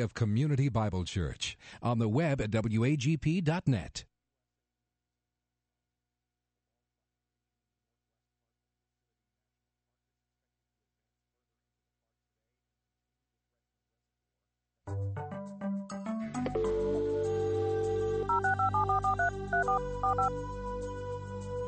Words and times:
of 0.00 0.14
Community 0.14 0.68
Bible 0.68 1.04
Church 1.04 1.56
on 1.82 1.98
the 1.98 2.08
web 2.08 2.40
at 2.40 2.50
wagp.net. 2.50 4.04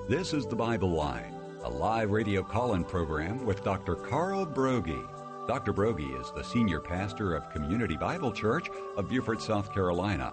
This 0.08 0.32
is 0.32 0.44
the 0.46 0.56
Bible 0.56 0.90
Line, 0.90 1.34
a 1.62 1.70
live 1.70 2.10
radio 2.10 2.42
call 2.42 2.74
in 2.74 2.82
program 2.84 3.46
with 3.46 3.62
Dr. 3.62 3.94
Carl 3.94 4.44
Broggi. 4.44 5.19
Dr. 5.50 5.72
Broggi 5.72 6.16
is 6.20 6.30
the 6.30 6.44
senior 6.44 6.78
pastor 6.78 7.34
of 7.34 7.50
Community 7.50 7.96
Bible 7.96 8.30
Church 8.30 8.70
of 8.96 9.08
Beaufort, 9.08 9.42
South 9.42 9.74
Carolina. 9.74 10.32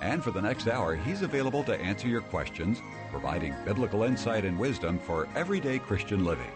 And 0.00 0.22
for 0.22 0.30
the 0.30 0.40
next 0.40 0.68
hour, 0.68 0.94
he's 0.94 1.22
available 1.22 1.64
to 1.64 1.76
answer 1.80 2.06
your 2.06 2.20
questions, 2.20 2.80
providing 3.10 3.52
biblical 3.64 4.04
insight 4.04 4.44
and 4.44 4.56
wisdom 4.56 5.00
for 5.00 5.26
everyday 5.34 5.80
Christian 5.80 6.24
living. 6.24 6.52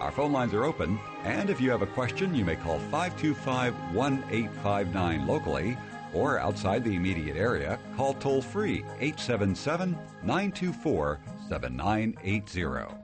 Our 0.00 0.10
phone 0.10 0.32
lines 0.32 0.54
are 0.54 0.64
open, 0.64 0.98
and 1.22 1.50
if 1.50 1.60
you 1.60 1.70
have 1.70 1.82
a 1.82 1.86
question, 1.86 2.34
you 2.34 2.44
may 2.44 2.56
call 2.56 2.80
525 2.90 3.94
1859 3.94 5.24
locally 5.24 5.76
or 6.12 6.40
outside 6.40 6.82
the 6.82 6.96
immediate 6.96 7.36
area, 7.36 7.78
call 7.96 8.14
toll 8.14 8.42
free 8.42 8.78
877 8.98 9.96
924 10.24 11.20
7980. 11.48 13.03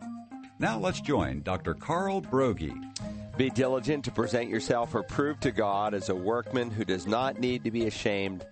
Now 0.61 0.79
let's 0.79 1.01
join 1.01 1.41
Dr. 1.41 1.73
Carl 1.73 2.21
Broggi. 2.21 2.75
Be 3.39 3.49
diligent 3.49 4.05
to 4.05 4.11
present 4.11 4.51
yourself 4.51 4.95
approved 4.95 5.41
to 5.45 5.53
God 5.53 5.95
as 5.95 6.11
a 6.11 6.15
workman 6.15 6.71
who 6.71 6.85
does 6.85 7.07
not 7.07 7.41
need 7.41 7.65
to 7.65 7.71
be 7.71 7.87
ashamed, 7.87 8.45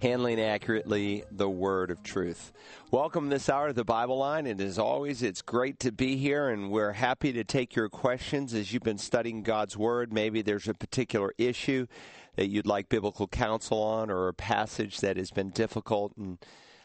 handling 0.00 0.40
accurately 0.40 1.22
the 1.30 1.48
word 1.48 1.92
of 1.92 2.02
truth. 2.02 2.50
Welcome 2.90 3.28
this 3.28 3.48
hour 3.48 3.68
to 3.68 3.72
the 3.72 3.84
Bible 3.84 4.18
Line, 4.18 4.48
and 4.48 4.60
as 4.60 4.76
always, 4.76 5.22
it's 5.22 5.40
great 5.40 5.78
to 5.78 5.92
be 5.92 6.16
here, 6.16 6.48
and 6.48 6.68
we're 6.72 6.94
happy 6.94 7.32
to 7.32 7.44
take 7.44 7.76
your 7.76 7.88
questions 7.88 8.54
as 8.54 8.72
you've 8.72 8.82
been 8.82 8.98
studying 8.98 9.44
God's 9.44 9.76
word. 9.76 10.12
Maybe 10.12 10.42
there's 10.42 10.66
a 10.66 10.74
particular 10.74 11.32
issue 11.38 11.86
that 12.34 12.48
you'd 12.48 12.66
like 12.66 12.88
biblical 12.88 13.28
counsel 13.28 13.80
on, 13.80 14.10
or 14.10 14.26
a 14.26 14.34
passage 14.34 14.98
that 14.98 15.16
has 15.16 15.30
been 15.30 15.50
difficult 15.50 16.12
and 16.16 16.38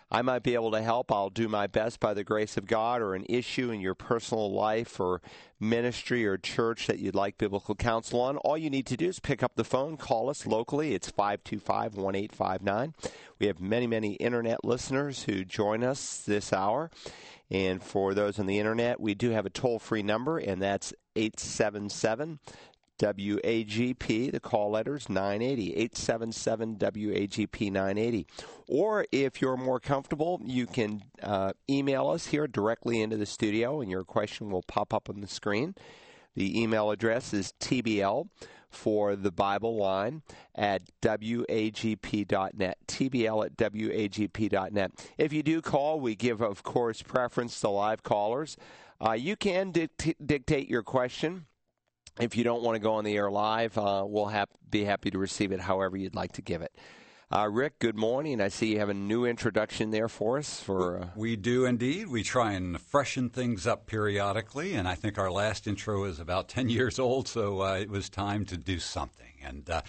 I 0.09 0.21
might 0.21 0.43
be 0.43 0.53
able 0.53 0.71
to 0.71 0.81
help. 0.81 1.11
I'll 1.11 1.29
do 1.29 1.49
my 1.49 1.67
best 1.67 1.99
by 1.99 2.13
the 2.13 2.23
grace 2.23 2.55
of 2.55 2.65
God, 2.65 3.01
or 3.01 3.13
an 3.13 3.25
issue 3.27 3.71
in 3.71 3.81
your 3.81 3.95
personal 3.95 4.51
life 4.51 4.99
or 4.99 5.21
ministry 5.59 6.25
or 6.25 6.37
church 6.37 6.87
that 6.87 6.99
you'd 6.99 7.15
like 7.15 7.37
biblical 7.37 7.75
counsel 7.75 8.21
on. 8.21 8.37
All 8.37 8.57
you 8.57 8.69
need 8.69 8.85
to 8.87 8.97
do 8.97 9.07
is 9.07 9.19
pick 9.19 9.43
up 9.43 9.55
the 9.55 9.63
phone, 9.63 9.97
call 9.97 10.29
us 10.29 10.45
locally. 10.45 10.93
It's 10.93 11.09
525 11.09 11.97
1859. 11.97 12.93
We 13.39 13.47
have 13.47 13.59
many, 13.59 13.87
many 13.87 14.13
internet 14.13 14.63
listeners 14.63 15.23
who 15.23 15.43
join 15.43 15.83
us 15.83 16.19
this 16.19 16.53
hour. 16.53 16.89
And 17.49 17.81
for 17.81 18.13
those 18.13 18.39
on 18.39 18.45
the 18.45 18.59
internet, 18.59 18.99
we 18.99 19.13
do 19.13 19.31
have 19.31 19.45
a 19.45 19.49
toll 19.49 19.79
free 19.79 20.03
number, 20.03 20.37
and 20.37 20.61
that's 20.61 20.93
877 21.15 22.39
WAGP. 22.99 24.31
The 24.31 24.39
call 24.39 24.71
letters 24.71 25.09
980 25.09 25.73
877 25.73 26.75
WAGP 26.75 27.71
980. 27.71 28.27
Or 28.67 29.05
if 29.11 29.41
you're 29.41 29.57
more 29.57 29.79
comfortable, 29.79 30.41
you 30.43 30.65
can 30.65 31.03
uh, 31.21 31.53
email 31.69 32.09
us 32.09 32.27
here 32.27 32.47
directly 32.47 33.01
into 33.01 33.17
the 33.17 33.25
studio, 33.25 33.81
and 33.81 33.89
your 33.89 34.03
question 34.03 34.49
will 34.49 34.63
pop 34.63 34.93
up 34.93 35.09
on 35.09 35.21
the 35.21 35.27
screen. 35.27 35.75
The 36.35 36.61
email 36.61 36.91
address 36.91 37.33
is 37.33 37.53
TBL 37.59 38.27
for 38.69 39.15
the 39.15 39.31
Bible 39.31 39.77
line 39.77 40.21
at 40.53 40.83
wagp.net. 41.01 42.77
TBL 42.87 43.45
at 43.45 43.57
wagp.net. 43.57 44.91
If 45.17 45.33
you 45.33 45.43
do 45.43 45.61
call, 45.61 45.99
we 45.99 46.15
give, 46.15 46.41
of 46.41 46.63
course, 46.63 47.01
preference 47.01 47.59
to 47.61 47.69
live 47.69 48.03
callers. 48.03 48.57
Uh, 48.99 49.13
you 49.13 49.35
can 49.35 49.71
dict- 49.71 50.13
dictate 50.25 50.69
your 50.69 50.83
question 50.83 51.45
if 52.19 52.35
you 52.35 52.43
don't 52.43 52.63
want 52.63 52.75
to 52.75 52.79
go 52.79 52.93
on 52.93 53.03
the 53.03 53.15
air 53.15 53.29
live, 53.29 53.77
uh, 53.77 54.03
we'll 54.05 54.25
have, 54.25 54.49
be 54.69 54.83
happy 54.83 55.11
to 55.11 55.17
receive 55.17 55.51
it 55.51 55.59
however 55.59 55.97
you'd 55.97 56.15
like 56.15 56.33
to 56.33 56.41
give 56.41 56.61
it. 56.61 56.75
Uh, 57.29 57.49
Rick, 57.51 57.79
good 57.79 57.97
morning. 57.97 58.39
I 58.39 58.47
see 58.47 58.71
you 58.71 58.79
have 58.79 58.87
a 58.87 58.93
new 58.93 59.25
introduction 59.25 59.91
there 59.91 60.07
for 60.07 60.37
us. 60.37 60.61
For 60.61 61.01
uh... 61.01 61.07
we 61.15 61.35
do 61.35 61.65
indeed. 61.65 62.07
We 62.07 62.23
try 62.23 62.53
and 62.53 62.79
freshen 62.79 63.29
things 63.29 63.67
up 63.67 63.85
periodically, 63.85 64.75
and 64.75 64.87
I 64.87 64.95
think 64.95 65.17
our 65.17 65.29
last 65.29 65.67
intro 65.67 66.05
is 66.05 66.21
about 66.21 66.47
ten 66.47 66.69
years 66.69 66.99
old, 66.99 67.27
so 67.27 67.61
uh, 67.61 67.73
it 67.73 67.89
was 67.89 68.09
time 68.09 68.45
to 68.45 68.55
do 68.55 68.79
something. 68.79 69.33
And 69.43 69.69
uh, 69.69 69.81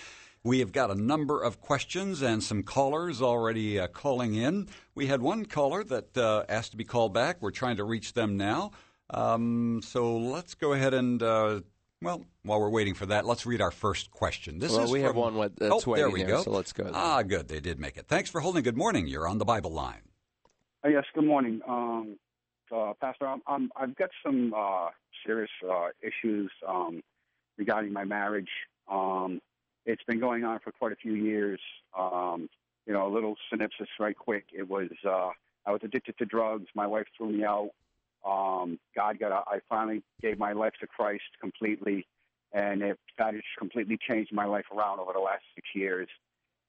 we 0.42 0.58
have 0.58 0.72
got 0.72 0.90
a 0.90 0.96
number 0.96 1.40
of 1.40 1.60
questions 1.60 2.22
and 2.22 2.42
some 2.42 2.64
callers 2.64 3.22
already 3.22 3.78
uh, 3.78 3.86
calling 3.86 4.34
in. 4.34 4.66
We 4.96 5.06
had 5.06 5.22
one 5.22 5.46
caller 5.46 5.84
that 5.84 6.44
asked 6.48 6.72
to 6.72 6.76
be 6.76 6.84
called 6.84 7.14
back. 7.14 7.40
We're 7.40 7.52
trying 7.52 7.76
to 7.76 7.84
reach 7.84 8.14
them 8.14 8.36
now. 8.36 8.72
Um, 9.10 9.80
so 9.84 10.16
let's 10.16 10.54
go 10.54 10.72
ahead 10.72 10.92
and 10.92 11.22
well, 12.00 12.24
while 12.42 12.60
we're 12.60 12.70
waiting 12.70 12.94
for 12.94 13.06
that, 13.06 13.26
let's 13.26 13.44
read 13.44 13.60
our 13.60 13.70
first 13.70 14.10
question. 14.10 14.58
This 14.58 14.72
well, 14.72 14.84
is 14.84 14.90
we 14.90 15.00
from, 15.00 15.06
have 15.06 15.16
one 15.16 15.36
that's 15.56 15.86
oh, 15.86 15.90
waiting 15.90 16.04
there 16.04 16.10
we 16.10 16.20
here, 16.20 16.28
go. 16.28 16.42
so 16.42 16.50
let's 16.50 16.72
go. 16.72 16.90
Ah, 16.94 17.22
good. 17.22 17.48
They 17.48 17.60
did 17.60 17.80
make 17.80 17.96
it. 17.96 18.06
Thanks 18.06 18.30
for 18.30 18.40
holding. 18.40 18.62
Good 18.62 18.76
morning. 18.76 19.08
You're 19.08 19.26
on 19.26 19.38
the 19.38 19.44
Bible 19.44 19.72
line. 19.72 20.02
Uh, 20.84 20.88
yes, 20.88 21.04
good 21.12 21.24
morning. 21.24 21.60
Um, 21.66 22.16
uh, 22.74 22.92
Pastor, 23.00 23.26
I'm, 23.26 23.42
I'm, 23.48 23.70
I've 23.74 23.96
got 23.96 24.10
some 24.24 24.54
uh, 24.56 24.90
serious 25.26 25.50
uh, 25.68 25.88
issues 26.00 26.50
um, 26.66 27.02
regarding 27.56 27.92
my 27.92 28.04
marriage. 28.04 28.50
Um, 28.90 29.40
it's 29.84 30.02
been 30.06 30.20
going 30.20 30.44
on 30.44 30.60
for 30.62 30.70
quite 30.70 30.92
a 30.92 30.96
few 30.96 31.14
years. 31.14 31.60
Um, 31.98 32.48
you 32.86 32.92
know, 32.92 33.08
a 33.08 33.12
little 33.12 33.34
synopsis 33.50 33.88
right 33.98 34.16
quick. 34.16 34.44
It 34.56 34.68
was 34.68 34.88
uh, 35.04 35.30
I 35.66 35.72
was 35.72 35.80
addicted 35.82 36.16
to 36.18 36.24
drugs. 36.24 36.66
My 36.74 36.86
wife 36.86 37.06
threw 37.16 37.32
me 37.32 37.44
out. 37.44 37.70
Um, 38.26 38.78
God 38.94 39.18
got. 39.18 39.32
I 39.32 39.60
finally 39.68 40.02
gave 40.20 40.38
my 40.38 40.52
life 40.52 40.74
to 40.80 40.86
Christ 40.86 41.24
completely, 41.40 42.06
and 42.52 42.82
it 42.82 42.98
God 43.18 43.34
has 43.34 43.42
completely 43.58 43.98
changed 44.08 44.32
my 44.32 44.44
life 44.44 44.66
around 44.76 45.00
over 45.00 45.12
the 45.12 45.20
last 45.20 45.42
six 45.54 45.68
years. 45.74 46.08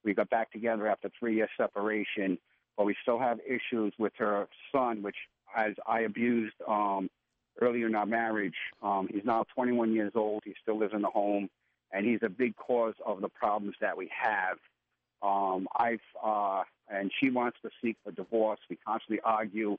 We 0.04 0.14
got 0.14 0.30
back 0.30 0.52
together 0.52 0.88
after 0.88 1.10
three 1.20 1.36
years 1.36 1.50
separation, 1.58 2.38
but 2.78 2.86
we 2.86 2.96
still 3.02 3.20
have 3.20 3.40
issues 3.46 3.94
with 3.98 4.14
her 4.18 4.48
son, 4.72 5.02
which 5.02 5.18
as 5.56 5.74
I 5.88 6.02
abused 6.02 6.56
um, 6.68 7.10
earlier 7.62 7.88
in 7.88 7.96
our 7.96 8.06
marriage. 8.06 8.56
Um, 8.82 9.08
he's 9.12 9.26
now 9.26 9.46
21 9.56 9.94
years 9.94 10.14
old. 10.16 10.44
He 10.46 10.54
still 10.62 10.78
lives 10.78 10.94
in 10.94 11.02
the 11.02 11.10
home, 11.10 11.50
and 11.92 12.06
he's 12.06 12.20
a 12.24 12.30
big 12.30 12.56
cause 12.56 12.94
of 13.06 13.22
the 13.22 13.30
problems 13.30 13.76
that 13.82 13.98
we 13.98 14.10
have. 14.16 14.58
Um, 15.22 15.68
I've 15.76 16.00
uh, 16.24 16.64
and 16.90 17.12
she 17.20 17.30
wants 17.30 17.58
to 17.64 17.70
seek 17.84 17.98
a 18.08 18.12
divorce. 18.12 18.60
We 18.70 18.78
constantly 18.78 19.20
argue 19.24 19.78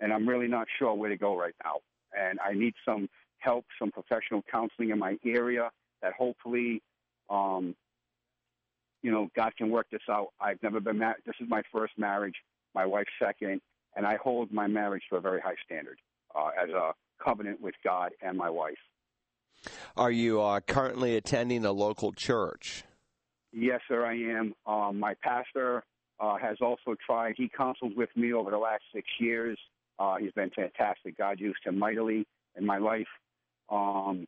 and 0.00 0.12
I'm 0.12 0.28
really 0.28 0.48
not 0.48 0.66
sure 0.78 0.94
where 0.94 1.10
to 1.10 1.16
go 1.16 1.38
right 1.38 1.54
now. 1.64 1.76
And 2.16 2.38
I 2.40 2.52
need 2.54 2.74
some 2.84 3.08
help, 3.38 3.64
some 3.78 3.90
professional 3.90 4.42
counseling 4.50 4.90
in 4.90 4.98
my 4.98 5.16
area 5.24 5.70
that 6.02 6.12
hopefully, 6.14 6.82
um, 7.28 7.74
you 9.02 9.10
know, 9.10 9.28
God 9.36 9.54
can 9.56 9.70
work 9.70 9.86
this 9.90 10.02
out. 10.10 10.28
I've 10.40 10.62
never 10.62 10.80
been 10.80 10.98
married. 10.98 11.22
This 11.24 11.36
is 11.40 11.48
my 11.48 11.62
first 11.72 11.92
marriage, 11.96 12.34
my 12.74 12.84
wife's 12.84 13.10
second, 13.22 13.60
and 13.96 14.06
I 14.06 14.16
hold 14.16 14.52
my 14.52 14.66
marriage 14.66 15.02
to 15.10 15.16
a 15.16 15.20
very 15.20 15.40
high 15.40 15.56
standard 15.64 15.98
uh, 16.34 16.50
as 16.60 16.70
a 16.70 16.92
covenant 17.22 17.60
with 17.60 17.74
God 17.84 18.12
and 18.22 18.36
my 18.36 18.50
wife. 18.50 18.78
Are 19.96 20.10
you 20.10 20.40
uh, 20.40 20.60
currently 20.60 21.16
attending 21.16 21.64
a 21.64 21.72
local 21.72 22.12
church? 22.12 22.84
Yes, 23.52 23.80
sir, 23.88 24.06
I 24.06 24.14
am. 24.14 24.54
Um, 24.66 24.98
my 24.98 25.14
pastor 25.22 25.82
uh, 26.18 26.36
has 26.38 26.58
also 26.60 26.94
tried. 27.04 27.34
He 27.36 27.50
counseled 27.54 27.96
with 27.96 28.10
me 28.16 28.32
over 28.32 28.50
the 28.50 28.58
last 28.58 28.82
six 28.94 29.06
years. 29.18 29.58
Uh, 30.00 30.16
he's 30.16 30.32
been 30.32 30.50
fantastic. 30.50 31.18
God 31.18 31.38
used 31.38 31.58
him 31.64 31.78
mightily 31.78 32.26
in 32.56 32.64
my 32.64 32.78
life. 32.78 33.06
Um, 33.68 34.26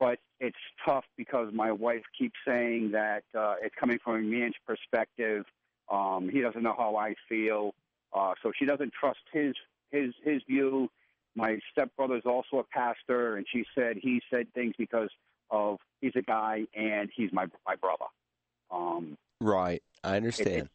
but 0.00 0.18
it's 0.40 0.56
tough 0.84 1.04
because 1.16 1.52
my 1.52 1.70
wife 1.70 2.02
keeps 2.18 2.36
saying 2.46 2.92
that 2.92 3.24
uh, 3.38 3.54
it's 3.62 3.74
coming 3.78 3.98
from 4.02 4.16
a 4.16 4.18
man's 4.20 4.54
perspective. 4.66 5.44
Um, 5.90 6.28
he 6.30 6.40
doesn't 6.40 6.62
know 6.62 6.74
how 6.76 6.96
I 6.96 7.14
feel, 7.28 7.74
uh, 8.14 8.32
so 8.42 8.50
she 8.58 8.64
doesn't 8.64 8.92
trust 8.98 9.20
his 9.32 9.54
his 9.90 10.12
his 10.24 10.42
view. 10.48 10.90
My 11.34 11.58
stepbrother 11.70 12.16
is 12.16 12.24
also 12.24 12.58
a 12.58 12.64
pastor, 12.64 13.36
and 13.36 13.46
she 13.50 13.64
said 13.74 13.96
he 14.00 14.20
said 14.30 14.46
things 14.54 14.74
because 14.76 15.10
of 15.50 15.78
he's 16.00 16.16
a 16.16 16.22
guy 16.22 16.64
and 16.74 17.10
he's 17.14 17.32
my 17.32 17.46
my 17.66 17.76
brother. 17.76 18.06
Um, 18.70 19.16
right, 19.40 19.82
I 20.02 20.16
understand. 20.16 20.68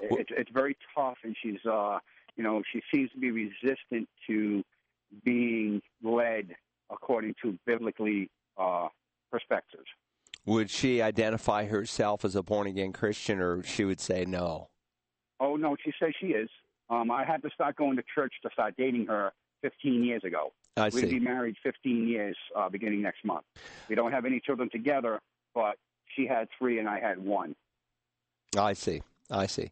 It, 0.00 0.12
it, 0.12 0.18
it's 0.20 0.30
it's 0.36 0.50
very 0.50 0.76
tough, 0.94 1.18
and 1.22 1.36
she's 1.40 1.64
uh, 1.64 2.00
you 2.36 2.44
know, 2.44 2.62
she 2.72 2.82
seems 2.92 3.10
to 3.12 3.18
be 3.18 3.30
resistant 3.30 4.08
to 4.26 4.62
being 5.24 5.82
led 6.02 6.54
according 6.90 7.34
to 7.42 7.58
biblically 7.66 8.30
uh, 8.58 8.88
perspectives. 9.30 9.86
Would 10.44 10.70
she 10.70 11.00
identify 11.00 11.66
herself 11.66 12.24
as 12.24 12.34
a 12.34 12.42
born 12.42 12.66
again 12.66 12.92
Christian, 12.92 13.40
or 13.40 13.62
she 13.62 13.84
would 13.84 14.00
say 14.00 14.24
no? 14.24 14.68
Oh 15.38 15.56
no, 15.56 15.76
she 15.84 15.92
says 16.00 16.12
she 16.20 16.28
is. 16.28 16.48
Um, 16.90 17.10
I 17.10 17.24
had 17.24 17.42
to 17.42 17.50
start 17.54 17.76
going 17.76 17.96
to 17.96 18.02
church 18.14 18.34
to 18.42 18.50
start 18.52 18.74
dating 18.76 19.06
her 19.06 19.32
15 19.62 20.04
years 20.04 20.22
ago. 20.24 20.52
I 20.76 20.88
We'd 20.88 21.10
be 21.10 21.20
married 21.20 21.56
15 21.62 22.08
years 22.08 22.36
uh, 22.56 22.68
beginning 22.68 23.02
next 23.02 23.24
month. 23.24 23.44
We 23.88 23.94
don't 23.94 24.12
have 24.12 24.24
any 24.24 24.40
children 24.40 24.68
together, 24.70 25.20
but 25.54 25.76
she 26.16 26.26
had 26.26 26.48
three 26.58 26.78
and 26.78 26.88
I 26.88 26.98
had 27.00 27.18
one. 27.18 27.54
I 28.56 28.72
see. 28.72 29.02
I 29.30 29.46
see. 29.46 29.70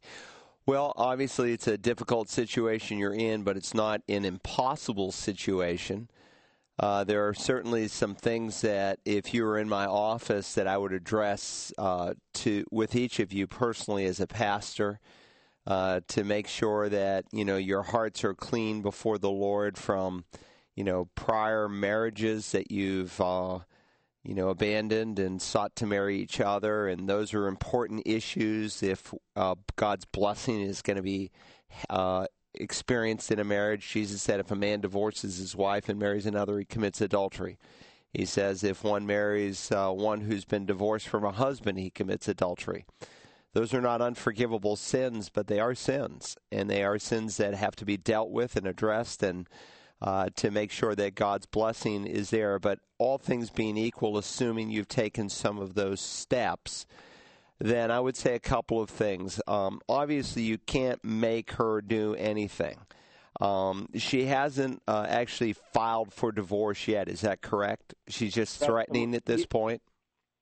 Well, 0.67 0.93
obviously, 0.97 1.53
it's 1.53 1.67
a 1.67 1.79
difficult 1.79 2.29
situation 2.29 2.99
you're 2.99 3.15
in, 3.15 3.43
but 3.43 3.57
it's 3.57 3.75
not 3.75 4.03
an 4.09 4.25
impossible 4.25 5.11
situation. 5.11 6.09
Uh, 6.79 7.05
there 7.05 7.27
are 7.29 7.35
certainly 7.35 7.89
some 7.89 8.15
things 8.15 8.61
that, 8.61 9.01
if 9.05 9.35
you 9.35 9.45
were 9.45 9.59
in 9.59 9.69
my 9.69 9.87
office, 9.87 10.55
that 10.55 10.67
I 10.67 10.79
would 10.79 10.93
address 10.93 11.73
uh, 11.77 12.15
to 12.35 12.65
with 12.71 12.95
each 12.95 13.21
of 13.21 13.33
you 13.33 13.47
personally 13.47 14.05
as 14.07 14.21
a 14.21 14.27
pastor, 14.27 15.01
uh, 15.67 16.01
to 16.09 16.25
make 16.25 16.47
sure 16.47 16.89
that 16.89 17.27
you 17.33 17.45
know 17.45 17.57
your 17.57 17.83
hearts 17.83 18.25
are 18.25 18.35
clean 18.35 18.81
before 18.81 19.19
the 19.19 19.31
Lord 19.31 19.77
from, 19.77 20.25
you 20.75 20.85
know, 20.85 21.09
prior 21.15 21.69
marriages 21.69 22.53
that 22.53 22.71
you've 22.71 23.21
uh, 23.21 23.59
you 24.23 24.35
know, 24.35 24.51
abandoned 24.51 25.19
and 25.19 25.41
sought 25.41 25.75
to 25.77 25.87
marry 25.87 26.19
each 26.19 26.41
other, 26.41 26.89
and 26.89 27.09
those 27.09 27.33
are 27.33 27.47
important 27.47 28.03
issues. 28.07 28.83
If 28.83 29.15
uh, 29.35 29.55
God's 29.77 30.05
blessing 30.05 30.61
is 30.61 30.83
going 30.83 30.97
to 30.99 31.03
be 31.03 31.31
uh, 31.89 32.27
experienced 32.55 33.33
in 33.33 33.39
a 33.39 33.45
marriage, 33.45 33.89
Jesus 33.91 34.21
said, 34.21 34.41
if 34.41 34.51
a 34.51 34.57
man 34.57 34.81
divorces 34.81 35.39
his 35.39 35.57
wife 35.57 35.89
and 35.89 35.99
marries 35.99 36.27
another, 36.27 36.59
he 36.59 36.65
commits 36.65 37.01
adultery. 37.01 37.59
He 38.13 38.25
says, 38.27 38.65
if 38.65 38.83
one 38.83 39.07
marries 39.07 39.71
uh, 39.71 39.91
one 39.91 40.23
who's 40.23 40.45
been 40.45 40.67
divorced 40.67 41.09
from 41.09 41.25
a 41.25 41.33
husband, 41.33 41.79
he 41.79 41.91
commits 41.91 42.29
adultery. 42.29 42.85
Those 43.53 43.73
are 43.73 43.81
not 43.81 44.03
unforgivable 44.03 44.77
sins, 44.77 45.29
but 45.29 45.47
they 45.47 45.61
are 45.61 45.75
sins, 45.75 46.37
and 46.53 46.69
they 46.69 46.85
are 46.85 46.99
sins 46.99 47.37
that 47.39 47.55
have 47.55 47.75
to 47.77 47.85
be 47.85 47.97
dealt 47.97 48.31
with 48.31 48.55
and 48.55 48.67
addressed 48.67 49.23
and 49.23 49.49
uh, 50.03 50.31
to 50.37 50.51
make 50.51 50.71
sure 50.71 50.95
that 50.95 51.15
God's 51.15 51.47
blessing 51.47 52.07
is 52.07 52.31
there. 52.31 52.59
But 52.59 52.79
all 52.99 53.19
things 53.19 53.51
being 53.51 53.77
equal, 53.77 54.19
assuming 54.19 54.71
you've 54.71 54.89
taken 54.89 55.29
some 55.29 55.59
of 55.59 55.75
those 55.75 56.01
steps, 56.01 56.87
then 57.59 57.91
I 57.91 58.01
would 58.01 58.17
say 58.17 58.35
a 58.35 58.41
couple 58.41 58.81
of 58.81 58.89
things. 58.89 59.41
Um, 59.47 59.81
obviously, 59.89 60.43
you 60.43 60.59
can't 60.59 61.03
make 61.05 61.53
her 61.53 61.81
do 61.83 62.15
anything. 62.15 62.79
Um, 63.41 63.89
she 63.95 64.27
hasn't 64.27 64.83
uh, 64.87 65.07
actually 65.09 65.55
filed 65.55 66.13
for 66.13 66.33
divorce 66.33 66.89
yet. 66.89 67.09
Is 67.09 67.23
that 67.23 67.41
correct? 67.41 67.95
She's 68.09 68.35
just 68.35 68.61
threatening 68.61 69.15
at 69.15 69.25
this 69.25 69.47
point. 69.47 69.83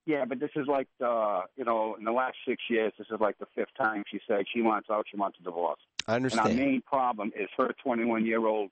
Yeah, 0.05 0.25
but 0.25 0.39
this 0.39 0.49
is 0.55 0.65
like 0.67 0.87
uh, 1.05 1.41
you 1.55 1.63
know, 1.63 1.95
in 1.95 2.03
the 2.03 2.11
last 2.11 2.35
six 2.47 2.63
years, 2.69 2.91
this 2.97 3.07
is 3.11 3.19
like 3.19 3.37
the 3.37 3.45
fifth 3.55 3.69
time 3.77 4.03
she 4.09 4.19
said 4.27 4.45
she 4.51 4.61
wants 4.61 4.89
out. 4.89 5.05
She 5.09 5.17
wants 5.17 5.37
a 5.39 5.43
divorce. 5.43 5.79
I 6.07 6.15
understand. 6.15 6.49
And 6.49 6.59
our 6.59 6.65
main 6.65 6.81
problem 6.81 7.31
is 7.39 7.47
her 7.57 7.73
21 7.83 8.25
year 8.25 8.45
old 8.45 8.71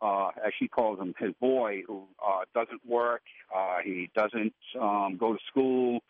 uh, 0.00 0.28
as 0.44 0.52
she 0.58 0.68
calls 0.68 0.98
him, 0.98 1.14
his 1.18 1.32
boy, 1.40 1.82
who 1.86 2.04
uh, 2.24 2.44
doesn't 2.54 2.80
work. 2.86 3.22
Uh, 3.54 3.78
he 3.84 4.10
doesn't 4.14 4.54
um, 4.80 5.16
go 5.18 5.34
to 5.34 5.38
school. 5.48 6.00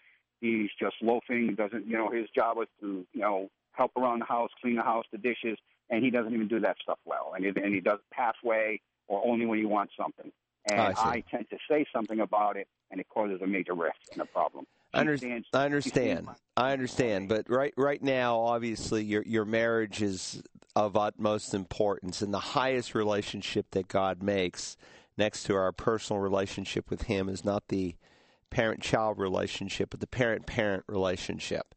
He's 0.40 0.70
just 0.78 0.96
loafing. 1.02 1.54
Doesn't 1.54 1.87
you 1.87 1.98
know 1.98 2.10
his 2.10 2.28
job 2.34 2.56
was 2.56 2.69
to 2.81 3.06
you 3.12 3.20
know 3.20 3.50
help 3.72 3.92
around 3.96 4.20
the 4.20 4.26
house, 4.26 4.50
clean 4.60 4.76
the 4.76 4.82
house, 4.82 5.04
the 5.12 5.19
dishes, 5.19 5.58
and 5.90 6.04
he 6.04 6.10
doesn't 6.10 6.32
even 6.32 6.48
do 6.48 6.60
that 6.60 6.76
stuff 6.82 6.98
well. 7.04 7.32
And, 7.34 7.44
he, 7.44 7.50
and 7.62 7.75
he 7.75 7.81
does 7.81 7.98
it 7.98 8.14
halfway 8.14 8.81
or 9.08 9.22
only 9.26 9.46
when 9.46 9.58
he 9.58 9.64
wants 9.64 9.93
something. 10.00 10.31
And 10.70 10.81
I, 10.81 10.93
I 10.96 11.25
tend 11.31 11.48
to 11.50 11.56
say 11.69 11.86
something 11.93 12.20
about 12.20 12.56
it, 12.56 12.69
and 12.90 13.00
it 13.00 13.08
causes 13.08 13.40
a 13.43 13.46
major 13.46 13.75
rift 13.75 13.98
and 14.12 14.20
a 14.20 14.26
problem. 14.26 14.66
I 14.92 15.00
understand. 15.00 15.44
I 15.52 15.64
understand. 15.64 16.28
I 16.56 16.72
understand. 16.72 17.28
But 17.28 17.48
right, 17.48 17.72
right 17.76 18.02
now, 18.02 18.40
obviously, 18.40 19.04
your 19.04 19.22
your 19.25 19.44
marriage 19.44 20.02
is 20.02 20.42
of 20.76 20.96
utmost 20.96 21.52
importance 21.54 22.22
and 22.22 22.32
the 22.32 22.38
highest 22.38 22.94
relationship 22.94 23.66
that 23.72 23.88
God 23.88 24.22
makes 24.22 24.76
next 25.16 25.44
to 25.44 25.54
our 25.54 25.72
personal 25.72 26.20
relationship 26.20 26.90
with 26.90 27.02
Him 27.02 27.28
is 27.28 27.44
not 27.44 27.69
the 27.69 27.96
parent 28.50 28.81
child 28.81 29.19
relationship, 29.19 29.90
but 29.90 30.00
the 30.00 30.06
parent 30.06 30.46
parent 30.46 30.84
relationship. 30.88 31.75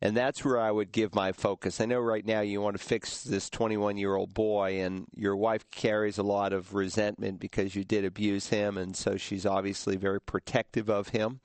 And 0.00 0.16
that's 0.16 0.44
where 0.44 0.60
I 0.60 0.70
would 0.70 0.92
give 0.92 1.14
my 1.14 1.32
focus. 1.32 1.80
I 1.80 1.86
know 1.86 2.00
right 2.00 2.26
now 2.26 2.40
you 2.40 2.60
want 2.60 2.76
to 2.76 2.82
fix 2.82 3.22
this 3.22 3.48
21 3.48 3.96
year 3.96 4.14
old 4.14 4.34
boy, 4.34 4.80
and 4.80 5.06
your 5.14 5.36
wife 5.36 5.70
carries 5.70 6.18
a 6.18 6.22
lot 6.22 6.52
of 6.52 6.74
resentment 6.74 7.40
because 7.40 7.74
you 7.74 7.84
did 7.84 8.04
abuse 8.04 8.48
him, 8.48 8.76
and 8.76 8.94
so 8.96 9.16
she's 9.16 9.46
obviously 9.46 9.96
very 9.96 10.20
protective 10.20 10.90
of 10.90 11.08
him, 11.08 11.40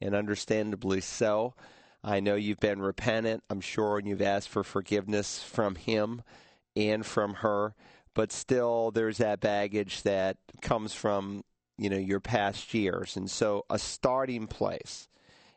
and 0.00 0.14
understandably 0.14 1.00
so. 1.00 1.54
I 2.02 2.20
know 2.20 2.34
you've 2.34 2.60
been 2.60 2.82
repentant, 2.82 3.42
I'm 3.48 3.60
sure, 3.60 3.98
and 3.98 4.06
you've 4.06 4.20
asked 4.20 4.48
for 4.48 4.62
forgiveness 4.62 5.42
from 5.42 5.74
him 5.74 6.22
and 6.76 7.04
from 7.04 7.34
her, 7.34 7.74
but 8.14 8.30
still 8.30 8.90
there's 8.90 9.18
that 9.18 9.40
baggage 9.40 10.02
that 10.02 10.36
comes 10.60 10.92
from, 10.92 11.44
you 11.78 11.88
know, 11.88 11.96
your 11.96 12.20
past 12.20 12.74
years. 12.74 13.16
And 13.16 13.30
so 13.30 13.64
a 13.70 13.78
starting 13.78 14.46
place 14.46 15.08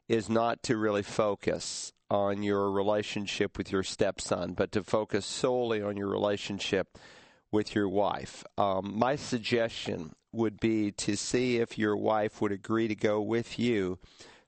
is 0.07 0.29
not 0.29 0.63
to 0.63 0.77
really 0.77 1.03
focus 1.03 1.91
on 2.09 2.43
your 2.43 2.71
relationship 2.71 3.57
with 3.57 3.71
your 3.71 3.83
stepson, 3.83 4.53
but 4.53 4.71
to 4.71 4.83
focus 4.83 5.25
solely 5.25 5.81
on 5.81 5.97
your 5.97 6.07
relationship 6.07 6.97
with 7.51 7.75
your 7.75 7.89
wife. 7.89 8.43
Um, 8.57 8.93
my 8.97 9.15
suggestion 9.15 10.15
would 10.37 10.59
be 10.59 10.91
to 10.91 11.17
see 11.17 11.57
if 11.57 11.77
your 11.77 11.97
wife 11.97 12.39
would 12.39 12.51
agree 12.51 12.87
to 12.87 12.95
go 12.95 13.21
with 13.21 13.59
you 13.59 13.99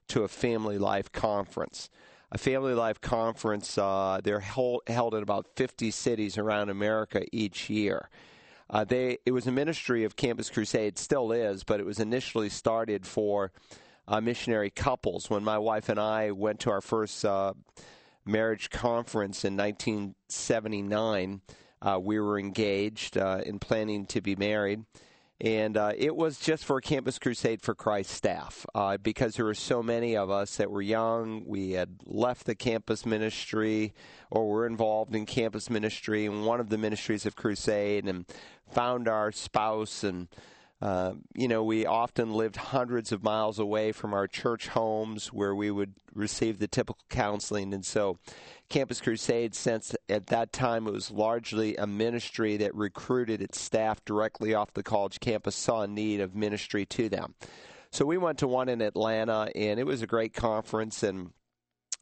to 0.08 0.22
a 0.22 0.28
family 0.28 0.78
life 0.78 1.12
conference. 1.12 1.90
A 2.32 2.38
family 2.38 2.74
life 2.74 3.00
conference, 3.00 3.76
uh, 3.76 4.20
they're 4.22 4.40
held, 4.40 4.82
in 4.86 5.22
about 5.22 5.48
50 5.56 5.90
cities 5.90 6.38
around 6.38 6.70
America 6.70 7.24
each 7.32 7.68
year. 7.68 8.08
Uh, 8.70 8.84
they 8.84 9.18
it 9.26 9.32
was 9.32 9.48
a 9.48 9.52
ministry 9.52 10.04
of 10.04 10.14
Campus 10.14 10.48
Crusade, 10.48 10.96
still 10.96 11.32
is, 11.32 11.64
but 11.64 11.80
it 11.80 11.86
was 11.86 11.98
initially 11.98 12.48
started 12.48 13.04
for 13.04 13.50
uh, 14.06 14.20
missionary 14.20 14.70
couples. 14.70 15.28
When 15.28 15.42
my 15.42 15.58
wife 15.58 15.88
and 15.88 15.98
I 15.98 16.30
went 16.30 16.60
to 16.60 16.70
our 16.70 16.80
first 16.80 17.24
uh, 17.24 17.54
marriage 18.24 18.70
conference 18.70 19.44
in 19.44 19.56
1979, 19.56 21.40
uh, 21.82 21.98
we 22.00 22.20
were 22.20 22.38
engaged 22.38 23.16
uh, 23.16 23.40
in 23.44 23.58
planning 23.58 24.06
to 24.06 24.20
be 24.20 24.36
married. 24.36 24.84
And 25.40 25.76
uh, 25.76 25.92
it 25.96 26.14
was 26.14 26.38
just 26.38 26.64
for 26.66 26.80
Campus 26.82 27.18
Crusade 27.18 27.62
for 27.62 27.74
Christ 27.74 28.10
staff 28.10 28.66
uh, 28.74 28.98
because 28.98 29.36
there 29.36 29.46
were 29.46 29.54
so 29.54 29.82
many 29.82 30.14
of 30.16 30.30
us 30.30 30.56
that 30.56 30.70
were 30.70 30.82
young. 30.82 31.44
We 31.46 31.70
had 31.72 31.96
left 32.04 32.44
the 32.44 32.54
campus 32.54 33.06
ministry 33.06 33.94
or 34.30 34.48
were 34.48 34.66
involved 34.66 35.14
in 35.14 35.24
campus 35.24 35.70
ministry 35.70 36.26
in 36.26 36.44
one 36.44 36.60
of 36.60 36.68
the 36.68 36.76
ministries 36.76 37.24
of 37.24 37.36
Crusade 37.36 38.06
and 38.06 38.26
found 38.70 39.08
our 39.08 39.32
spouse. 39.32 40.04
And, 40.04 40.28
uh, 40.82 41.12
you 41.34 41.46
know, 41.46 41.62
we 41.62 41.84
often 41.84 42.32
lived 42.32 42.56
hundreds 42.56 43.12
of 43.12 43.22
miles 43.22 43.58
away 43.58 43.92
from 43.92 44.14
our 44.14 44.26
church 44.26 44.68
homes 44.68 45.32
where 45.32 45.54
we 45.54 45.70
would 45.70 45.94
receive 46.14 46.58
the 46.58 46.68
typical 46.68 47.04
counseling. 47.10 47.74
And 47.74 47.84
so 47.84 48.18
Campus 48.70 49.00
Crusade, 49.00 49.54
since 49.54 49.94
at 50.08 50.28
that 50.28 50.52
time 50.52 50.86
it 50.86 50.92
was 50.92 51.10
largely 51.10 51.76
a 51.76 51.86
ministry 51.86 52.56
that 52.58 52.74
recruited 52.74 53.42
its 53.42 53.60
staff 53.60 54.02
directly 54.04 54.54
off 54.54 54.72
the 54.72 54.82
college 54.82 55.20
campus, 55.20 55.54
saw 55.54 55.82
a 55.82 55.86
need 55.86 56.20
of 56.20 56.34
ministry 56.34 56.86
to 56.86 57.08
them. 57.10 57.34
So 57.90 58.06
we 58.06 58.16
went 58.16 58.38
to 58.38 58.48
one 58.48 58.68
in 58.68 58.80
Atlanta, 58.80 59.50
and 59.54 59.80
it 59.80 59.84
was 59.84 60.00
a 60.00 60.06
great 60.06 60.32
conference, 60.32 61.02
and 61.02 61.32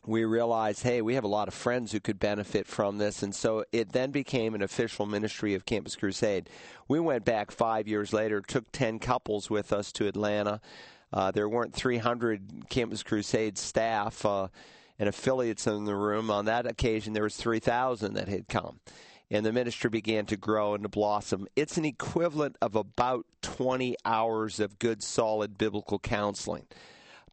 we 0.09 0.25
realized, 0.25 0.83
hey, 0.83 1.03
we 1.03 1.15
have 1.15 1.25
a 1.25 1.29
lot 1.29 1.49
of 1.49 1.55
friends 1.55 1.93
who 1.93 2.01
could 2.01 2.19
benefit 2.19 2.67
from 2.67 2.99
this. 2.99 3.23
And 3.23 3.35
so 3.35 3.65
it 3.73 3.93
then 3.93 4.11
became 4.11 4.55
an 4.55 4.63
official 4.63 5.07
ministry 5.07 5.55
of 5.55 5.67
Campus 5.67 5.97
Crusade. 5.97 6.49
We 6.89 6.99
went 6.99 7.25
back 7.25 7.51
five 7.51 7.87
years 7.87 8.13
later, 8.13 8.41
took 8.41 8.73
10 8.73 8.99
couples 8.99 9.51
with 9.51 9.73
us 9.73 9.93
to 9.93 10.09
Atlanta. 10.09 10.61
Uh, 11.13 11.31
there 11.31 11.49
weren't 11.49 11.75
300 11.75 12.69
Campus 12.69 13.03
Crusade 13.03 13.59
staff. 13.59 14.25
Uh, 14.25 14.49
and 14.99 15.09
affiliates 15.09 15.67
in 15.67 15.85
the 15.85 15.95
room. 15.95 16.31
On 16.31 16.47
that 16.47 16.67
occasion, 16.67 17.13
there 17.13 17.23
was 17.23 17.37
3,000 17.37 18.15
that 18.15 18.29
had 18.29 18.49
come. 18.49 18.81
And 19.31 19.45
the 19.45 19.53
ministry 19.53 19.91
began 19.91 20.27
to 20.27 20.37
grow 20.37 20.75
and 20.75 20.83
to 20.83 20.89
blossom. 20.89 21.47
It's 21.55 21.77
an 21.77 21.85
equivalent 21.85 22.57
of 22.63 22.75
about 22.75 23.27
20 23.43 23.95
hours 24.05 24.59
of 24.59 24.79
good, 24.79 25.03
solid 25.03 25.59
biblical 25.59 25.99
counseling. 25.99 26.67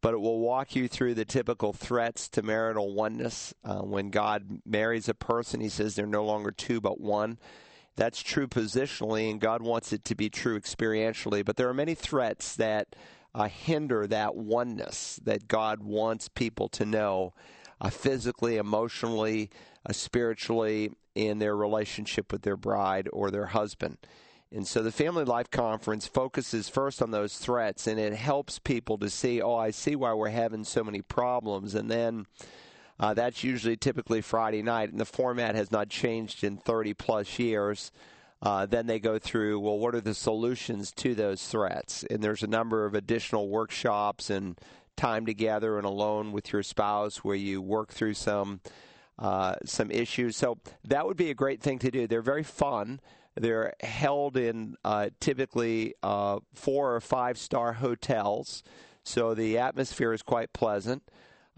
But 0.06 0.14
it 0.14 0.22
will 0.22 0.38
walk 0.38 0.76
you 0.76 0.88
through 0.88 1.16
the 1.16 1.26
typical 1.26 1.74
threats 1.74 2.30
to 2.30 2.44
marital 2.44 2.94
oneness. 2.94 3.56
Uh, 3.64 3.80
when 3.80 4.12
God 4.12 4.62
marries 4.64 5.10
a 5.10 5.16
person, 5.16 5.62
he 5.62 5.68
says 5.68 5.96
they're 5.96 6.06
no 6.06 6.24
longer 6.24 6.52
two 6.52 6.80
but 6.80 7.02
one. 7.02 7.40
That's 7.96 8.22
true 8.22 8.46
positionally, 8.46 9.32
and 9.32 9.42
God 9.42 9.64
wants 9.64 9.92
it 9.94 10.06
to 10.06 10.14
be 10.14 10.30
true 10.30 10.60
experientially. 10.60 11.44
But 11.44 11.56
there 11.56 11.68
are 11.70 11.74
many 11.74 11.96
threats 11.96 12.56
that 12.58 12.96
uh, 13.34 13.48
hinder 13.48 14.06
that 14.06 14.36
oneness 14.36 15.20
that 15.24 15.48
God 15.48 15.82
wants 15.82 16.30
people 16.30 16.70
to 16.70 16.86
know 16.86 17.34
uh, 17.82 17.90
physically, 17.90 18.58
emotionally, 18.58 19.50
uh, 19.90 19.92
spiritually 19.92 20.92
in 21.16 21.40
their 21.40 21.56
relationship 21.56 22.32
with 22.32 22.44
their 22.44 22.58
bride 22.58 23.10
or 23.12 23.32
their 23.32 23.48
husband. 23.48 23.98
And 24.56 24.66
so 24.66 24.82
the 24.82 24.92
Family 24.92 25.26
Life 25.26 25.52
Conference 25.52 26.08
focuses 26.08 26.70
first 26.70 27.02
on 27.02 27.12
those 27.12 27.38
threats 27.38 27.88
and 27.88 28.00
it 28.00 28.14
helps 28.14 28.58
people 28.58 28.98
to 29.00 29.10
see, 29.10 29.42
oh, 29.42 29.56
I 29.56 29.72
see 29.72 29.98
why 29.98 30.14
we're 30.14 30.30
having 30.30 30.64
so 30.64 30.82
many 30.82 31.02
problems. 31.02 31.76
And 31.76 31.92
then 31.92 32.26
uh, 32.98 33.14
that's 33.14 33.44
usually 33.44 33.76
typically 33.76 34.22
Friday 34.22 34.62
night, 34.62 34.92
and 34.92 35.00
the 35.00 35.06
format 35.06 35.56
has 35.56 35.74
not 35.74 35.90
changed 35.90 36.46
in 36.46 36.56
30 36.56 36.94
plus 36.94 37.38
years. 37.38 37.92
Uh, 38.42 38.66
then 38.66 38.88
they 38.88 38.98
go 38.98 39.20
through, 39.20 39.60
well, 39.60 39.78
what 39.78 39.94
are 39.94 40.00
the 40.00 40.14
solutions 40.14 40.92
to 40.92 41.16
those 41.16 41.46
threats? 41.46 42.06
And 42.10 42.24
there's 42.24 42.44
a 42.44 42.48
number 42.48 42.86
of 42.86 42.96
additional 42.96 43.50
workshops 43.50 44.30
and 44.30 44.58
time 44.96 45.26
together 45.26 45.78
and 45.78 45.86
alone 45.86 46.32
with 46.32 46.54
your 46.54 46.64
spouse 46.64 47.18
where 47.18 47.36
you 47.36 47.62
work 47.62 47.92
through 47.92 48.14
some 48.14 48.62
uh, 49.20 49.56
some 49.66 49.92
issues. 49.92 50.38
So 50.38 50.58
that 50.86 51.06
would 51.06 51.18
be 51.18 51.30
a 51.30 51.34
great 51.34 51.62
thing 51.62 51.80
to 51.80 51.92
do. 51.92 52.08
They're 52.08 52.22
very 52.22 52.44
fun. 52.44 53.00
They're 53.36 53.74
held 53.82 54.38
in 54.38 54.76
uh, 54.84 55.10
typically 55.20 55.94
uh, 56.02 56.40
four 56.54 56.96
or 56.96 57.02
five 57.02 57.38
star 57.38 57.74
hotels, 57.74 58.64
so 59.04 59.34
the 59.34 59.58
atmosphere 59.58 60.14
is 60.14 60.24
quite 60.24 60.54
pleasant. 60.54 61.04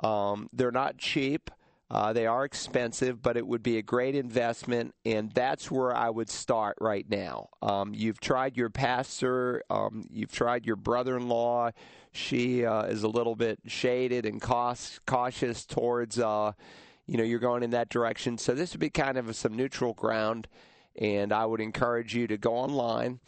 Um, 0.03 0.49
they're 0.53 0.71
not 0.71 0.97
cheap. 0.97 1.49
Uh, 1.89 2.11
they 2.11 2.25
are 2.25 2.43
expensive, 2.43 3.21
but 3.21 3.37
it 3.37 3.47
would 3.47 3.63
be 3.63 3.77
a 3.77 3.81
great 3.81 4.13
investment, 4.13 4.93
and 5.05 5.31
that's 5.31 5.71
where 5.71 5.95
I 5.95 6.09
would 6.09 6.29
start 6.29 6.77
right 6.81 7.05
now. 7.09 7.47
Um, 7.61 7.93
you've 7.93 8.19
tried 8.19 8.57
your 8.57 8.69
pastor, 8.69 9.63
um, 9.69 10.05
you've 10.11 10.31
tried 10.31 10.65
your 10.65 10.75
brother 10.75 11.15
in 11.15 11.29
law. 11.29 11.71
She 12.11 12.65
uh, 12.65 12.83
is 12.83 13.03
a 13.03 13.07
little 13.07 13.35
bit 13.35 13.59
shaded 13.67 14.25
and 14.25 14.41
cost, 14.41 15.05
cautious 15.05 15.65
towards, 15.65 16.19
uh, 16.19 16.51
you 17.05 17.17
know, 17.17 17.23
you're 17.23 17.39
going 17.39 17.63
in 17.63 17.69
that 17.69 17.87
direction. 17.87 18.37
So 18.37 18.53
this 18.53 18.73
would 18.73 18.81
be 18.81 18.89
kind 18.89 19.17
of 19.17 19.33
some 19.33 19.55
neutral 19.55 19.93
ground, 19.93 20.49
and 20.97 21.31
I 21.31 21.45
would 21.45 21.61
encourage 21.61 22.15
you 22.15 22.27
to 22.27 22.37
go 22.37 22.53
online 22.53 23.19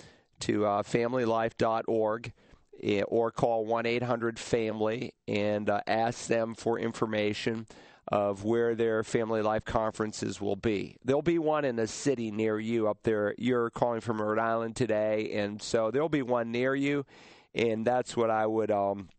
to 0.42 0.66
uh, 0.66 0.84
familylife.org 0.84 2.34
eh, 2.82 3.02
or 3.04 3.32
call 3.32 3.66
1 3.66 3.86
800 3.86 4.40
FAMILY 4.40 5.14
and 5.28 5.70
uh, 5.70 5.82
ask 5.88 6.28
them 6.28 6.56
for 6.56 6.80
information 6.80 7.68
of 8.12 8.44
where 8.44 8.74
their 8.74 9.04
family 9.04 9.42
life 9.42 9.64
conferences 9.64 10.42
will 10.42 10.56
be. 10.56 10.98
There'll 11.06 11.22
be 11.22 11.38
one 11.38 11.64
in 11.64 11.78
a 11.78 11.86
city 11.86 12.32
near 12.32 12.60
you 12.60 12.88
up 12.88 13.04
there. 13.04 13.36
You're 13.38 13.70
calling 13.70 14.02
from 14.02 14.20
Rhode 14.20 14.40
Island 14.40 14.76
today, 14.76 15.32
and 15.34 15.62
so 15.62 15.92
there'll 15.92 16.10
be 16.10 16.24
one 16.24 16.52
near 16.52 16.74
you, 16.74 17.06
and 17.54 17.86
that's 17.86 18.18
what 18.18 18.32
I 18.32 18.48
would 18.48 18.72
um, 18.72 19.10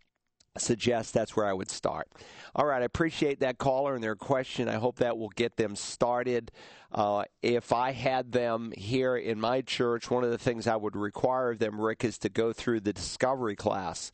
suggest. 0.58 1.14
That's 1.14 1.36
where 1.36 1.46
I 1.46 1.52
would 1.52 1.70
start. 1.70 2.08
All 2.56 2.66
right, 2.66 2.82
I 2.82 2.84
appreciate 2.84 3.40
that 3.40 3.58
caller 3.58 3.94
and 3.94 4.02
their 4.02 4.16
question. 4.16 4.68
I 4.68 4.74
hope 4.74 4.96
that 4.96 5.16
will 5.16 5.28
get 5.30 5.56
them 5.56 5.76
started. 5.76 6.50
Uh, 6.92 7.24
if 7.42 7.72
I 7.72 7.92
had 7.92 8.32
them 8.32 8.72
here 8.76 9.16
in 9.16 9.40
my 9.40 9.60
church, 9.60 10.10
one 10.10 10.24
of 10.24 10.30
the 10.30 10.38
things 10.38 10.66
I 10.66 10.76
would 10.76 10.96
require 10.96 11.52
of 11.52 11.60
them, 11.60 11.80
Rick, 11.80 12.04
is 12.04 12.18
to 12.18 12.28
go 12.28 12.52
through 12.52 12.80
the 12.80 12.92
discovery 12.92 13.56
class. 13.56 14.12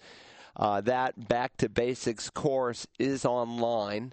Uh, 0.54 0.80
that 0.82 1.28
Back 1.28 1.56
to 1.58 1.68
Basics 1.68 2.30
course 2.30 2.86
is 2.98 3.24
online 3.24 4.12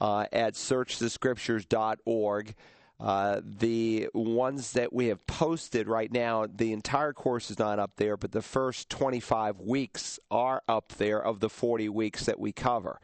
uh, 0.00 0.26
at 0.32 0.54
searchthescriptures.org. 0.54 2.54
Uh, 3.00 3.40
the 3.42 4.08
ones 4.14 4.72
that 4.72 4.92
we 4.92 5.06
have 5.06 5.26
posted 5.26 5.88
right 5.88 6.12
now, 6.12 6.46
the 6.46 6.72
entire 6.72 7.12
course 7.12 7.50
is 7.50 7.58
not 7.58 7.78
up 7.78 7.92
there, 7.96 8.16
but 8.16 8.30
the 8.30 8.42
first 8.42 8.88
25 8.90 9.60
weeks 9.60 10.20
are 10.30 10.62
up 10.68 10.92
there 10.98 11.20
of 11.20 11.40
the 11.40 11.48
40 11.48 11.88
weeks 11.88 12.26
that 12.26 12.38
we 12.38 12.52
cover. 12.52 13.00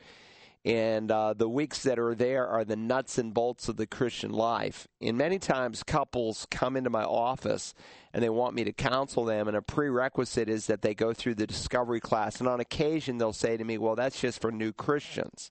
And 0.68 1.10
uh, 1.10 1.32
the 1.32 1.48
weeks 1.48 1.82
that 1.84 1.98
are 1.98 2.14
there 2.14 2.46
are 2.46 2.62
the 2.62 2.76
nuts 2.76 3.16
and 3.16 3.32
bolts 3.32 3.70
of 3.70 3.78
the 3.78 3.86
Christian 3.86 4.30
life. 4.30 4.86
And 5.00 5.16
many 5.16 5.38
times 5.38 5.82
couples 5.82 6.46
come 6.50 6.76
into 6.76 6.90
my 6.90 7.04
office 7.04 7.72
and 8.12 8.22
they 8.22 8.28
want 8.28 8.54
me 8.54 8.64
to 8.64 8.72
counsel 8.74 9.24
them, 9.24 9.48
and 9.48 9.56
a 9.56 9.62
prerequisite 9.62 10.48
is 10.48 10.66
that 10.66 10.82
they 10.82 10.94
go 10.94 11.14
through 11.14 11.36
the 11.36 11.46
discovery 11.46 12.00
class. 12.00 12.38
And 12.38 12.48
on 12.48 12.60
occasion, 12.60 13.16
they'll 13.16 13.32
say 13.32 13.56
to 13.56 13.64
me, 13.64 13.78
Well, 13.78 13.96
that's 13.96 14.20
just 14.20 14.42
for 14.42 14.52
new 14.52 14.72
Christians. 14.72 15.50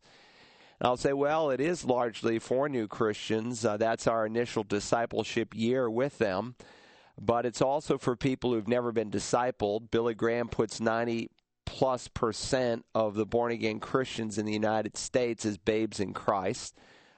And 0.80 0.88
I'll 0.88 0.98
say, 0.98 1.14
well, 1.14 1.50
it 1.50 1.60
is 1.60 1.86
largely 1.86 2.38
for 2.38 2.70
new 2.70 2.88
Christians. 2.88 3.66
Uh, 3.66 3.78
that's 3.78 4.06
our 4.06 4.28
initial 4.28 4.64
discipleship 4.64 5.56
year 5.56 5.90
with 5.90 6.20
them. 6.20 6.56
But 7.20 7.48
it's 7.48 7.64
also 7.64 7.98
for 7.98 8.16
people 8.16 8.54
who've 8.54 8.68
never 8.68 8.92
been 8.92 9.10
discipled. 9.10 9.90
Billy 9.90 10.14
Graham 10.14 10.50
puts 10.50 10.80
90 10.80 11.32
plus 11.68 12.08
percent 12.08 12.86
of 12.96 13.16
the 13.16 13.26
born 13.26 13.52
again 13.52 13.82
Christians 13.82 14.38
in 14.38 14.46
the 14.46 14.54
United 14.54 14.96
States 14.96 15.46
as 15.46 15.58
babes 15.58 16.00
in 16.00 16.14
Christ. 16.14 16.76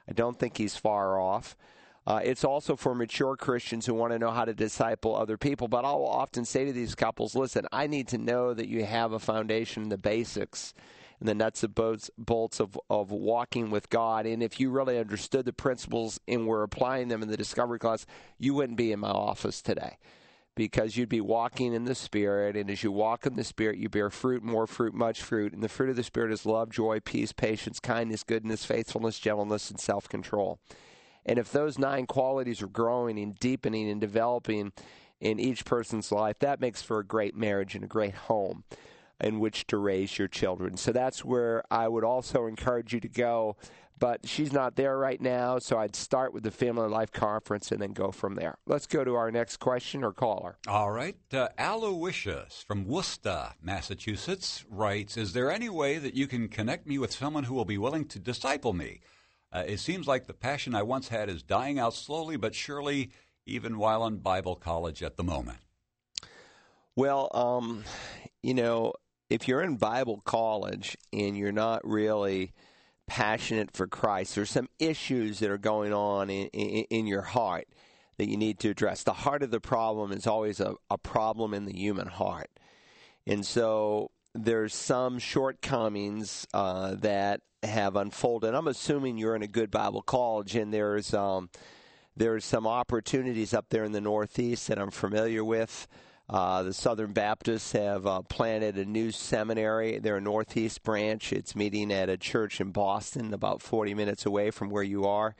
I 0.08 0.12
don't 0.12 0.38
think 0.38 0.58
he's 0.58 0.74
far 0.74 1.20
off. 1.20 1.56
Uh, 2.04 2.20
it's 2.24 2.42
also 2.42 2.74
for 2.74 2.92
mature 2.92 3.36
Christians 3.36 3.86
who 3.86 3.94
want 3.94 4.12
to 4.12 4.18
know 4.18 4.32
how 4.32 4.44
to 4.44 4.52
disciple 4.52 5.14
other 5.14 5.38
people. 5.38 5.68
But 5.68 5.84
I'll 5.84 6.04
often 6.04 6.44
say 6.44 6.64
to 6.64 6.72
these 6.72 6.96
couples, 6.96 7.36
listen, 7.36 7.64
I 7.70 7.86
need 7.86 8.08
to 8.08 8.18
know 8.18 8.52
that 8.52 8.66
you 8.66 8.84
have 8.84 9.12
a 9.12 9.20
foundation, 9.20 9.84
in 9.84 9.88
the 9.88 9.96
basics 9.98 10.74
and 11.20 11.28
the 11.28 11.34
nuts 11.34 11.62
and 11.62 11.72
bolts, 11.72 12.10
bolts 12.18 12.58
of, 12.58 12.76
of 12.90 13.12
walking 13.12 13.70
with 13.70 13.88
God. 13.88 14.26
And 14.26 14.42
if 14.42 14.58
you 14.58 14.70
really 14.70 14.98
understood 14.98 15.44
the 15.44 15.52
principles 15.52 16.18
and 16.26 16.48
were 16.48 16.64
applying 16.64 17.06
them 17.06 17.22
in 17.22 17.28
the 17.28 17.36
discovery 17.36 17.78
class, 17.78 18.04
you 18.36 18.52
wouldn't 18.54 18.78
be 18.78 18.90
in 18.90 18.98
my 18.98 19.10
office 19.10 19.62
today 19.62 19.98
because 20.60 20.94
you'd 20.94 21.08
be 21.08 21.22
walking 21.22 21.72
in 21.72 21.86
the 21.86 21.94
Spirit. 21.94 22.54
And 22.54 22.70
as 22.70 22.82
you 22.82 22.92
walk 22.92 23.24
in 23.24 23.34
the 23.34 23.44
Spirit, 23.44 23.78
you 23.78 23.88
bear 23.88 24.10
fruit, 24.10 24.42
more 24.42 24.66
fruit, 24.66 24.92
much 24.92 25.22
fruit. 25.22 25.54
And 25.54 25.62
the 25.62 25.70
fruit 25.70 25.88
of 25.88 25.96
the 25.96 26.02
Spirit 26.02 26.30
is 26.30 26.44
love, 26.44 26.68
joy, 26.68 27.00
peace, 27.00 27.32
patience, 27.32 27.80
kindness, 27.80 28.24
goodness, 28.24 28.66
faithfulness, 28.66 29.18
gentleness, 29.18 29.70
and 29.70 29.80
self 29.80 30.06
control. 30.06 30.58
And 31.24 31.38
if 31.38 31.50
those 31.50 31.78
nine 31.78 32.04
qualities 32.04 32.60
are 32.60 32.66
growing 32.66 33.18
and 33.18 33.38
deepening 33.38 33.88
and 33.88 34.02
developing 34.02 34.72
in 35.18 35.40
each 35.40 35.64
person's 35.64 36.12
life, 36.12 36.38
that 36.40 36.60
makes 36.60 36.82
for 36.82 36.98
a 36.98 37.06
great 37.06 37.34
marriage 37.34 37.74
and 37.74 37.82
a 37.82 37.88
great 37.88 38.14
home 38.14 38.64
in 39.18 39.40
which 39.40 39.66
to 39.68 39.78
raise 39.78 40.18
your 40.18 40.28
children. 40.28 40.76
So 40.76 40.92
that's 40.92 41.24
where 41.24 41.64
I 41.70 41.88
would 41.88 42.04
also 42.04 42.44
encourage 42.44 42.92
you 42.92 43.00
to 43.00 43.08
go. 43.08 43.56
But 44.00 44.26
she's 44.26 44.50
not 44.50 44.76
there 44.76 44.96
right 44.96 45.20
now, 45.20 45.58
so 45.58 45.78
I'd 45.78 45.94
start 45.94 46.32
with 46.32 46.42
the 46.42 46.50
Family 46.50 46.88
Life 46.88 47.12
Conference 47.12 47.70
and 47.70 47.82
then 47.82 47.92
go 47.92 48.10
from 48.10 48.34
there. 48.34 48.56
Let's 48.66 48.86
go 48.86 49.04
to 49.04 49.14
our 49.14 49.30
next 49.30 49.58
question 49.58 50.02
or 50.02 50.14
caller. 50.14 50.56
All 50.66 50.90
right. 50.90 51.16
Uh, 51.30 51.48
Aloysius 51.58 52.64
from 52.66 52.86
Worcester, 52.86 53.50
Massachusetts 53.62 54.64
writes 54.70 55.18
Is 55.18 55.34
there 55.34 55.52
any 55.52 55.68
way 55.68 55.98
that 55.98 56.14
you 56.14 56.26
can 56.26 56.48
connect 56.48 56.86
me 56.86 56.96
with 56.96 57.12
someone 57.12 57.44
who 57.44 57.54
will 57.54 57.66
be 57.66 57.76
willing 57.76 58.06
to 58.06 58.18
disciple 58.18 58.72
me? 58.72 59.00
Uh, 59.52 59.64
it 59.66 59.80
seems 59.80 60.06
like 60.06 60.26
the 60.26 60.32
passion 60.32 60.74
I 60.74 60.82
once 60.82 61.08
had 61.08 61.28
is 61.28 61.42
dying 61.42 61.78
out 61.78 61.92
slowly 61.92 62.38
but 62.38 62.54
surely, 62.54 63.10
even 63.44 63.76
while 63.76 64.06
in 64.06 64.16
Bible 64.16 64.56
college 64.56 65.02
at 65.02 65.18
the 65.18 65.24
moment. 65.24 65.58
Well, 66.96 67.30
um, 67.34 67.84
you 68.42 68.54
know, 68.54 68.94
if 69.28 69.46
you're 69.46 69.60
in 69.60 69.76
Bible 69.76 70.22
college 70.24 70.96
and 71.12 71.36
you're 71.36 71.52
not 71.52 71.86
really 71.86 72.54
passionate 73.10 73.72
for 73.72 73.88
Christ, 73.88 74.36
there's 74.36 74.52
some 74.52 74.68
issues 74.78 75.40
that 75.40 75.50
are 75.50 75.58
going 75.58 75.92
on 75.92 76.30
in, 76.30 76.46
in, 76.52 76.84
in 76.90 77.06
your 77.08 77.22
heart 77.22 77.66
that 78.18 78.28
you 78.28 78.36
need 78.36 78.60
to 78.60 78.70
address. 78.70 79.02
The 79.02 79.12
heart 79.12 79.42
of 79.42 79.50
the 79.50 79.58
problem 79.58 80.12
is 80.12 80.28
always 80.28 80.60
a, 80.60 80.76
a 80.88 80.96
problem 80.96 81.52
in 81.52 81.64
the 81.64 81.76
human 81.76 82.06
heart. 82.06 82.50
And 83.26 83.44
so 83.44 84.12
there's 84.32 84.76
some 84.76 85.18
shortcomings 85.18 86.46
uh, 86.54 86.94
that 87.00 87.40
have 87.64 87.96
unfolded. 87.96 88.54
I'm 88.54 88.68
assuming 88.68 89.18
you're 89.18 89.34
in 89.34 89.42
a 89.42 89.48
good 89.48 89.72
Bible 89.72 90.02
college, 90.02 90.54
and 90.54 90.72
there's 90.72 91.12
um, 91.12 91.50
there's 92.16 92.44
some 92.44 92.64
opportunities 92.64 93.52
up 93.52 93.66
there 93.70 93.82
in 93.82 93.90
the 93.90 94.00
Northeast 94.00 94.68
that 94.68 94.78
I'm 94.78 94.92
familiar 94.92 95.42
with. 95.42 95.88
Uh, 96.30 96.62
the 96.62 96.72
Southern 96.72 97.12
Baptists 97.12 97.72
have 97.72 98.06
uh, 98.06 98.22
planted 98.22 98.78
a 98.78 98.84
new 98.84 99.10
seminary, 99.10 99.98
their 99.98 100.20
Northeast 100.20 100.84
branch. 100.84 101.32
It's 101.32 101.56
meeting 101.56 101.92
at 101.92 102.08
a 102.08 102.16
church 102.16 102.60
in 102.60 102.70
Boston, 102.70 103.34
about 103.34 103.60
40 103.60 103.94
minutes 103.94 104.26
away 104.26 104.52
from 104.52 104.70
where 104.70 104.84
you 104.84 105.06
are. 105.06 105.34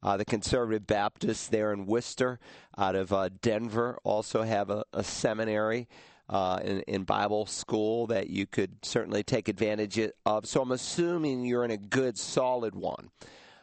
Uh, 0.00 0.16
the 0.16 0.24
Conservative 0.24 0.86
Baptists 0.86 1.48
there 1.48 1.72
in 1.72 1.86
Worcester, 1.86 2.38
out 2.78 2.94
of 2.94 3.12
uh, 3.12 3.30
Denver, 3.42 3.98
also 4.04 4.44
have 4.44 4.70
a, 4.70 4.84
a 4.92 5.02
seminary. 5.02 5.88
Uh, 6.30 6.60
in, 6.62 6.80
in, 6.82 7.04
Bible 7.04 7.46
school 7.46 8.06
that 8.08 8.28
you 8.28 8.44
could 8.44 8.84
certainly 8.84 9.22
take 9.22 9.48
advantage 9.48 9.98
of. 10.26 10.44
So 10.44 10.60
I'm 10.60 10.72
assuming 10.72 11.46
you're 11.46 11.64
in 11.64 11.70
a 11.70 11.78
good, 11.78 12.18
solid 12.18 12.74
one. 12.74 13.08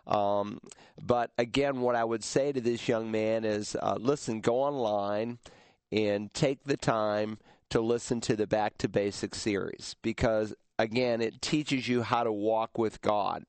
Um, 0.08 0.60
but 1.00 1.30
again, 1.38 1.82
what 1.82 1.96
I 1.96 2.04
would 2.04 2.24
say 2.24 2.52
to 2.52 2.60
this 2.60 2.88
young 2.88 3.12
man 3.12 3.46
is 3.46 3.76
uh, 3.80 3.98
listen, 4.00 4.42
go 4.42 4.64
online 4.64 5.38
and 5.96 6.34
take 6.34 6.66
the 6.66 6.76
time 6.78 7.40
to 7.70 7.80
listen 7.80 8.20
to 8.22 8.36
the 8.36 8.46
Back 8.46 8.78
to 8.80 8.90
Basics 8.90 9.40
series 9.40 9.96
because, 10.02 10.54
again, 10.78 11.22
it 11.22 11.42
teaches 11.42 11.88
you 11.88 12.04
how 12.04 12.24
to 12.24 12.32
walk 12.34 12.78
with 12.78 13.02
God. 13.02 13.46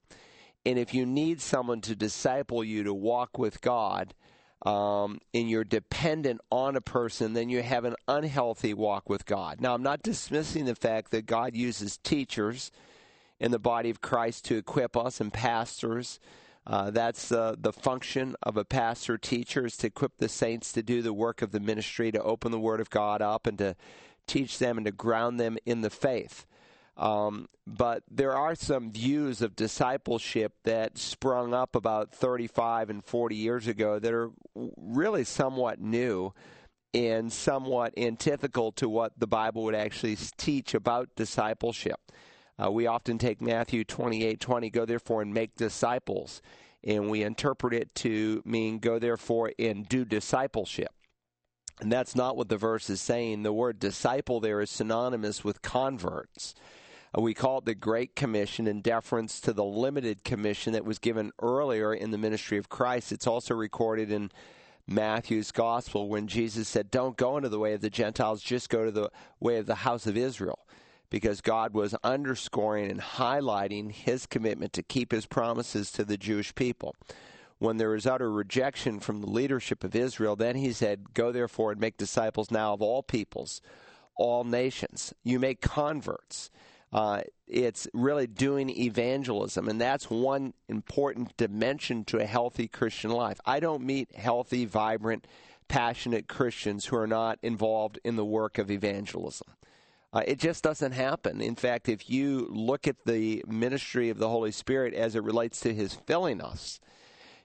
And 0.65 0.79
if 0.79 0.95
you 0.95 1.05
need 1.05 1.41
someone 1.41 1.81
to 1.83 1.97
disciple 1.97 2.63
you 2.63 2.85
to 2.85 2.95
walk 2.95 3.37
with 3.37 3.61
God, 3.61 4.15
um, 4.65 5.21
and 5.35 5.51
you're 5.51 5.65
dependent 5.65 6.41
on 6.51 6.77
a 6.77 6.81
person, 6.81 7.35
then 7.35 7.49
you 7.49 7.63
have 7.63 7.85
an 7.85 7.95
unhealthy 8.09 8.75
walk 8.75 9.09
with 9.09 9.27
God. 9.27 9.61
Now, 9.61 9.75
I'm 9.75 9.83
not 9.83 10.03
dismissing 10.03 10.65
the 10.65 10.75
fact 10.75 11.11
that 11.11 11.27
God 11.27 11.55
uses 11.55 11.99
teachers 11.99 12.71
in 13.39 13.51
the 13.51 13.59
body 13.59 13.91
of 13.91 14.01
Christ 14.01 14.45
to 14.47 14.57
equip 14.57 14.97
us 14.97 15.21
and 15.21 15.33
pastors 15.33 16.19
uh, 16.67 16.91
that's 16.91 17.31
uh, 17.31 17.55
the 17.59 17.73
function 17.73 18.35
of 18.43 18.57
a 18.57 18.65
pastor 18.65 19.17
teacher 19.17 19.67
is 19.67 19.77
to 19.79 19.87
equip 19.87 20.17
the 20.19 20.29
saints 20.29 20.73
to 20.73 20.83
do 20.83 21.01
the 21.01 21.13
work 21.13 21.41
of 21.41 21.53
the 21.53 21.61
ministry, 21.61 22.11
to 22.11 22.23
open 22.23 22.51
the 22.51 22.59
Word 22.59 22.81
of 22.81 22.91
God 22.91 23.23
up 23.23 23.47
and 23.47 23.59
to 23.59 23.77
teach 24.27 24.59
them 24.59 24.77
and 24.77 24.85
to 24.87 24.93
ground 24.93 25.39
them 25.39 25.59
in 25.65 25.83
the 25.83 25.91
faith. 25.91 26.45
Um, 26.97 27.49
but 27.67 28.03
there 28.11 28.35
are 28.35 28.55
some 28.55 28.91
views 28.91 29.43
of 29.43 29.55
discipleship 29.55 30.55
that 30.65 30.99
sprung 30.99 31.53
up 31.53 31.77
about 31.77 32.11
35 32.13 32.91
and 32.91 33.05
40 33.05 33.37
years 33.37 33.67
ago 33.67 33.99
that 33.99 34.13
are 34.13 34.31
really 34.55 35.25
somewhat 35.25 35.81
new 35.81 36.33
and 36.95 37.31
somewhat 37.33 37.93
antithetical 37.99 38.73
to 38.73 38.89
what 38.89 39.13
the 39.19 39.27
Bible 39.27 39.65
would 39.65 39.75
actually 39.75 40.17
teach 40.37 40.75
about 40.75 41.15
discipleship. 41.17 42.01
Uh, 42.63 42.71
we 42.71 42.87
often 42.87 43.19
take 43.19 43.41
Matthew 43.41 43.85
28 43.85 44.41
20, 44.41 44.71
go 44.71 44.85
therefore 44.85 45.23
and 45.23 45.35
make 45.35 45.57
disciples, 45.57 46.41
and 46.83 47.11
we 47.11 47.23
interpret 47.23 47.75
it 47.75 47.95
to 47.97 48.43
mean 48.45 48.79
go 48.79 48.99
therefore 48.99 49.53
and 49.59 49.89
do 49.89 50.05
discipleship. 50.05 50.91
And 51.81 51.93
that's 51.93 52.17
not 52.17 52.37
what 52.37 52.49
the 52.49 52.57
verse 52.57 52.89
is 52.89 53.01
saying. 53.01 53.43
The 53.43 53.53
word 53.53 53.79
disciple 53.79 54.41
there 54.41 54.61
is 54.61 54.71
synonymous 54.71 55.45
with 55.45 55.61
converts. 55.61 56.55
Uh, 57.17 57.21
we 57.21 57.35
call 57.35 57.59
it 57.59 57.67
the 57.67 57.75
Great 57.75 58.17
Commission 58.17 58.67
in 58.67 58.81
deference 58.81 59.41
to 59.41 59.53
the 59.53 59.65
limited 59.65 60.25
commission 60.25 60.73
that 60.73 60.87
was 60.87 60.99
given 60.99 61.33
earlier 61.43 61.93
in 61.93 62.11
the 62.11 62.19
ministry 62.19 62.57
of 62.57 62.71
Christ. 62.71 63.13
It's 63.13 63.27
also 63.27 63.55
recorded 63.55 64.11
in 64.11 64.31
Matthew's 64.87 65.53
gospel 65.53 66.09
when 66.09 66.29
Jesus 66.29 66.69
said, 66.69 66.91
Don't 66.91 67.17
go 67.17 67.37
into 67.37 67.51
the 67.51 67.59
way 67.59 67.75
of 67.75 67.83
the 67.83 67.91
Gentiles, 67.91 68.43
just 68.43 68.71
go 68.71 68.87
to 68.87 68.91
the 68.91 69.11
way 69.39 69.59
of 69.59 69.67
the 69.67 69.75
house 69.75 70.07
of 70.07 70.17
Israel. 70.17 70.67
Because 71.11 71.41
God 71.41 71.73
was 71.73 71.95
underscoring 72.03 72.91
and 72.91 73.01
highlighting 73.01 73.93
his 73.93 74.27
commitment 74.27 74.73
to 74.75 74.83
keep 74.83 75.13
his 75.13 75.27
promises 75.27 75.91
to 75.93 76.05
the 76.05 76.17
Jewish 76.17 76.55
people. 76.55 76.95
When 77.59 77.79
there 77.79 77.91
was 77.91 78.07
utter 78.07 78.31
rejection 78.31 79.01
from 79.01 79.21
the 79.21 79.31
leadership 79.31 79.83
of 79.83 79.95
Israel, 79.95 80.37
then 80.37 80.57
he 80.57 80.73
said, 80.73 81.15
Go 81.15 81.33
therefore 81.33 81.73
and 81.73 81.81
make 81.81 81.97
disciples 81.97 82.51
now 82.51 82.75
of 82.75 82.83
all 82.83 83.03
peoples, 83.03 83.63
all 84.17 84.45
nations. 84.45 85.15
You 85.25 85.39
make 85.39 85.61
converts. 85.63 86.51
Uh, 86.93 87.23
it's 87.47 87.89
really 87.93 88.27
doing 88.27 88.71
evangelism, 88.71 89.69
and 89.69 89.81
that's 89.81 90.11
one 90.11 90.55
important 90.69 91.37
dimension 91.37 92.05
to 92.05 92.19
a 92.19 92.27
healthy 92.27 92.69
Christian 92.69 93.11
life. 93.11 93.41
I 93.45 93.61
don't 93.61 93.83
meet 93.83 94.15
healthy, 94.15 94.65
vibrant, 94.65 95.27
passionate 95.69 96.29
Christians 96.29 96.87
who 96.87 96.97
are 96.97 97.07
not 97.07 97.39
involved 97.43 97.99
in 98.05 98.17
the 98.17 98.25
work 98.25 98.59
of 98.59 98.71
evangelism. 98.71 99.49
Uh, 100.17 100.23
it 100.27 100.39
just 100.39 100.65
doesn't 100.65 100.93
happen. 100.93 101.43
In 101.43 101.55
fact, 101.55 101.91
if 101.91 102.09
you 102.09 102.49
look 102.51 102.89
at 102.89 103.05
the 103.05 103.45
ministry 103.47 104.09
of 104.09 104.17
the 104.17 104.31
Holy 104.31 104.51
Spirit 104.51 104.95
as 104.95 105.15
it 105.15 105.23
relates 105.23 105.61
to 105.61 105.75
His 105.75 105.93
filling 105.93 106.41
us, 106.41 106.81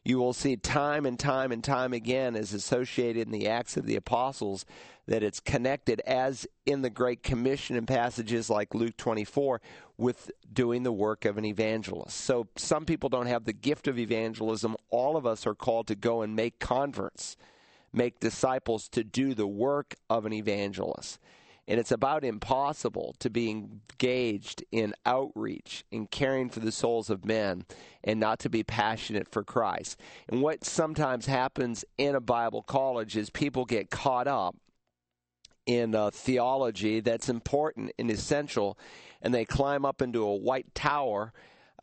you 0.06 0.18
will 0.18 0.32
see 0.32 0.56
time 0.56 1.06
and 1.06 1.20
time 1.20 1.52
and 1.52 1.62
time 1.62 1.92
again 1.92 2.34
as 2.34 2.54
associated 2.54 3.28
in 3.28 3.34
the 3.34 3.50
Acts 3.50 3.76
of 3.76 3.86
the 3.86 3.98
Apostles 3.98 4.66
that 5.06 5.22
it's 5.22 5.42
connected, 5.42 6.00
as 6.08 6.48
in 6.66 6.82
the 6.82 6.90
Great 6.90 7.24
Commission 7.24 7.76
in 7.76 7.86
passages 7.86 8.50
like 8.50 8.74
Luke 8.74 8.96
24, 8.96 9.60
with 9.98 10.32
doing 10.54 10.84
the 10.84 10.94
work 10.94 11.26
of 11.26 11.38
an 11.38 11.44
evangelist. 11.44 12.16
So 12.16 12.48
some 12.56 12.86
people 12.86 13.10
don't 13.10 13.28
have 13.28 13.44
the 13.44 13.52
gift 13.52 13.90
of 13.90 14.00
evangelism. 14.00 14.78
All 14.90 15.18
of 15.18 15.26
us 15.26 15.46
are 15.46 15.56
called 15.56 15.88
to 15.88 15.96
go 15.96 16.22
and 16.22 16.38
make 16.38 16.58
converts, 16.60 17.36
make 17.92 18.22
disciples, 18.22 18.88
to 18.90 19.04
do 19.04 19.34
the 19.34 19.46
work 19.46 19.96
of 20.10 20.26
an 20.26 20.32
evangelist. 20.32 21.20
And 21.72 21.80
it's 21.80 21.94
about 21.94 22.26
impossible 22.26 23.16
to 23.20 23.30
be 23.30 23.50
engaged 23.50 24.62
in 24.74 24.94
outreach, 25.06 25.86
in 25.90 26.06
caring 26.06 26.50
for 26.50 26.60
the 26.60 26.70
souls 26.70 27.10
of 27.10 27.24
men, 27.24 27.64
and 28.04 28.20
not 28.20 28.40
to 28.40 28.50
be 28.50 28.62
passionate 28.62 29.30
for 29.32 29.42
Christ. 29.42 29.98
And 30.28 30.42
what 30.42 30.66
sometimes 30.66 31.28
happens 31.28 31.86
in 31.98 32.14
a 32.14 32.20
Bible 32.20 32.62
college 32.62 33.16
is 33.16 33.30
people 33.30 33.64
get 33.64 33.90
caught 33.90 34.28
up 34.28 34.58
in 35.66 35.96
uh, 35.96 36.10
theology 36.12 37.00
that's 37.00 37.30
important 37.30 37.94
and 37.98 38.12
essential, 38.12 38.78
and 39.22 39.34
they 39.34 39.46
climb 39.46 39.86
up 39.86 40.02
into 40.02 40.24
a 40.24 40.36
white 40.36 40.76
tower, 40.76 41.32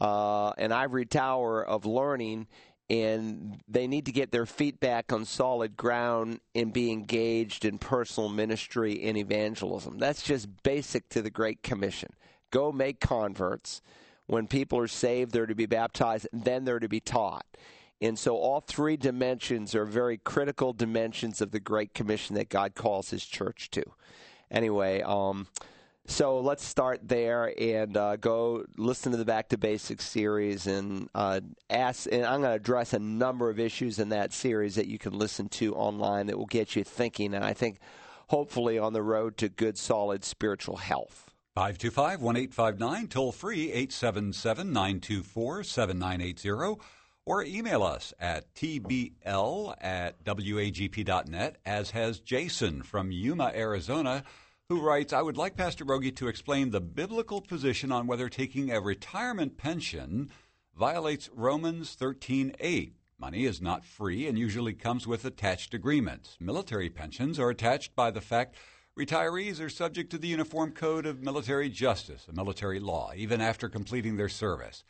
uh, 0.02 0.50
an 0.58 0.70
ivory 0.70 1.06
tower 1.06 1.64
of 1.64 1.86
learning, 1.86 2.46
and 2.90 3.60
they 3.68 3.86
need 3.86 4.06
to 4.06 4.12
get 4.12 4.32
their 4.32 4.46
feet 4.46 4.80
back 4.80 5.12
on 5.12 5.24
solid 5.24 5.76
ground 5.76 6.40
and 6.54 6.72
be 6.72 6.90
engaged 6.90 7.64
in 7.64 7.78
personal 7.78 8.30
ministry 8.30 9.02
and 9.04 9.18
evangelism. 9.18 9.98
That's 9.98 10.22
just 10.22 10.48
basic 10.62 11.08
to 11.10 11.20
the 11.20 11.30
Great 11.30 11.62
Commission. 11.62 12.10
Go 12.50 12.72
make 12.72 13.00
converts. 13.00 13.82
When 14.26 14.46
people 14.46 14.78
are 14.78 14.88
saved, 14.88 15.32
they're 15.32 15.46
to 15.46 15.54
be 15.54 15.66
baptized, 15.66 16.28
then 16.32 16.64
they're 16.64 16.78
to 16.78 16.88
be 16.88 17.00
taught. 17.00 17.46
And 18.00 18.18
so 18.18 18.36
all 18.36 18.60
three 18.60 18.96
dimensions 18.96 19.74
are 19.74 19.84
very 19.84 20.18
critical 20.18 20.72
dimensions 20.72 21.40
of 21.40 21.50
the 21.50 21.60
Great 21.60 21.94
Commission 21.94 22.36
that 22.36 22.48
God 22.48 22.74
calls 22.74 23.10
his 23.10 23.24
church 23.24 23.70
to. 23.70 23.82
Anyway, 24.50 25.02
um, 25.02 25.48
so 26.08 26.40
let's 26.40 26.64
start 26.64 27.06
there 27.06 27.52
and 27.60 27.96
uh, 27.96 28.16
go 28.16 28.64
listen 28.78 29.12
to 29.12 29.18
the 29.18 29.26
Back 29.26 29.50
to 29.50 29.58
Basics 29.58 30.06
series 30.06 30.66
and 30.66 31.08
uh, 31.14 31.40
ask. 31.68 32.08
And 32.10 32.24
I'm 32.24 32.40
going 32.40 32.50
to 32.50 32.56
address 32.56 32.94
a 32.94 32.98
number 32.98 33.50
of 33.50 33.60
issues 33.60 33.98
in 33.98 34.08
that 34.08 34.32
series 34.32 34.74
that 34.76 34.86
you 34.86 34.98
can 34.98 35.12
listen 35.12 35.48
to 35.50 35.74
online 35.74 36.26
that 36.26 36.38
will 36.38 36.46
get 36.46 36.74
you 36.74 36.82
thinking. 36.82 37.34
And 37.34 37.44
I 37.44 37.52
think 37.52 37.78
hopefully 38.28 38.78
on 38.78 38.94
the 38.94 39.02
road 39.02 39.36
to 39.36 39.50
good, 39.50 39.76
solid 39.76 40.24
spiritual 40.24 40.78
health. 40.78 41.30
525 41.54 42.22
1859, 42.22 43.08
toll 43.08 43.30
free 43.30 43.70
877 43.70 44.72
924 44.72 45.62
7980 45.62 46.80
or 47.26 47.44
email 47.44 47.82
us 47.82 48.14
at 48.18 48.54
tbl 48.54 49.74
at 49.82 50.24
wagp.net, 50.24 51.56
as 51.66 51.90
has 51.90 52.20
Jason 52.20 52.82
from 52.82 53.12
Yuma, 53.12 53.52
Arizona, 53.54 54.24
who 54.70 54.80
writes 54.82 55.14
I 55.14 55.22
would 55.22 55.38
like 55.38 55.56
Pastor 55.56 55.82
Broggi 55.82 56.14
to 56.16 56.28
explain 56.28 56.70
the 56.70 56.80
biblical 56.82 57.40
position 57.40 57.90
on 57.90 58.06
whether 58.06 58.28
taking 58.28 58.70
a 58.70 58.82
retirement 58.82 59.56
pension 59.56 60.30
violates 60.76 61.30
Romans 61.32 61.96
13:8. 61.96 62.92
Money 63.18 63.46
is 63.46 63.62
not 63.62 63.86
free 63.86 64.26
and 64.26 64.38
usually 64.38 64.74
comes 64.74 65.06
with 65.06 65.24
attached 65.24 65.72
agreements. 65.72 66.36
Military 66.38 66.90
pensions 66.90 67.38
are 67.38 67.48
attached 67.48 67.96
by 67.96 68.10
the 68.10 68.20
fact 68.20 68.56
retirees 68.94 69.58
are 69.58 69.70
subject 69.70 70.10
to 70.10 70.18
the 70.18 70.28
Uniform 70.28 70.72
Code 70.72 71.06
of 71.06 71.22
Military 71.22 71.70
Justice, 71.70 72.26
a 72.28 72.34
military 72.34 72.78
law, 72.78 73.12
even 73.16 73.40
after 73.40 73.70
completing 73.70 74.18
their 74.18 74.28
service 74.28 74.84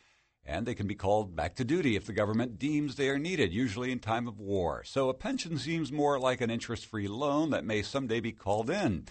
and 0.45 0.65
they 0.65 0.73
can 0.73 0.87
be 0.87 0.95
called 0.95 1.35
back 1.35 1.55
to 1.55 1.63
duty 1.63 1.95
if 1.95 2.05
the 2.05 2.13
government 2.13 2.57
deems 2.57 2.95
they 2.95 3.09
are 3.09 3.19
needed, 3.19 3.53
usually 3.53 3.91
in 3.91 3.99
time 3.99 4.27
of 4.27 4.39
war. 4.39 4.83
So 4.83 5.07
a 5.07 5.13
pension 5.13 5.57
seems 5.57 5.91
more 5.91 6.19
like 6.19 6.41
an 6.41 6.49
interest 6.49 6.85
free 6.85 7.07
loan 7.07 7.51
that 7.51 7.63
may 7.63 7.83
someday 7.83 8.19
be 8.19 8.31
called 8.31 8.69
in. 8.69 9.05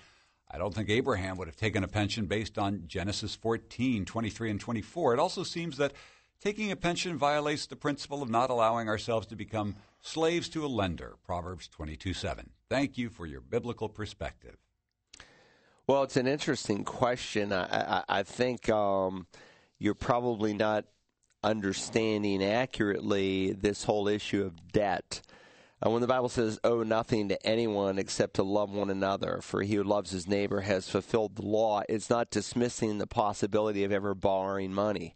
I 0.51 0.59
don't 0.59 0.75
think 0.75 0.89
Abraham 0.89 1.37
would 1.37 1.49
have 1.49 1.57
taken 1.57 1.85
a 1.85 1.89
pension 1.89 2.27
based 2.27 2.59
on 2.59 2.85
Genesis 2.87 3.35
14, 3.35 4.05
23, 4.05 4.51
and 4.51 4.61
24. 4.61 5.15
It 5.15 5.21
also 5.21 5.43
seems 5.43 5.77
that 5.77 5.93
taking 6.41 6.71
a 6.71 6.77
pension 6.77 7.19
violates 7.19 7.67
the 7.67 7.77
principle 7.77 8.23
of 8.23 8.31
not 8.31 8.49
allowing 8.49 8.89
ourselves 8.89 9.27
to 9.27 9.37
become 9.37 9.77
slaves 10.01 10.49
to 10.51 10.65
a 10.65 10.69
lender, 10.69 11.17
Proverbs 11.25 11.69
22, 11.69 12.15
7. 12.15 12.51
Thank 12.69 12.97
you 12.97 13.11
for 13.11 13.27
your 13.27 13.41
biblical 13.41 13.89
perspective. 13.89 14.57
Well, 15.87 16.03
it's 16.03 16.17
an 16.17 16.27
interesting 16.27 16.85
question. 16.85 17.53
I, 17.53 17.65
I, 17.99 18.05
I 18.09 18.23
think 18.23 18.69
um, 18.69 19.27
you're 19.79 19.95
probably 19.95 20.55
not 20.55 20.85
understanding 21.43 22.43
accurately 22.43 23.53
this 23.53 23.85
whole 23.85 24.09
issue 24.09 24.45
of 24.45 24.73
debt. 24.73 25.23
Uh, 25.85 25.91
when 25.91 26.01
the 26.01 26.09
Bible 26.09 26.29
says, 26.29 26.59
owe 26.65 26.83
nothing 26.83 27.29
to 27.29 27.47
anyone 27.47 27.99
except 27.99 28.35
to 28.35 28.43
love 28.43 28.71
one 28.71 28.91
another, 28.91 29.41
for 29.43 29.63
he 29.63 29.77
who 29.77 29.85
loves 29.85 30.11
his 30.11 30.27
neighbor 30.27 30.63
has 30.63 30.89
fulfilled 30.89 31.37
the 31.37 31.47
law, 31.47 31.83
it's 31.89 32.11
not 32.11 32.31
dismissing 32.31 32.99
the 32.99 33.07
possibility 33.07 33.85
of 33.85 33.93
ever 33.93 34.15
borrowing 34.15 34.73
money. 34.73 35.15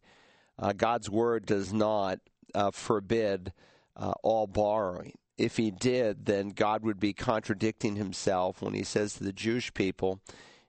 Uh, 0.59 0.73
God's 0.73 1.11
word 1.11 1.47
does 1.47 1.73
not 1.73 2.21
uh, 2.55 2.71
forbid 2.71 3.53
uh, 3.97 4.13
all 4.23 4.47
borrowing. 4.47 5.15
If 5.37 5.57
he 5.57 5.71
did, 5.71 6.27
then 6.27 6.51
God 6.51 6.85
would 6.85 7.01
be 7.01 7.13
contradicting 7.13 7.97
himself 7.97 8.63
when 8.63 8.75
he 8.75 8.85
says 8.85 9.15
to 9.15 9.25
the 9.25 9.33
Jewish 9.33 9.75
people, 9.75 10.21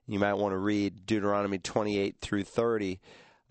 you 0.06 0.18
might 0.18 0.34
want 0.34 0.52
to 0.52 0.58
read 0.58 1.06
Deuteronomy 1.06 1.58
28 1.58 2.16
through 2.20 2.44
30 2.44 2.98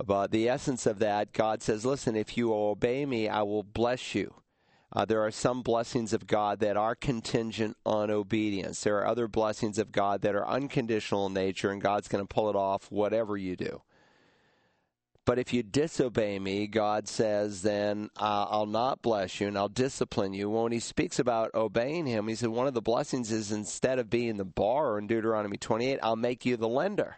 but 0.05 0.31
the 0.31 0.49
essence 0.49 0.85
of 0.85 0.99
that, 0.99 1.33
God 1.33 1.61
says, 1.61 1.85
listen, 1.85 2.15
if 2.15 2.35
you 2.35 2.53
obey 2.53 3.05
me, 3.05 3.29
I 3.29 3.43
will 3.43 3.63
bless 3.63 4.15
you. 4.15 4.33
Uh, 4.95 5.05
there 5.05 5.21
are 5.21 5.31
some 5.31 5.63
blessings 5.63 6.13
of 6.13 6.27
God 6.27 6.59
that 6.59 6.77
are 6.77 6.93
contingent 6.93 7.75
on 7.83 8.11
obedience. 8.11 8.81
There 8.81 8.97
are 8.99 9.07
other 9.07 9.27
blessings 9.27 9.79
of 9.79 9.91
God 9.91 10.21
that 10.21 10.35
are 10.35 10.47
unconditional 10.47 11.25
in 11.25 11.33
nature, 11.33 11.71
and 11.71 11.81
God's 11.81 12.07
going 12.07 12.23
to 12.23 12.31
pull 12.31 12.49
it 12.49 12.55
off 12.55 12.91
whatever 12.91 13.35
you 13.35 13.55
do. 13.55 13.81
But 15.25 15.39
if 15.39 15.53
you 15.53 15.63
disobey 15.63 16.37
me, 16.37 16.67
God 16.67 17.07
says, 17.07 17.61
then 17.61 18.09
uh, 18.19 18.45
I'll 18.49 18.65
not 18.65 19.01
bless 19.01 19.39
you 19.39 19.47
and 19.47 19.57
I'll 19.57 19.69
discipline 19.69 20.33
you. 20.33 20.49
When 20.49 20.73
he 20.73 20.79
speaks 20.79 21.17
about 21.17 21.55
obeying 21.55 22.05
him, 22.05 22.27
he 22.27 22.35
said 22.35 22.49
one 22.49 22.67
of 22.67 22.73
the 22.73 22.81
blessings 22.81 23.31
is 23.31 23.51
instead 23.51 23.99
of 23.99 24.09
being 24.09 24.35
the 24.35 24.43
borrower 24.43 24.99
in 24.99 25.07
Deuteronomy 25.07 25.55
28, 25.55 25.99
I'll 26.03 26.17
make 26.17 26.45
you 26.45 26.57
the 26.57 26.67
lender. 26.67 27.17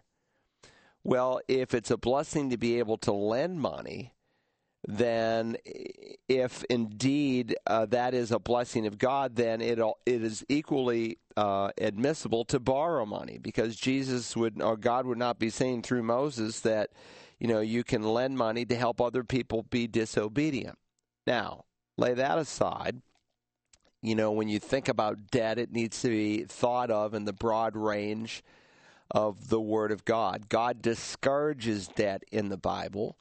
Well, 1.03 1.41
if 1.47 1.73
it's 1.73 1.89
a 1.89 1.97
blessing 1.97 2.51
to 2.51 2.57
be 2.57 2.77
able 2.77 2.97
to 2.99 3.11
lend 3.11 3.59
money, 3.59 4.13
then 4.87 5.57
if 6.29 6.63
indeed 6.65 7.55
uh, 7.65 7.85
that 7.87 8.13
is 8.13 8.31
a 8.31 8.39
blessing 8.39 8.85
of 8.85 8.97
God, 8.97 9.35
then 9.35 9.61
it 9.61 9.79
it 10.05 10.23
is 10.23 10.45
equally 10.47 11.17
uh, 11.35 11.71
admissible 11.79 12.45
to 12.45 12.59
borrow 12.59 13.05
money 13.05 13.37
because 13.37 13.75
Jesus 13.75 14.35
would 14.35 14.61
or 14.61 14.77
God 14.77 15.05
would 15.05 15.17
not 15.17 15.39
be 15.39 15.49
saying 15.49 15.81
through 15.81 16.03
Moses 16.03 16.59
that 16.61 16.91
you 17.39 17.47
know 17.47 17.61
you 17.61 17.83
can 17.83 18.03
lend 18.03 18.37
money 18.37 18.63
to 18.65 18.75
help 18.75 19.01
other 19.01 19.23
people 19.23 19.63
be 19.63 19.87
disobedient. 19.87 20.77
Now, 21.25 21.65
lay 21.97 22.13
that 22.13 22.37
aside. 22.37 23.01
You 24.03 24.13
know, 24.13 24.31
when 24.31 24.49
you 24.49 24.59
think 24.59 24.87
about 24.87 25.31
debt, 25.31 25.57
it 25.57 25.71
needs 25.71 26.01
to 26.03 26.09
be 26.09 26.43
thought 26.43 26.91
of 26.91 27.15
in 27.15 27.25
the 27.25 27.33
broad 27.33 27.75
range 27.75 28.43
of 29.09 29.49
the 29.49 29.59
Word 29.59 29.91
of 29.91 30.05
God. 30.05 30.47
God 30.47 30.83
discourages 30.83 31.87
debt 31.87 32.21
in 32.31 32.49
the 32.49 32.57
Bible. 32.57 33.17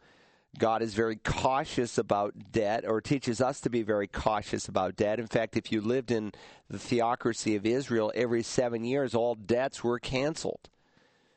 God 0.58 0.82
is 0.82 0.94
very 0.94 1.16
cautious 1.16 1.98
about 1.98 2.52
debt, 2.52 2.84
or 2.86 3.00
teaches 3.00 3.40
us 3.40 3.60
to 3.60 3.70
be 3.70 3.82
very 3.82 4.06
cautious 4.06 4.68
about 4.68 4.96
debt. 4.96 5.18
In 5.18 5.26
fact, 5.26 5.56
if 5.56 5.72
you 5.72 5.80
lived 5.80 6.10
in 6.10 6.32
the 6.68 6.78
theocracy 6.78 7.56
of 7.56 7.66
Israel, 7.66 8.12
every 8.14 8.42
seven 8.42 8.84
years 8.84 9.14
all 9.14 9.34
debts 9.34 9.82
were 9.82 9.98
canceled. 9.98 10.68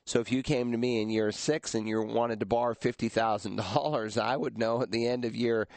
So 0.05 0.19
if 0.19 0.31
you 0.31 0.41
came 0.41 0.71
to 0.71 0.77
me 0.77 1.01
in 1.01 1.09
year 1.09 1.31
six 1.31 1.75
and 1.75 1.87
you 1.87 2.01
wanted 2.01 2.39
to 2.39 2.45
borrow 2.45 2.73
$50,000, 2.73 4.21
I 4.21 4.37
would 4.37 4.57
know 4.57 4.81
at 4.81 4.91
the 4.91 5.05
end 5.05 5.25
of 5.25 5.35
year 5.35 5.67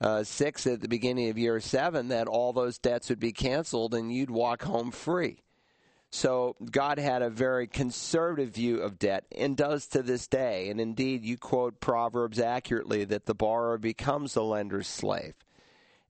uh, 0.00 0.24
six, 0.24 0.66
at 0.66 0.80
the 0.80 0.88
beginning 0.88 1.28
of 1.28 1.38
year 1.38 1.60
seven, 1.60 2.08
that 2.08 2.26
all 2.26 2.52
those 2.52 2.78
debts 2.78 3.10
would 3.10 3.20
be 3.20 3.32
canceled 3.32 3.94
and 3.94 4.12
you'd 4.12 4.30
walk 4.30 4.62
home 4.62 4.90
free. 4.90 5.42
So 6.16 6.56
God 6.70 6.98
had 6.98 7.20
a 7.20 7.28
very 7.28 7.66
conservative 7.66 8.54
view 8.54 8.80
of 8.80 8.98
debt 8.98 9.26
and 9.36 9.54
does 9.54 9.86
to 9.88 10.02
this 10.02 10.26
day. 10.26 10.70
And 10.70 10.80
indeed, 10.80 11.26
you 11.26 11.36
quote 11.36 11.78
Proverbs 11.78 12.40
accurately 12.40 13.04
that 13.04 13.26
the 13.26 13.34
borrower 13.34 13.76
becomes 13.76 14.32
the 14.32 14.42
lender's 14.42 14.86
slave. 14.86 15.34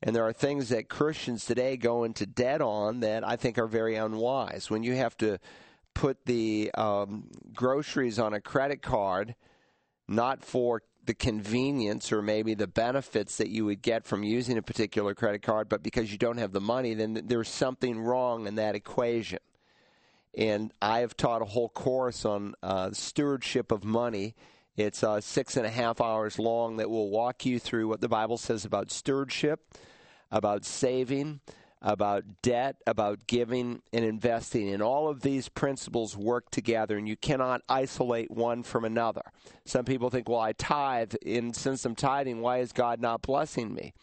And 0.00 0.14
there 0.14 0.24
are 0.24 0.32
things 0.32 0.68
that 0.68 0.88
Christians 0.88 1.44
today 1.44 1.76
go 1.76 2.04
into 2.04 2.24
debt 2.24 2.60
on 2.60 3.00
that 3.00 3.26
I 3.26 3.34
think 3.34 3.58
are 3.58 3.66
very 3.66 3.96
unwise. 3.96 4.70
When 4.70 4.84
you 4.84 4.94
have 4.94 5.16
to 5.16 5.38
put 5.92 6.24
the 6.24 6.70
um, 6.74 7.28
groceries 7.52 8.20
on 8.20 8.32
a 8.32 8.40
credit 8.40 8.82
card, 8.82 9.34
not 10.06 10.44
for 10.44 10.82
the 11.04 11.14
convenience 11.14 12.12
or 12.12 12.22
maybe 12.22 12.54
the 12.54 12.68
benefits 12.68 13.38
that 13.38 13.48
you 13.48 13.64
would 13.64 13.82
get 13.82 14.06
from 14.06 14.22
using 14.22 14.56
a 14.56 14.62
particular 14.62 15.16
credit 15.16 15.42
card, 15.42 15.68
but 15.68 15.82
because 15.82 16.12
you 16.12 16.18
don't 16.18 16.38
have 16.38 16.52
the 16.52 16.60
money, 16.60 16.94
then 16.94 17.22
there's 17.26 17.48
something 17.48 17.98
wrong 17.98 18.46
in 18.46 18.54
that 18.54 18.76
equation. 18.76 19.40
And 20.36 20.72
I 20.82 20.98
have 21.00 21.16
taught 21.16 21.40
a 21.40 21.46
whole 21.46 21.70
course 21.70 22.24
on 22.24 22.54
uh, 22.62 22.90
stewardship 22.92 23.72
of 23.72 23.84
money. 23.84 24.34
It's 24.76 25.02
uh, 25.02 25.22
six 25.22 25.56
and 25.56 25.64
a 25.64 25.70
half 25.70 26.00
hours 26.00 26.38
long 26.38 26.76
that 26.76 26.90
will 26.90 27.08
walk 27.08 27.46
you 27.46 27.58
through 27.58 27.88
what 27.88 28.02
the 28.02 28.08
Bible 28.08 28.36
says 28.36 28.66
about 28.66 28.90
stewardship, 28.90 29.60
about 30.30 30.66
saving, 30.66 31.40
about 31.80 32.24
debt, 32.42 32.76
about 32.86 33.26
giving 33.26 33.80
and 33.94 34.04
investing. 34.04 34.68
And 34.68 34.82
all 34.82 35.08
of 35.08 35.22
these 35.22 35.48
principles 35.48 36.16
work 36.16 36.50
together, 36.50 36.98
and 36.98 37.08
you 37.08 37.16
cannot 37.16 37.62
isolate 37.68 38.30
one 38.30 38.62
from 38.62 38.84
another. 38.84 39.22
Some 39.64 39.86
people 39.86 40.10
think, 40.10 40.28
well, 40.28 40.40
I 40.40 40.52
tithe, 40.52 41.14
and 41.24 41.56
since 41.56 41.84
I'm 41.86 41.94
tithing, 41.94 42.42
why 42.42 42.58
is 42.58 42.72
God 42.72 43.00
not 43.00 43.22
blessing 43.22 43.72
me? 43.72 43.94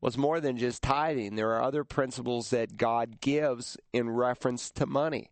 Well, 0.00 0.08
it's 0.08 0.18
more 0.18 0.40
than 0.40 0.58
just 0.58 0.82
tithing. 0.82 1.36
There 1.36 1.52
are 1.52 1.62
other 1.62 1.84
principles 1.84 2.50
that 2.50 2.76
God 2.76 3.20
gives 3.20 3.78
in 3.92 4.10
reference 4.10 4.70
to 4.72 4.84
money. 4.84 5.30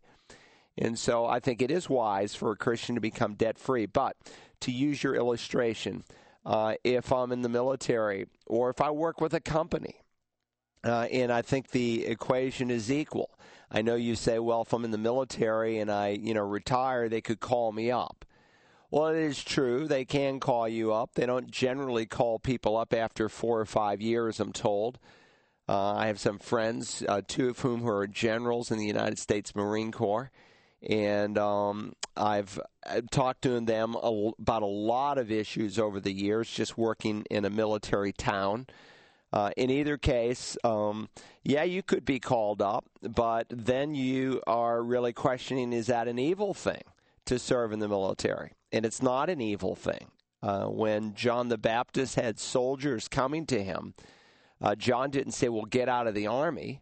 And 0.77 0.97
so 0.97 1.25
I 1.25 1.39
think 1.39 1.61
it 1.61 1.71
is 1.71 1.89
wise 1.89 2.35
for 2.35 2.51
a 2.51 2.55
Christian 2.55 2.95
to 2.95 3.01
become 3.01 3.33
debt 3.33 3.57
free. 3.57 3.85
But 3.85 4.15
to 4.61 4.71
use 4.71 5.03
your 5.03 5.15
illustration, 5.15 6.03
uh, 6.45 6.75
if 6.83 7.11
I'm 7.11 7.31
in 7.31 7.41
the 7.41 7.49
military 7.49 8.27
or 8.45 8.69
if 8.69 8.79
I 8.81 8.91
work 8.91 9.19
with 9.19 9.33
a 9.33 9.39
company, 9.39 9.95
uh, 10.83 11.07
and 11.11 11.31
I 11.31 11.41
think 11.41 11.71
the 11.71 12.05
equation 12.05 12.69
is 12.69 12.91
equal. 12.91 13.31
I 13.69 13.81
know 13.81 13.95
you 13.95 14.15
say, 14.15 14.39
well, 14.39 14.61
if 14.61 14.71
I'm 14.71 14.85
in 14.85 14.91
the 14.91 14.97
military 14.97 15.79
and 15.79 15.91
I, 15.91 16.09
you 16.09 16.33
know, 16.33 16.43
retire, 16.43 17.09
they 17.09 17.21
could 17.21 17.39
call 17.39 17.71
me 17.71 17.91
up. 17.91 18.23
Well, 18.89 19.07
it 19.07 19.17
is 19.17 19.43
true. 19.43 19.85
They 19.85 20.05
can 20.05 20.39
call 20.39 20.69
you 20.69 20.93
up. 20.93 21.15
They 21.15 21.25
don't 21.25 21.51
generally 21.51 22.05
call 22.05 22.39
people 22.39 22.77
up 22.77 22.93
after 22.93 23.27
four 23.27 23.59
or 23.59 23.65
five 23.65 24.01
years, 24.01 24.39
I'm 24.39 24.53
told. 24.53 24.99
Uh, 25.67 25.95
I 25.95 26.07
have 26.07 26.19
some 26.19 26.39
friends, 26.39 27.03
uh, 27.09 27.21
two 27.27 27.49
of 27.49 27.59
whom 27.59 27.81
who 27.81 27.89
are 27.89 28.07
generals 28.07 28.71
in 28.71 28.77
the 28.77 28.85
United 28.85 29.19
States 29.19 29.53
Marine 29.53 29.91
Corps. 29.91 30.31
And 30.81 31.37
um, 31.37 31.93
I've 32.15 32.59
uh, 32.85 33.01
talked 33.11 33.41
to 33.43 33.59
them 33.59 33.95
about 33.95 34.61
a 34.61 34.67
lot 34.67 35.17
of 35.17 35.31
issues 35.31 35.79
over 35.79 35.99
the 35.99 36.11
years, 36.11 36.49
just 36.49 36.77
working 36.77 37.25
in 37.29 37.45
a 37.45 37.49
military 37.49 38.13
town. 38.13 38.67
Uh, 39.33 39.51
in 39.57 39.69
either 39.69 39.97
case, 39.97 40.57
um, 40.63 41.09
yeah, 41.43 41.63
you 41.63 41.83
could 41.83 42.05
be 42.05 42.19
called 42.19 42.61
up, 42.61 42.85
but 43.01 43.47
then 43.49 43.93
you 43.93 44.41
are 44.47 44.81
really 44.81 45.13
questioning 45.13 45.73
is 45.73 45.87
that 45.87 46.07
an 46.07 46.17
evil 46.17 46.53
thing 46.53 46.81
to 47.25 47.37
serve 47.37 47.71
in 47.71 47.79
the 47.79 47.89
military? 47.89 48.53
And 48.71 48.85
it's 48.85 49.01
not 49.01 49.29
an 49.29 49.41
evil 49.41 49.75
thing. 49.75 50.11
Uh, 50.41 50.65
when 50.65 51.13
John 51.13 51.49
the 51.49 51.57
Baptist 51.57 52.15
had 52.15 52.39
soldiers 52.39 53.07
coming 53.07 53.45
to 53.47 53.61
him, 53.61 53.95
uh, 54.61 54.75
John 54.75 55.09
didn't 55.09 55.33
say, 55.33 55.49
Well, 55.49 55.65
get 55.65 55.89
out 55.89 56.07
of 56.07 56.13
the 56.13 56.27
army. 56.27 56.81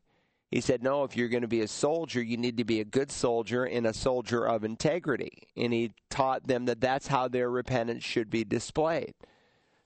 He 0.52 0.62
said, 0.62 0.84
No, 0.84 1.04
if 1.04 1.18
you're 1.18 1.30
going 1.30 1.42
to 1.42 1.48
be 1.48 1.62
a 1.62 1.68
soldier, 1.68 2.22
you 2.22 2.38
need 2.38 2.58
to 2.58 2.64
be 2.64 2.80
a 2.80 2.86
good 2.86 3.12
soldier 3.12 3.66
and 3.66 3.86
a 3.86 3.94
soldier 3.94 4.46
of 4.46 4.64
integrity. 4.64 5.48
And 5.56 5.74
he 5.74 5.92
taught 6.10 6.48
them 6.48 6.66
that 6.66 6.82
that's 6.82 7.08
how 7.08 7.28
their 7.28 7.50
repentance 7.50 8.04
should 8.04 8.30
be 8.30 8.44
displayed. 8.44 9.14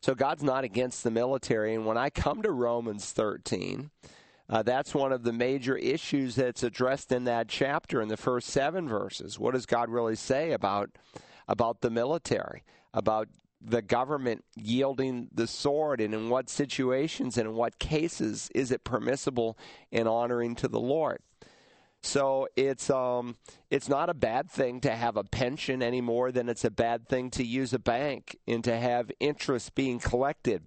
So 0.02 0.16
God's 0.16 0.44
not 0.44 0.64
against 0.64 1.04
the 1.04 1.12
military. 1.12 1.76
And 1.76 1.86
when 1.86 1.98
I 1.98 2.10
come 2.10 2.42
to 2.42 2.52
Romans 2.52 3.12
13, 3.12 3.90
uh, 4.50 4.64
that's 4.64 4.96
one 4.96 5.12
of 5.12 5.24
the 5.24 5.34
major 5.34 5.76
issues 5.78 6.36
that's 6.36 6.64
addressed 6.64 7.12
in 7.12 7.26
that 7.26 7.50
chapter 7.50 8.02
in 8.02 8.08
the 8.08 8.18
first 8.18 8.48
seven 8.48 8.88
verses. 8.88 9.38
What 9.38 9.54
does 9.54 9.66
God 9.66 9.90
really 9.90 10.16
say 10.16 10.52
about 10.52 10.90
about 11.48 11.82
the 11.82 11.90
military? 11.90 12.64
About 12.94 13.28
the 13.62 13.82
government 13.82 14.46
yielding 14.56 15.30
the 15.34 15.48
sword, 15.48 16.00
and 16.02 16.14
in 16.14 16.30
what 16.30 16.50
situations 16.50 17.38
and 17.38 17.50
in 17.50 17.56
what 17.56 17.80
cases 17.80 18.50
is 18.56 18.72
it 18.72 18.84
permissible 18.84 19.58
in 19.92 20.08
honoring 20.08 20.56
to 20.56 20.68
the 20.68 20.80
Lord? 20.80 21.20
So 22.02 22.48
it's 22.56 22.90
um 22.90 23.36
it's 23.70 23.90
not 23.90 24.10
a 24.10 24.14
bad 24.14 24.50
thing 24.50 24.80
to 24.82 24.96
have 24.96 25.18
a 25.18 25.24
pension 25.24 25.84
any 25.84 26.00
more 26.00 26.32
than 26.32 26.48
it's 26.48 26.64
a 26.64 26.72
bad 26.72 27.10
thing 27.10 27.30
to 27.32 27.44
use 27.44 27.74
a 27.74 27.80
bank 27.80 28.38
and 28.48 28.64
to 28.64 28.78
have 28.78 29.12
interest 29.20 29.76
being 29.76 30.00
collected 30.00 30.64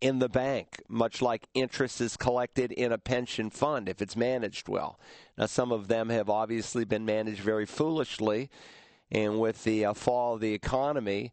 in 0.00 0.20
the 0.20 0.28
bank, 0.28 0.80
much 0.88 1.20
like 1.20 1.48
interest 1.54 2.00
is 2.00 2.16
collected 2.16 2.72
in 2.72 2.92
a 2.92 2.98
pension 2.98 3.50
fund 3.50 3.88
if 3.88 4.00
it's 4.00 4.16
managed 4.16 4.68
well. 4.68 4.98
Now 5.36 5.46
some 5.46 5.72
of 5.72 5.88
them 5.88 6.08
have 6.08 6.30
obviously 6.30 6.84
been 6.84 7.04
managed 7.04 7.40
very 7.40 7.66
foolishly, 7.66 8.48
and 9.10 9.38
with 9.38 9.64
the 9.64 9.84
uh, 9.84 9.94
fall 9.94 10.34
of 10.34 10.40
the 10.40 10.54
economy. 10.54 11.32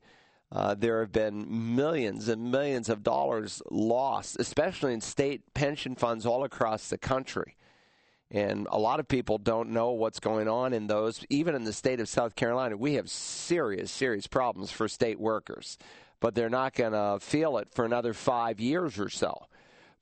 Uh, 0.52 0.76
there 0.76 1.02
have 1.02 1.12
been 1.12 1.76
millions 1.76 2.28
and 2.28 2.52
millions 2.52 2.88
of 2.88 3.04
dollars 3.04 3.62
lost, 3.72 4.38
especially 4.40 4.94
in 4.94 5.02
state 5.02 5.54
pension 5.54 5.96
funds 5.96 6.26
all 6.26 6.44
across 6.44 6.90
the 6.90 6.98
country. 6.98 7.56
And 8.32 8.68
a 8.72 8.80
lot 8.80 9.00
of 9.00 9.08
people 9.08 9.38
don't 9.38 9.70
know 9.70 9.92
what's 9.92 10.20
going 10.20 10.48
on 10.48 10.74
in 10.74 10.88
those. 10.88 11.26
Even 11.30 11.56
in 11.56 11.64
the 11.64 11.74
state 11.74 12.00
of 12.00 12.10
South 12.10 12.36
Carolina, 12.36 12.78
we 12.78 12.96
have 12.96 13.10
serious, 13.10 13.92
serious 13.92 14.28
problems 14.28 14.72
for 14.72 14.88
state 14.88 15.20
workers, 15.20 15.78
but 16.20 16.36
they're 16.36 16.50
not 16.50 16.74
going 16.74 16.94
to 16.94 17.20
feel 17.20 17.58
it 17.58 17.70
for 17.72 17.86
another 17.86 18.14
five 18.14 18.60
years 18.60 19.00
or 19.00 19.10
so. 19.10 19.48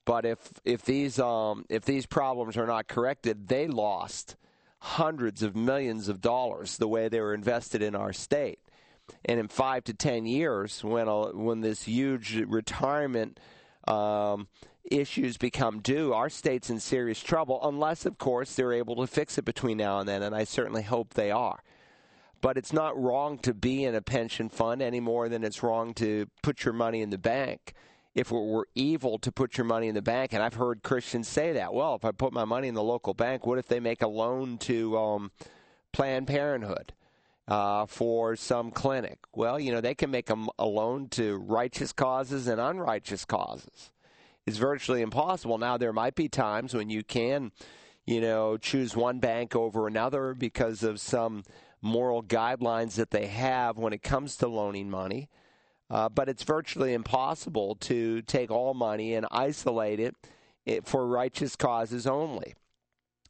But 0.06 0.26
if 0.26 0.40
if 0.66 0.84
these 0.84 1.18
um, 1.20 1.66
if 1.70 1.86
these 1.86 2.06
problems 2.06 2.58
are 2.58 2.68
not 2.68 2.88
corrected, 2.88 3.48
they 3.48 3.68
lost 3.68 4.36
hundreds 4.80 5.44
of 5.44 5.56
millions 5.56 6.10
of 6.10 6.20
dollars 6.20 6.78
the 6.78 6.90
way 6.90 7.08
they 7.08 7.22
were 7.22 7.34
invested 7.34 7.82
in 7.82 7.96
our 7.96 8.12
state. 8.12 8.60
And 9.26 9.40
in 9.40 9.48
five 9.48 9.84
to 9.86 9.94
ten 9.94 10.26
years, 10.26 10.84
when 10.84 11.08
a, 11.08 11.32
when 11.32 11.62
this 11.62 11.84
huge 11.84 12.36
retirement 12.48 13.40
um, 13.88 14.48
issues 14.92 15.38
become 15.38 15.80
due, 15.80 16.14
our 16.14 16.30
state's 16.30 16.70
in 16.70 16.80
serious 16.80 17.22
trouble, 17.22 17.60
unless, 17.64 18.06
of 18.06 18.18
course, 18.18 18.56
they're 18.56 18.74
able 18.74 18.96
to 18.98 19.08
fix 19.08 19.38
it 19.38 19.46
between 19.46 19.78
now 19.78 20.00
and 20.00 20.08
then, 20.08 20.22
and 20.22 20.36
I 20.36 20.44
certainly 20.44 20.84
hope 20.84 21.14
they 21.14 21.32
are. 21.32 21.64
But 22.42 22.58
it's 22.58 22.74
not 22.74 23.02
wrong 23.02 23.38
to 23.40 23.54
be 23.54 23.86
in 23.86 23.96
a 23.96 24.02
pension 24.02 24.50
fund 24.50 24.82
any 24.82 25.00
more 25.00 25.30
than 25.30 25.46
it's 25.46 25.64
wrong 25.64 25.94
to 25.96 26.28
put 26.42 26.66
your 26.66 26.74
money 26.74 27.02
in 27.02 27.10
the 27.10 27.18
bank. 27.18 27.74
If 28.14 28.32
it 28.32 28.36
were 28.36 28.68
evil 28.76 29.18
to 29.20 29.32
put 29.32 29.58
your 29.58 29.66
money 29.66 29.88
in 29.88 29.96
the 29.96 30.02
bank, 30.02 30.34
and 30.34 30.44
I've 30.44 30.56
heard 30.56 30.84
Christians 30.84 31.28
say 31.28 31.54
that, 31.54 31.74
well, 31.74 31.96
if 31.96 32.04
I 32.04 32.12
put 32.12 32.34
my 32.34 32.46
money 32.46 32.68
in 32.68 32.76
the 32.76 32.84
local 32.84 33.14
bank, 33.14 33.46
what 33.46 33.58
if 33.58 33.68
they 33.68 33.80
make 33.80 34.02
a 34.02 34.08
loan 34.08 34.58
to 34.60 34.98
um, 34.98 35.32
Planned 35.94 36.28
Parenthood? 36.28 36.94
Uh, 37.46 37.86
for 37.86 38.38
some 38.38 38.72
clinic. 38.72 39.20
Well, 39.36 39.60
you 39.60 39.74
know, 39.74 39.82
they 39.82 39.96
can 39.96 40.10
make 40.10 40.30
a, 40.30 40.46
a 40.58 40.66
loan 40.66 41.10
to 41.10 41.36
righteous 41.36 41.92
causes 41.92 42.48
and 42.48 42.62
unrighteous 42.62 43.26
causes 43.26 43.92
It's 44.46 44.56
virtually 44.56 45.02
impossible. 45.02 45.58
Now, 45.58 45.78
there 45.78 45.92
might 45.92 46.16
be 46.16 46.30
times 46.30 46.74
when 46.74 46.90
you 46.90 47.04
can, 47.04 47.52
you 48.06 48.22
know, 48.22 48.56
choose 48.56 48.96
one 48.96 49.20
bank 49.20 49.58
over 49.58 49.88
another 49.88 50.34
because 50.34 50.84
of 50.84 51.02
some 51.02 51.44
moral 51.82 52.24
guidelines 52.24 52.96
that 52.96 53.12
they 53.12 53.28
have 53.28 53.78
when 53.78 53.92
it 53.92 54.02
comes 54.02 54.38
to 54.38 54.48
loaning 54.48 54.90
money. 54.90 55.30
Uh, 55.90 56.10
but 56.10 56.30
it's 56.30 56.44
virtually 56.44 56.94
impossible 56.94 57.76
to 57.76 58.22
take 58.24 58.50
all 58.50 58.74
money 58.74 59.14
and 59.14 59.28
isolate 59.32 60.00
it 60.00 60.16
eh, 60.66 60.80
for 60.84 61.06
righteous 61.06 61.56
causes 61.56 62.08
only. 62.08 62.56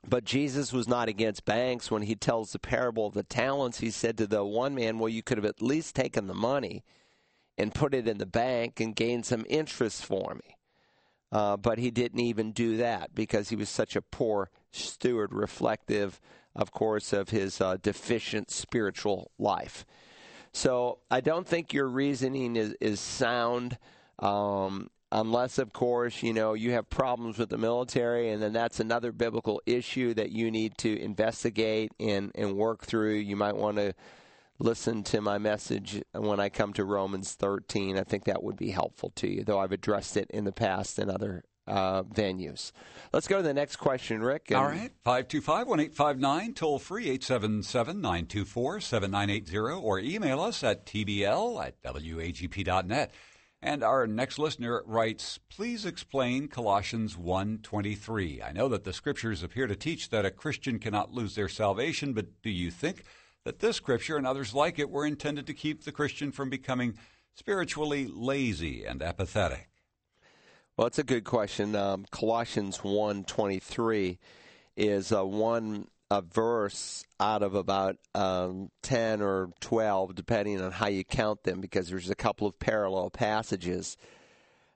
But 0.08 0.26
Jesus 0.26 0.74
was 0.74 0.88
not 0.88 1.08
against 1.08 1.46
banks 1.46 1.89
when 1.89 2.02
he 2.02 2.16
tells 2.16 2.52
the 2.52 2.60
parable 2.60 3.08
of 3.08 3.13
the 3.13 3.24
talents. 3.24 3.80
He 3.80 3.89
said 3.89 4.18
to 4.18 4.28
the 4.28 4.44
one 4.44 4.76
man, 4.76 5.00
Well, 5.00 5.10
you 5.10 5.24
could 5.24 5.38
have 5.38 5.46
at 5.46 5.62
least 5.62 5.96
taken 5.96 6.28
the 6.28 6.34
money 6.34 6.84
and 7.58 7.74
put 7.74 7.94
it 7.94 8.08
in 8.08 8.18
the 8.18 8.26
bank 8.26 8.80
and 8.80 8.96
gained 8.96 9.26
some 9.26 9.46
interest 9.50 10.06
for 10.06 10.36
me. 10.36 10.58
Uh, 11.32 11.58
but 11.58 11.80
he 11.80 11.89
didn't 11.89 12.20
even 12.20 12.52
do 12.52 12.78
that 12.78 13.16
because 13.16 13.50
he 13.50 13.56
was 13.56 13.70
such 13.70 13.96
a 13.96 14.02
poor 14.02 14.50
steward, 14.72 15.34
reflective 15.34 16.20
of 16.56 16.72
course, 16.72 17.13
of 17.13 17.30
his 17.30 17.60
uh, 17.60 17.78
deficient 17.82 18.52
spiritual 18.52 19.32
life. 19.39 19.86
So 20.52 21.00
I 21.10 21.22
don't 21.22 21.48
think 21.48 21.74
your 21.74 21.88
reasoning 21.88 22.56
is, 22.56 22.76
is 22.80 23.00
sound. 23.00 23.78
Um, 24.20 24.89
unless, 25.13 25.60
of 25.60 25.71
course, 25.71 26.23
you 26.23 26.34
know 26.34 26.54
you 26.54 26.71
have 26.71 26.89
problems 26.89 27.38
with 27.38 27.49
the 27.49 27.58
military, 27.58 28.32
and 28.32 28.41
then 28.41 28.52
that's 28.52 28.80
another 28.80 29.12
biblical 29.12 29.62
issue 29.65 30.13
that 30.15 30.32
you 30.32 30.52
need 30.52 30.78
to 30.80 30.99
investigate 30.99 31.91
and, 31.99 32.32
and 32.36 32.58
work 32.58 32.84
through. 32.84 33.13
You 33.13 33.36
might 33.36 33.56
want 33.56 33.78
to 33.78 33.93
listen 34.60 35.04
to 35.04 35.21
my 35.21 35.38
message 35.38 36.02
when 36.13 36.39
I 36.39 36.49
come 36.49 36.73
to 36.73 36.84
Romans 36.84 37.34
13. 37.36 37.97
I 37.97 38.04
think 38.04 38.26
that 38.26 38.43
would 38.43 38.58
be 38.58 38.71
helpful 38.71 39.12
to 39.15 39.28
you, 39.28 39.43
though 39.43 39.60
I've 39.60 39.71
addressed 39.71 40.17
it 40.17 40.30
in 40.32 40.45
the 40.45 40.52
past 40.52 40.97
in 40.97 41.10
other 41.10 41.43
uh, 41.67 42.04
venues. 42.04 42.71
Let's 43.13 43.28
go 43.28 43.38
to 43.38 43.43
the 43.43 43.54
next 43.54 43.78
question, 43.78 44.21
Rick. 44.21 44.52
All 44.54 44.63
right. 44.65 44.91
525 45.04 45.67
1859, 45.67 46.54
toll 46.54 46.80
free 46.80 47.04
877 47.04 48.02
924 48.02 48.80
7980, 48.82 49.58
or 49.82 49.99
email 49.99 50.41
us 50.41 50.63
at 50.63 50.86
tbl 50.86 51.63
at 51.63 51.82
wagp.net. 51.84 53.12
And 53.65 53.82
our 53.82 54.06
next 54.06 54.38
listener 54.38 54.84
writes, 54.86 55.39
"Please 55.47 55.86
explain 55.86 56.49
Colossians 56.49 57.15
1:23. 57.15 58.41
I 58.41 58.52
know 58.52 58.67
that 58.67 58.84
the 58.84 58.91
scriptures 58.91 59.41
appear 59.41 59.67
to 59.67 59.76
teach 59.76 60.10
that 60.10 60.26
a 60.26 60.32
Christian 60.32 60.80
cannot 60.80 61.13
lose 61.13 61.36
their 61.36 61.47
salvation, 61.47 62.12
but 62.12 62.41
do 62.41 62.49
you 62.49 62.69
think 62.69 63.04
that 63.45 63.60
this 63.60 63.78
scripture 63.78 64.17
and 64.17 64.28
others 64.28 64.54
like 64.54 64.80
it 64.80 64.89
were 64.89 65.06
intended 65.06 65.47
to 65.47 65.54
keep 65.54 65.84
the 65.84 65.93
Christian 65.93 66.30
from 66.34 66.49
becoming 66.49 66.97
spiritually 67.36 68.06
lazy 68.06 68.84
and 68.84 69.02
apathetic? 69.02 69.69
Well, 70.76 70.88
it's 70.88 70.99
a 70.99 71.04
good 71.04 71.23
question. 71.23 71.73
Um, 71.73 72.06
Colossians 72.12 72.80
1.23 72.80 74.19
is 74.76 75.13
uh, 75.13 75.23
one 75.23 75.88
a 76.13 76.21
verse 76.21 77.04
out 77.19 77.41
of 77.41 77.56
about 77.56 77.97
um, 78.13 78.69
10 78.84 79.21
or 79.21 79.49
12, 79.62 80.13
depending 80.13 80.62
on 80.62 80.71
how 80.71 80.88
you 80.88 81.04
count 81.04 81.43
them, 81.43 81.60
because 81.60 81.89
there's 81.89 82.12
a 82.12 82.15
couple 82.15 82.45
of 82.45 82.60
parallel 82.60 83.10
passages 83.10 83.97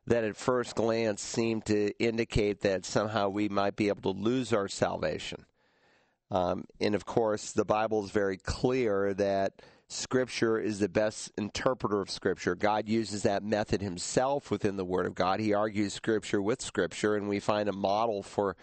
that 0.08 0.24
at 0.24 0.36
first 0.36 0.76
glance 0.76 1.22
seem 1.22 1.62
to 1.62 1.92
indicate 2.00 2.62
that 2.62 2.86
somehow 2.86 3.30
we 3.30 3.50
might 3.50 3.76
be 3.76 3.88
able 3.88 4.14
to 4.14 4.20
lose 4.20 4.52
our 4.52 4.68
salvation. 4.68 5.46
Um, 6.32 6.66
and 6.82 6.96
of 6.96 7.06
course, 7.06 7.52
the 7.52 7.66
Bible 7.66 8.04
is 8.04 8.10
very 8.10 8.38
clear 8.38 9.14
that 9.14 9.62
Scripture 9.90 10.58
is 10.58 10.80
the 10.80 10.90
best 10.90 11.32
interpreter 11.38 12.02
of 12.02 12.10
Scripture. 12.10 12.56
God 12.56 12.90
uses 12.90 13.24
that 13.24 13.44
method 13.44 13.82
himself 13.84 14.50
within 14.50 14.76
the 14.76 14.84
Word 14.84 15.06
of 15.06 15.14
God. 15.14 15.40
He 15.40 15.54
argues 15.54 15.94
Scripture 15.94 16.42
with 16.42 16.64
Scripture, 16.64 17.16
and 17.16 17.30
we 17.30 17.40
find 17.40 17.70
a 17.70 17.74
model 17.74 18.24
for 18.24 18.56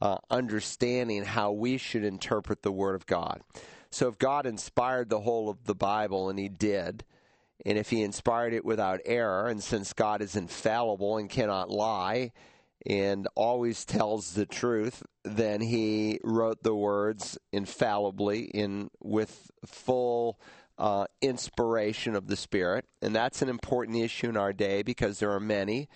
uh, 0.00 0.18
understanding 0.30 1.24
how 1.24 1.52
we 1.52 1.76
should 1.76 2.04
interpret 2.04 2.62
the 2.62 2.72
Word 2.72 2.94
of 2.94 3.06
God. 3.06 3.42
So, 3.90 4.08
if 4.08 4.18
God 4.18 4.46
inspired 4.46 5.10
the 5.10 5.20
whole 5.20 5.48
of 5.48 5.64
the 5.64 5.74
Bible, 5.74 6.28
and 6.28 6.38
He 6.38 6.48
did, 6.48 7.04
and 7.66 7.76
if 7.76 7.90
He 7.90 8.02
inspired 8.02 8.52
it 8.52 8.64
without 8.64 9.00
error, 9.04 9.48
and 9.48 9.62
since 9.62 9.92
God 9.92 10.22
is 10.22 10.36
infallible 10.36 11.16
and 11.16 11.28
cannot 11.28 11.70
lie, 11.70 12.32
and 12.86 13.28
always 13.34 13.84
tells 13.84 14.32
the 14.32 14.46
truth, 14.46 15.02
then 15.22 15.60
he 15.60 16.18
wrote 16.24 16.62
the 16.62 16.74
words 16.74 17.38
infallibly 17.52 18.44
in 18.44 18.90
with 19.00 19.50
full 19.66 20.40
uh, 20.78 21.06
inspiration 21.20 22.16
of 22.16 22.26
the 22.26 22.36
Spirit, 22.36 22.86
and 23.02 23.14
that's 23.14 23.42
an 23.42 23.48
important 23.48 23.98
issue 23.98 24.28
in 24.30 24.36
our 24.36 24.52
day 24.52 24.82
because 24.82 25.18
there 25.18 25.32
are 25.32 25.40
many 25.40 25.88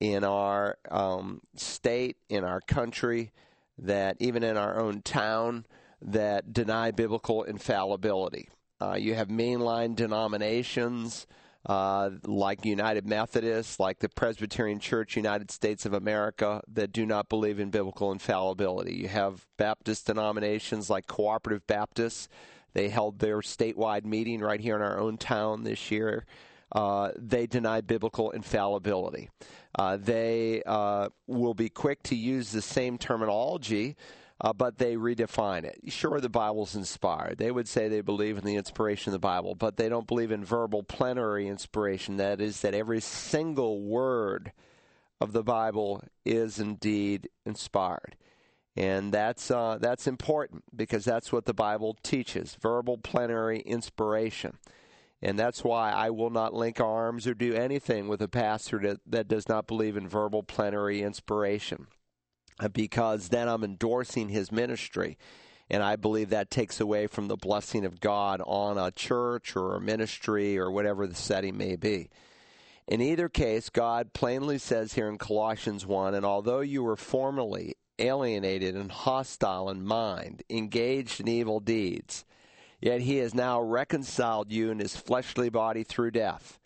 in 0.00 0.24
our 0.24 0.78
um, 0.90 1.40
state, 1.54 2.16
in 2.28 2.42
our 2.42 2.60
country, 2.62 3.30
that 3.78 4.16
even 4.18 4.42
in 4.42 4.56
our 4.56 4.78
own 4.80 5.02
town, 5.02 5.66
that 6.02 6.52
deny 6.52 6.90
biblical 6.90 7.44
infallibility. 7.44 8.48
Uh, 8.80 8.94
you 8.94 9.14
have 9.14 9.28
mainline 9.28 9.94
denominations 9.94 11.26
uh, 11.66 12.10
like 12.24 12.64
United 12.64 13.06
Methodists, 13.06 13.78
like 13.78 13.98
the 13.98 14.08
Presbyterian 14.08 14.78
Church 14.78 15.16
United 15.16 15.50
States 15.50 15.84
of 15.84 15.92
America, 15.92 16.62
that 16.72 16.92
do 16.92 17.04
not 17.04 17.28
believe 17.28 17.60
in 17.60 17.68
biblical 17.70 18.12
infallibility. 18.12 18.94
You 18.94 19.08
have 19.08 19.46
Baptist 19.58 20.06
denominations 20.06 20.88
like 20.88 21.06
Cooperative 21.06 21.66
Baptists. 21.66 22.28
They 22.72 22.88
held 22.88 23.18
their 23.18 23.40
statewide 23.40 24.06
meeting 24.06 24.40
right 24.40 24.60
here 24.60 24.76
in 24.76 24.82
our 24.82 24.98
own 24.98 25.18
town 25.18 25.64
this 25.64 25.90
year. 25.90 26.24
Uh, 26.72 27.10
they 27.16 27.46
deny 27.46 27.80
biblical 27.80 28.30
infallibility. 28.30 29.28
Uh, 29.74 29.96
they 29.96 30.62
uh, 30.64 31.08
will 31.26 31.54
be 31.54 31.68
quick 31.68 32.02
to 32.02 32.14
use 32.14 32.50
the 32.52 32.62
same 32.62 32.98
terminology 32.98 33.96
uh, 34.42 34.52
but 34.52 34.78
they 34.78 34.96
redefine 34.96 35.64
it. 35.64 35.78
Sure, 35.88 36.20
the 36.20 36.30
Bible's 36.30 36.74
inspired. 36.74 37.36
They 37.38 37.50
would 37.50 37.68
say 37.68 37.88
they 37.88 38.00
believe 38.00 38.38
in 38.38 38.44
the 38.44 38.56
inspiration 38.56 39.10
of 39.10 39.12
the 39.12 39.26
Bible, 39.26 39.54
but 39.54 39.76
they 39.76 39.88
don't 39.88 40.06
believe 40.06 40.32
in 40.32 40.44
verbal 40.44 40.82
plenary 40.82 41.46
inspiration. 41.46 42.16
That 42.16 42.40
is, 42.40 42.62
that 42.62 42.74
every 42.74 43.00
single 43.00 43.82
word 43.82 44.52
of 45.20 45.32
the 45.32 45.42
Bible 45.42 46.02
is 46.24 46.58
indeed 46.58 47.28
inspired. 47.44 48.16
And 48.76 49.12
that's 49.12 49.50
uh, 49.50 49.78
that's 49.78 50.06
important 50.06 50.62
because 50.74 51.04
that's 51.04 51.32
what 51.32 51.44
the 51.44 51.52
Bible 51.52 51.98
teaches: 52.02 52.56
verbal 52.62 52.96
plenary 52.98 53.60
inspiration. 53.60 54.58
And 55.22 55.38
that's 55.38 55.62
why 55.62 55.92
I 55.92 56.10
will 56.10 56.30
not 56.30 56.54
link 56.54 56.80
arms 56.80 57.26
or 57.26 57.34
do 57.34 57.54
anything 57.54 58.08
with 58.08 58.22
a 58.22 58.28
pastor 58.28 58.78
that, 58.80 59.00
that 59.06 59.28
does 59.28 59.48
not 59.48 59.66
believe 59.66 59.96
in 59.96 60.08
verbal 60.08 60.42
plenary 60.42 61.02
inspiration 61.02 61.86
uh, 62.58 62.68
because 62.68 63.28
then 63.28 63.48
I'm 63.48 63.64
endorsing 63.64 64.30
his 64.30 64.50
ministry. 64.50 65.18
And 65.68 65.82
I 65.82 65.96
believe 65.96 66.30
that 66.30 66.50
takes 66.50 66.80
away 66.80 67.06
from 67.06 67.28
the 67.28 67.36
blessing 67.36 67.84
of 67.84 68.00
God 68.00 68.42
on 68.44 68.76
a 68.76 68.90
church 68.90 69.54
or 69.54 69.76
a 69.76 69.80
ministry 69.80 70.58
or 70.58 70.70
whatever 70.70 71.06
the 71.06 71.14
setting 71.14 71.56
may 71.56 71.76
be. 71.76 72.10
In 72.88 73.00
either 73.00 73.28
case, 73.28 73.68
God 73.68 74.12
plainly 74.12 74.58
says 74.58 74.94
here 74.94 75.08
in 75.08 75.16
Colossians 75.16 75.86
1 75.86 76.14
and 76.14 76.26
although 76.26 76.60
you 76.60 76.82
were 76.82 76.96
formerly 76.96 77.76
alienated 78.00 78.74
and 78.74 78.90
hostile 78.90 79.68
in 79.68 79.84
mind, 79.84 80.42
engaged 80.50 81.20
in 81.20 81.28
evil 81.28 81.60
deeds, 81.60 82.24
yet 82.80 83.00
he 83.02 83.16
has 83.18 83.34
now 83.34 83.60
reconciled 83.60 84.50
you 84.50 84.70
in 84.70 84.78
his 84.78 84.96
fleshly 84.96 85.48
body 85.48 85.84
through 85.84 86.10
death, 86.10 86.58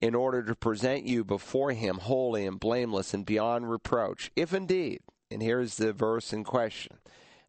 in 0.00 0.14
order 0.14 0.42
to 0.42 0.54
present 0.54 1.04
you 1.04 1.24
before 1.24 1.72
him 1.72 1.98
holy 1.98 2.46
and 2.46 2.60
blameless 2.60 3.14
and 3.14 3.24
beyond 3.26 3.70
reproach, 3.70 4.30
if 4.36 4.52
indeed 4.52 5.00
and 5.30 5.42
here's 5.42 5.76
the 5.76 5.92
verse 5.92 6.32
in 6.32 6.44
question. 6.44 6.98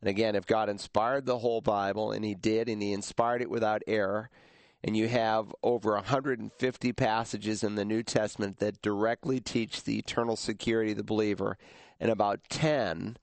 And 0.02 0.10
again, 0.10 0.36
if 0.36 0.46
God 0.46 0.70
inspired 0.70 1.26
the 1.26 1.40
whole 1.40 1.62
Bible, 1.62 2.12
and 2.12 2.24
He 2.24 2.36
did, 2.36 2.70
and 2.70 2.82
He 2.82 2.94
inspired 2.94 3.42
it 3.42 3.50
without 3.50 3.82
error, 3.88 4.30
and 4.84 4.96
you 4.96 5.08
have 5.08 5.54
over 5.64 5.94
150 5.94 6.94
passages 6.94 7.64
in 7.64 7.76
the 7.76 7.86
New 7.86 8.04
Testament 8.04 8.60
that 8.60 8.82
directly 8.82 9.40
teach 9.40 9.84
the 9.84 9.98
eternal 9.98 10.36
security 10.36 10.92
of 10.92 10.98
the 10.98 11.04
believer, 11.04 11.58
and 12.00 12.12
about 12.12 12.42
10 12.50 13.18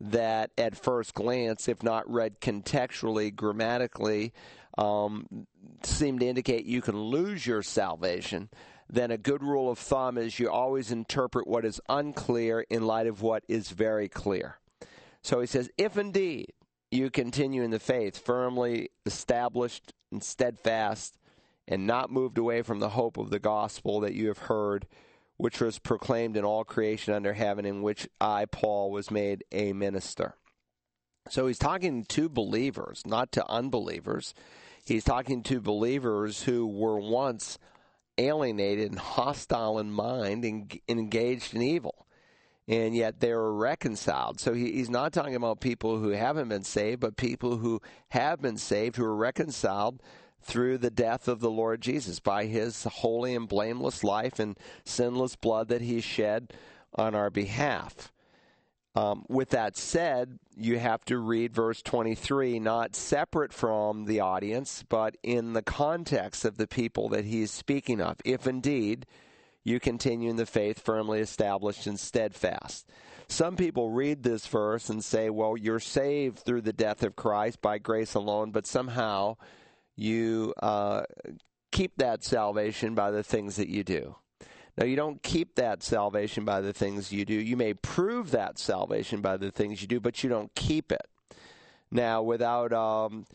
that 0.00 0.50
at 0.56 0.76
first 0.76 1.14
glance, 1.14 1.68
if 1.68 1.82
not 1.82 2.10
read 2.10 2.40
contextually, 2.40 3.34
grammatically, 3.34 4.32
um, 4.78 5.46
seem 5.82 6.18
to 6.18 6.26
indicate 6.26 6.64
you 6.64 6.80
can 6.80 6.98
lose 6.98 7.46
your 7.46 7.62
salvation 7.62 8.48
then 8.92 9.12
a 9.12 9.18
good 9.18 9.42
rule 9.42 9.70
of 9.70 9.78
thumb 9.78 10.18
is 10.18 10.40
you 10.40 10.50
always 10.50 10.90
interpret 10.90 11.46
what 11.46 11.64
is 11.64 11.80
unclear 11.88 12.66
in 12.68 12.86
light 12.86 13.06
of 13.06 13.22
what 13.22 13.44
is 13.48 13.70
very 13.70 14.08
clear. 14.08 14.58
So 15.22 15.40
he 15.40 15.46
says, 15.46 15.70
if 15.78 15.96
indeed 15.96 16.52
you 16.90 17.08
continue 17.08 17.62
in 17.62 17.70
the 17.70 17.78
faith, 17.78 18.18
firmly 18.18 18.90
established 19.06 19.92
and 20.10 20.22
steadfast, 20.22 21.16
and 21.68 21.86
not 21.86 22.10
moved 22.10 22.36
away 22.36 22.62
from 22.62 22.80
the 22.80 22.88
hope 22.88 23.16
of 23.16 23.30
the 23.30 23.38
gospel 23.38 24.00
that 24.00 24.14
you 24.14 24.26
have 24.26 24.38
heard, 24.38 24.88
which 25.40 25.58
was 25.58 25.78
proclaimed 25.78 26.36
in 26.36 26.44
all 26.44 26.64
creation 26.64 27.14
under 27.14 27.32
heaven, 27.32 27.64
in 27.64 27.80
which 27.80 28.06
I, 28.20 28.44
Paul, 28.44 28.90
was 28.90 29.10
made 29.10 29.42
a 29.50 29.72
minister. 29.72 30.34
So 31.30 31.46
he's 31.46 31.58
talking 31.58 32.04
to 32.04 32.28
believers, 32.28 33.02
not 33.06 33.32
to 33.32 33.48
unbelievers. 33.48 34.34
He's 34.84 35.02
talking 35.02 35.42
to 35.44 35.58
believers 35.58 36.42
who 36.42 36.66
were 36.66 37.00
once 37.00 37.58
alienated 38.18 38.90
and 38.90 38.98
hostile 38.98 39.78
in 39.78 39.90
mind 39.90 40.44
and, 40.44 40.78
engaged 40.88 41.54
in 41.54 41.62
evil. 41.62 42.06
And 42.68 42.94
yet 42.94 43.20
they 43.20 43.32
were 43.32 43.54
reconciled. 43.54 44.40
So 44.40 44.52
he, 44.52 44.72
he's 44.72 44.90
not 44.90 45.14
talking 45.14 45.36
about 45.36 45.60
people 45.60 45.98
who 45.98 46.10
haven't 46.10 46.50
been 46.50 46.64
saved, 46.64 47.00
but 47.00 47.16
people 47.16 47.56
who 47.56 47.80
have 48.10 48.42
been 48.42 48.58
saved, 48.58 48.96
who 48.96 49.04
are 49.04 49.16
reconciled 49.16 50.02
through 50.42 50.78
the 50.78 50.90
death 50.90 51.28
of 51.28 51.40
the 51.40 51.50
Lord 51.50 51.80
Jesus 51.80 52.20
by 52.20 52.46
his 52.46 52.84
holy 52.84 53.34
and 53.34 53.48
blameless 53.48 54.02
life 54.02 54.38
and 54.38 54.58
sinless 54.84 55.36
blood 55.36 55.68
that 55.68 55.82
he 55.82 56.00
shed 56.00 56.52
on 56.94 57.14
our 57.14 57.30
behalf. 57.30 58.12
Um, 58.96 59.24
with 59.28 59.50
that 59.50 59.76
said, 59.76 60.38
you 60.56 60.78
have 60.78 61.04
to 61.04 61.18
read 61.18 61.54
verse 61.54 61.80
23 61.80 62.58
not 62.58 62.96
separate 62.96 63.52
from 63.52 64.06
the 64.06 64.20
audience, 64.20 64.84
but 64.88 65.16
in 65.22 65.52
the 65.52 65.62
context 65.62 66.44
of 66.44 66.56
the 66.56 66.66
people 66.66 67.08
that 67.10 67.24
he 67.24 67.42
is 67.42 67.52
speaking 67.52 68.00
of, 68.00 68.16
if 68.24 68.48
indeed 68.48 69.06
you 69.62 69.78
continue 69.78 70.30
in 70.30 70.36
the 70.36 70.46
faith 70.46 70.80
firmly 70.80 71.20
established 71.20 71.86
and 71.86 72.00
steadfast. 72.00 72.88
some 73.28 73.56
people 73.56 73.90
read 73.90 74.22
this 74.24 74.46
verse 74.46 74.88
and 74.88 75.04
say, 75.04 75.30
well, 75.30 75.56
you're 75.56 75.78
saved 75.78 76.40
through 76.40 76.62
the 76.62 76.72
death 76.72 77.04
of 77.04 77.14
Christ 77.14 77.62
by 77.62 77.78
grace 77.78 78.14
alone, 78.14 78.50
but 78.50 78.66
somehow 78.66 79.36
you 79.96 80.54
uh, 80.62 81.02
keep 81.70 81.96
that 81.96 82.24
salvation 82.24 82.94
by 82.94 83.10
the 83.10 83.22
things 83.22 83.56
that 83.56 83.68
you 83.68 83.84
do. 83.84 84.16
Now, 84.76 84.86
you 84.86 84.96
don't 84.96 85.22
keep 85.22 85.56
that 85.56 85.82
salvation 85.82 86.44
by 86.44 86.60
the 86.60 86.72
things 86.72 87.12
you 87.12 87.24
do. 87.24 87.34
You 87.34 87.56
may 87.56 87.74
prove 87.74 88.30
that 88.30 88.58
salvation 88.58 89.20
by 89.20 89.36
the 89.36 89.50
things 89.50 89.82
you 89.82 89.88
do, 89.88 90.00
but 90.00 90.22
you 90.22 90.30
don't 90.30 90.54
keep 90.54 90.90
it. 90.90 91.06
Now, 91.90 92.22
without 92.22 92.72
um, 92.72 93.26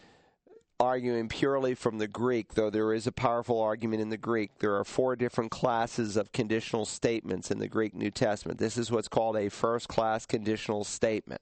arguing 0.80 1.30
purely 1.30 1.76
from 1.76 1.98
the 1.98 2.08
Greek, 2.08 2.54
though 2.54 2.70
there 2.70 2.94
is 2.94 3.06
a 3.06 3.12
powerful 3.12 3.62
argument 3.62 4.02
in 4.02 4.10
the 4.10 4.18
Greek, 4.18 4.60
there 4.60 4.76
are 4.76 4.84
four 4.84 5.15
different 5.15 5.52
classes 5.52 6.18
of 6.18 6.32
conditional 6.32 6.86
statements 6.86 7.52
in 7.52 7.60
the 7.60 7.68
Greek 7.68 7.94
New 7.94 8.12
Testament. 8.12 8.58
This 8.58 8.78
is 8.78 8.91
what's 8.91 9.08
called 9.08 9.38
a 9.38 9.50
first 9.50 9.88
class 9.88 10.26
conditional 10.26 10.84
statement. 10.84 11.41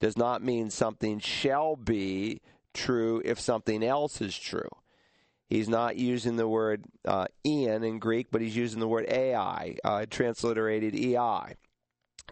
Does 0.00 0.16
not 0.16 0.42
mean 0.42 0.68
something 0.68 1.20
shall 1.20 1.76
be 1.76 2.40
true 2.72 3.22
if 3.24 3.40
something 3.40 3.82
else 3.82 4.20
is 4.20 4.36
true. 4.36 4.68
He's 5.48 5.68
not 5.68 5.96
using 5.96 6.36
the 6.36 6.48
word 6.48 6.86
uh, 7.04 7.26
ean 7.44 7.84
in 7.84 7.98
Greek, 7.98 8.28
but 8.30 8.40
he's 8.40 8.56
using 8.56 8.80
the 8.80 8.88
word 8.88 9.06
AI, 9.08 9.76
uh, 9.84 10.06
transliterated 10.08 10.94
EI. 10.94 11.56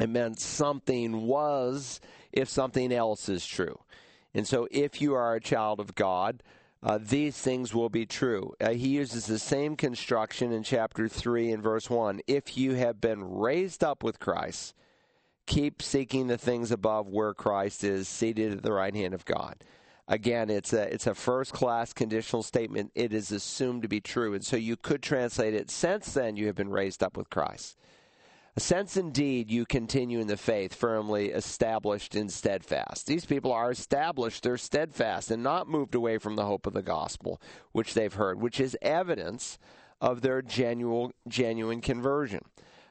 It 0.01 0.09
meant 0.09 0.41
something 0.41 1.27
was 1.27 2.01
if 2.33 2.49
something 2.49 2.93
else 2.93 3.29
is 3.29 3.45
true. 3.47 3.79
And 4.33 4.47
so, 4.47 4.69
if 4.71 5.03
you 5.03 5.15
are 5.15 5.35
a 5.35 5.41
child 5.41 5.81
of 5.81 5.95
God, 5.95 6.43
uh, 6.83 6.99
these 7.01 7.37
things 7.37 7.75
will 7.75 7.91
be 7.91 8.07
true. 8.07 8.55
Uh, 8.61 8.71
he 8.71 8.89
uses 8.89 9.27
the 9.27 9.39
same 9.39 9.77
construction 9.77 10.51
in 10.53 10.63
chapter 10.63 11.09
3 11.09 11.53
and 11.53 11.63
verse 11.63 11.91
1. 11.91 12.21
If 12.27 12.57
you 12.57 12.75
have 12.75 13.01
been 13.01 13.23
raised 13.23 13.85
up 13.85 14.03
with 14.03 14.19
Christ, 14.19 14.75
keep 15.47 15.83
seeking 15.83 16.29
the 16.29 16.39
things 16.39 16.71
above 16.71 17.09
where 17.09 17.35
Christ 17.35 17.85
is 17.85 18.09
seated 18.09 18.53
at 18.53 18.63
the 18.63 18.73
right 18.73 18.95
hand 18.95 19.13
of 19.13 19.27
God. 19.27 19.63
Again, 20.11 20.51
it's 20.51 20.73
a 20.73 20.93
it's 20.93 21.07
a 21.07 21.15
first 21.15 21.53
class 21.53 21.93
conditional 21.93 22.43
statement. 22.43 22.91
It 22.97 23.13
is 23.13 23.31
assumed 23.31 23.83
to 23.83 23.89
be 23.89 24.01
true, 24.01 24.35
and 24.35 24.45
so 24.45 24.57
you 24.57 24.77
could 24.77 25.05
translate 25.05 25.55
it. 25.55 25.71
Since 25.71 26.15
then, 26.15 26.37
you 26.37 26.47
have 26.49 26.57
been 26.57 26.69
raised 26.69 27.05
up 27.05 27.17
with 27.17 27.31
Christ. 27.31 27.77
Since 28.59 28.97
indeed 28.97 29.53
you 29.53 29.65
continue 29.65 30.19
in 30.19 30.27
the 30.27 30.37
faith, 30.37 30.75
firmly 30.75 31.29
established 31.29 32.17
and 32.17 32.31
steadfast. 32.31 33.07
These 33.07 33.25
people 33.25 33.53
are 33.53 33.71
established, 33.71 34.43
they're 34.43 34.59
steadfast, 34.59 35.31
and 35.31 35.45
not 35.45 35.69
moved 35.69 35.95
away 35.95 36.19
from 36.19 36.35
the 36.35 36.45
hope 36.45 36.67
of 36.67 36.75
the 36.75 36.83
gospel, 36.83 37.41
which 37.71 37.95
they've 37.95 38.13
heard, 38.13 38.41
which 38.41 38.59
is 38.59 38.77
evidence 38.83 39.61
of 40.01 40.23
their 40.23 40.43
genuine, 40.43 41.13
genuine 41.29 41.81
conversion. 41.81 42.43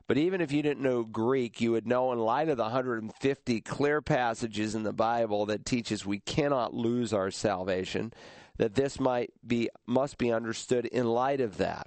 But 0.09 0.17
even 0.17 0.41
if 0.41 0.51
you 0.51 0.63
didn't 0.63 0.81
know 0.81 1.03
Greek, 1.03 1.61
you 1.61 1.73
would 1.73 1.85
know 1.85 2.11
in 2.11 2.17
light 2.17 2.49
of 2.49 2.57
the 2.57 2.63
150 2.63 3.61
clear 3.61 4.01
passages 4.01 4.73
in 4.73 4.81
the 4.81 4.91
Bible 4.91 5.45
that 5.45 5.67
teaches 5.67 6.03
we 6.03 6.17
cannot 6.17 6.73
lose 6.73 7.13
our 7.13 7.29
salvation, 7.29 8.11
that 8.57 8.73
this 8.73 8.99
might 8.99 9.29
be 9.45 9.69
must 9.85 10.17
be 10.17 10.31
understood 10.31 10.87
in 10.87 11.05
light 11.05 11.39
of 11.39 11.57
that. 11.57 11.85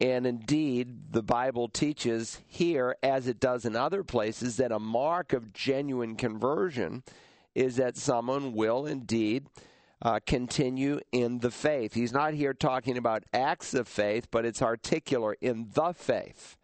And 0.00 0.24
indeed, 0.24 1.10
the 1.10 1.24
Bible 1.24 1.66
teaches 1.66 2.40
here, 2.46 2.94
as 3.02 3.26
it 3.26 3.40
does 3.40 3.64
in 3.64 3.74
other 3.74 4.04
places, 4.04 4.58
that 4.58 4.70
a 4.70 4.78
mark 4.78 5.32
of 5.32 5.52
genuine 5.52 6.14
conversion 6.14 7.02
is 7.56 7.74
that 7.74 7.96
someone 7.96 8.54
will 8.54 8.86
indeed 8.86 9.48
uh, 10.00 10.20
continue 10.24 11.00
in 11.10 11.40
the 11.40 11.50
faith. 11.50 11.94
He's 11.94 12.12
not 12.12 12.34
here 12.34 12.54
talking 12.54 12.96
about 12.96 13.24
acts 13.34 13.74
of 13.74 13.88
faith, 13.88 14.28
but 14.30 14.44
it's 14.44 14.62
articular 14.62 15.36
in 15.40 15.70
the 15.72 15.92
faith. 15.92 16.56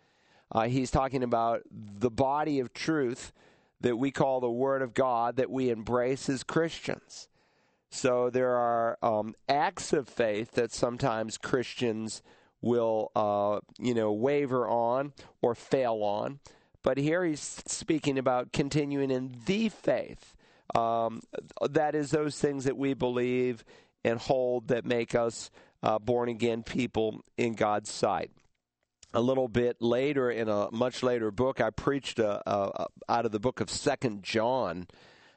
Uh, 0.52 0.68
he's 0.68 0.90
talking 0.90 1.22
about 1.22 1.62
the 1.70 2.10
body 2.10 2.60
of 2.60 2.72
truth 2.72 3.32
that 3.80 3.96
we 3.96 4.10
call 4.10 4.40
the 4.40 4.50
Word 4.50 4.82
of 4.82 4.94
God 4.94 5.36
that 5.36 5.50
we 5.50 5.70
embrace 5.70 6.28
as 6.28 6.42
Christians. 6.42 7.28
So 7.90 8.30
there 8.30 8.56
are 8.56 8.98
um, 9.02 9.34
acts 9.48 9.92
of 9.92 10.08
faith 10.08 10.52
that 10.52 10.72
sometimes 10.72 11.38
Christians 11.38 12.22
will, 12.60 13.12
uh, 13.14 13.60
you 13.78 13.94
know, 13.94 14.12
waver 14.12 14.66
on 14.66 15.12
or 15.42 15.54
fail 15.54 16.02
on. 16.02 16.40
But 16.82 16.98
here 16.98 17.24
he's 17.24 17.62
speaking 17.66 18.18
about 18.18 18.52
continuing 18.52 19.10
in 19.10 19.36
the 19.46 19.68
faith. 19.68 20.34
Um, 20.74 21.22
that 21.62 21.94
is 21.94 22.10
those 22.10 22.38
things 22.38 22.64
that 22.64 22.76
we 22.76 22.94
believe 22.94 23.64
and 24.04 24.18
hold 24.18 24.68
that 24.68 24.84
make 24.84 25.14
us 25.14 25.50
uh, 25.82 25.98
born 25.98 26.28
again 26.28 26.62
people 26.62 27.22
in 27.36 27.54
God's 27.54 27.90
sight. 27.90 28.30
A 29.16 29.20
little 29.20 29.46
bit 29.46 29.80
later, 29.80 30.28
in 30.28 30.48
a 30.48 30.68
much 30.72 31.04
later 31.04 31.30
book, 31.30 31.60
I 31.60 31.70
preached 31.70 32.18
a, 32.18 32.42
a, 32.50 32.86
out 33.08 33.24
of 33.24 33.30
the 33.30 33.38
book 33.38 33.60
of 33.60 33.70
Second 33.70 34.24
John 34.24 34.88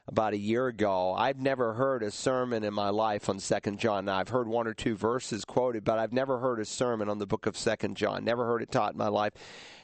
about 0.08 0.32
a 0.32 0.36
year 0.36 0.66
ago. 0.66 1.14
I've 1.14 1.38
never 1.38 1.74
heard 1.74 2.02
a 2.02 2.10
sermon 2.10 2.64
in 2.64 2.74
my 2.74 2.88
life 2.88 3.28
on 3.28 3.38
Second 3.38 3.78
John. 3.78 4.06
Now, 4.06 4.16
I've 4.16 4.30
heard 4.30 4.48
one 4.48 4.66
or 4.66 4.74
two 4.74 4.96
verses 4.96 5.44
quoted, 5.44 5.84
but 5.84 6.00
I've 6.00 6.12
never 6.12 6.40
heard 6.40 6.58
a 6.58 6.64
sermon 6.64 7.08
on 7.08 7.18
the 7.18 7.26
book 7.26 7.46
of 7.46 7.56
Second 7.56 7.96
John. 7.96 8.24
Never 8.24 8.46
heard 8.46 8.62
it 8.62 8.72
taught 8.72 8.94
in 8.94 8.98
my 8.98 9.06
life. 9.06 9.34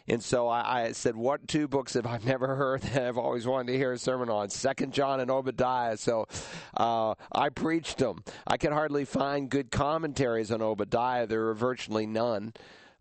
And 0.09 0.20
so 0.20 0.48
I, 0.48 0.87
I, 0.87 0.92
said, 0.92 1.14
what 1.14 1.46
two 1.46 1.68
books 1.68 1.94
have 1.94 2.04
I 2.04 2.18
never 2.24 2.57
heard 2.57 2.83
that 2.83 3.07
I've 3.07 3.16
always 3.16 3.46
wanted 3.46 3.70
to 3.70 3.78
hear 3.78 3.92
a 3.92 3.98
sermon 3.98 4.28
on? 4.28 4.50
Second 4.50 4.92
John 4.92 5.20
and 5.20 5.30
Obadiah. 5.30 5.98
So 5.98 6.26
uh, 6.76 7.14
I 7.30 7.48
preached 7.50 7.98
them. 7.98 8.24
I 8.44 8.57
could 8.57 8.72
hardly 8.72 9.04
find 9.04 9.48
good 9.48 9.70
commentaries 9.70 10.50
on 10.50 10.62
Obadiah. 10.62 11.28
There 11.28 11.48
are 11.50 11.54
virtually 11.54 12.07
none. 12.07 12.54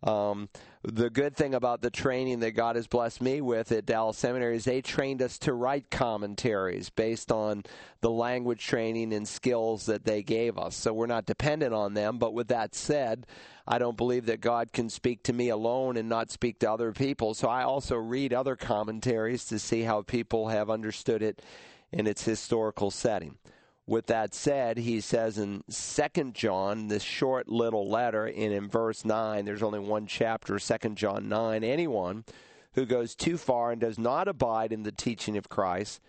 Um, 0.04 0.50
the 0.84 1.10
good 1.10 1.38
thing 1.38 1.56
about 1.56 1.82
the 1.82 1.90
training 1.90 2.42
that 2.42 2.52
God 2.52 2.76
has 2.76 2.88
blessed 2.88 3.22
me 3.22 3.40
with 3.40 3.72
at 3.72 3.86
Dallas 3.86 4.18
Seminary 4.18 4.58
is 4.58 4.66
they 4.66 4.82
trained 4.82 5.22
us 5.22 5.38
to 5.40 5.54
write 5.54 5.90
commentaries 5.90 6.90
based 6.90 7.32
on 7.32 7.64
the 8.02 8.12
language 8.12 8.66
training 8.66 9.14
and 9.14 9.26
skills 9.26 9.86
that 9.86 10.04
they 10.04 10.22
gave 10.22 10.58
us. 10.58 10.76
So 10.76 10.92
we're 10.92 11.06
not 11.08 11.26
dependent 11.26 11.74
on 11.74 11.94
them. 11.94 12.18
But 12.18 12.34
with 12.34 12.50
that 12.50 12.76
said, 12.76 13.26
I 13.66 13.78
don't 13.78 13.96
believe 13.96 14.26
that 14.26 14.42
God 14.42 14.74
can 14.74 14.90
speak 14.90 15.24
to 15.24 15.34
me 15.34 15.48
alone 15.48 15.96
and 15.96 16.10
not 16.10 16.32
speak 16.32 16.60
to 16.60 16.72
other 16.72 16.92
people. 16.92 17.34
So 17.34 17.48
I 17.48 17.64
also 17.64 17.96
read 17.96 18.34
other 18.34 18.58
commentaries 18.58 19.46
to 19.46 19.60
see 19.60 19.84
how 19.84 20.02
people 20.02 20.50
have 20.50 20.70
understood 20.70 21.24
it 21.24 21.42
in 21.94 22.08
its 22.08 22.26
historical 22.26 22.92
setting. 22.92 23.38
With 23.86 24.08
that 24.08 24.34
said, 24.34 24.78
he 24.78 25.02
says 25.02 25.38
in 25.38 25.64
Second 25.68 26.36
John, 26.36 26.88
this 26.88 27.04
short 27.04 27.50
little 27.50 27.90
letter, 27.90 28.26
and 28.26 28.54
in 28.54 28.70
verse 28.70 29.04
9, 29.04 29.44
there's 29.44 29.64
only 29.64 29.80
one 29.80 30.08
chapter, 30.08 30.58
Second 30.58 30.98
John 30.98 31.28
9, 31.28 31.66
anyone 31.66 32.24
who 32.74 32.86
goes 32.86 33.14
too 33.14 33.38
far 33.38 33.72
and 33.72 33.82
does 33.82 34.00
not 34.00 34.30
abide 34.30 34.72
in 34.72 34.84
the 34.84 34.92
teaching 34.92 35.36
of 35.38 35.50
Christ 35.50 36.00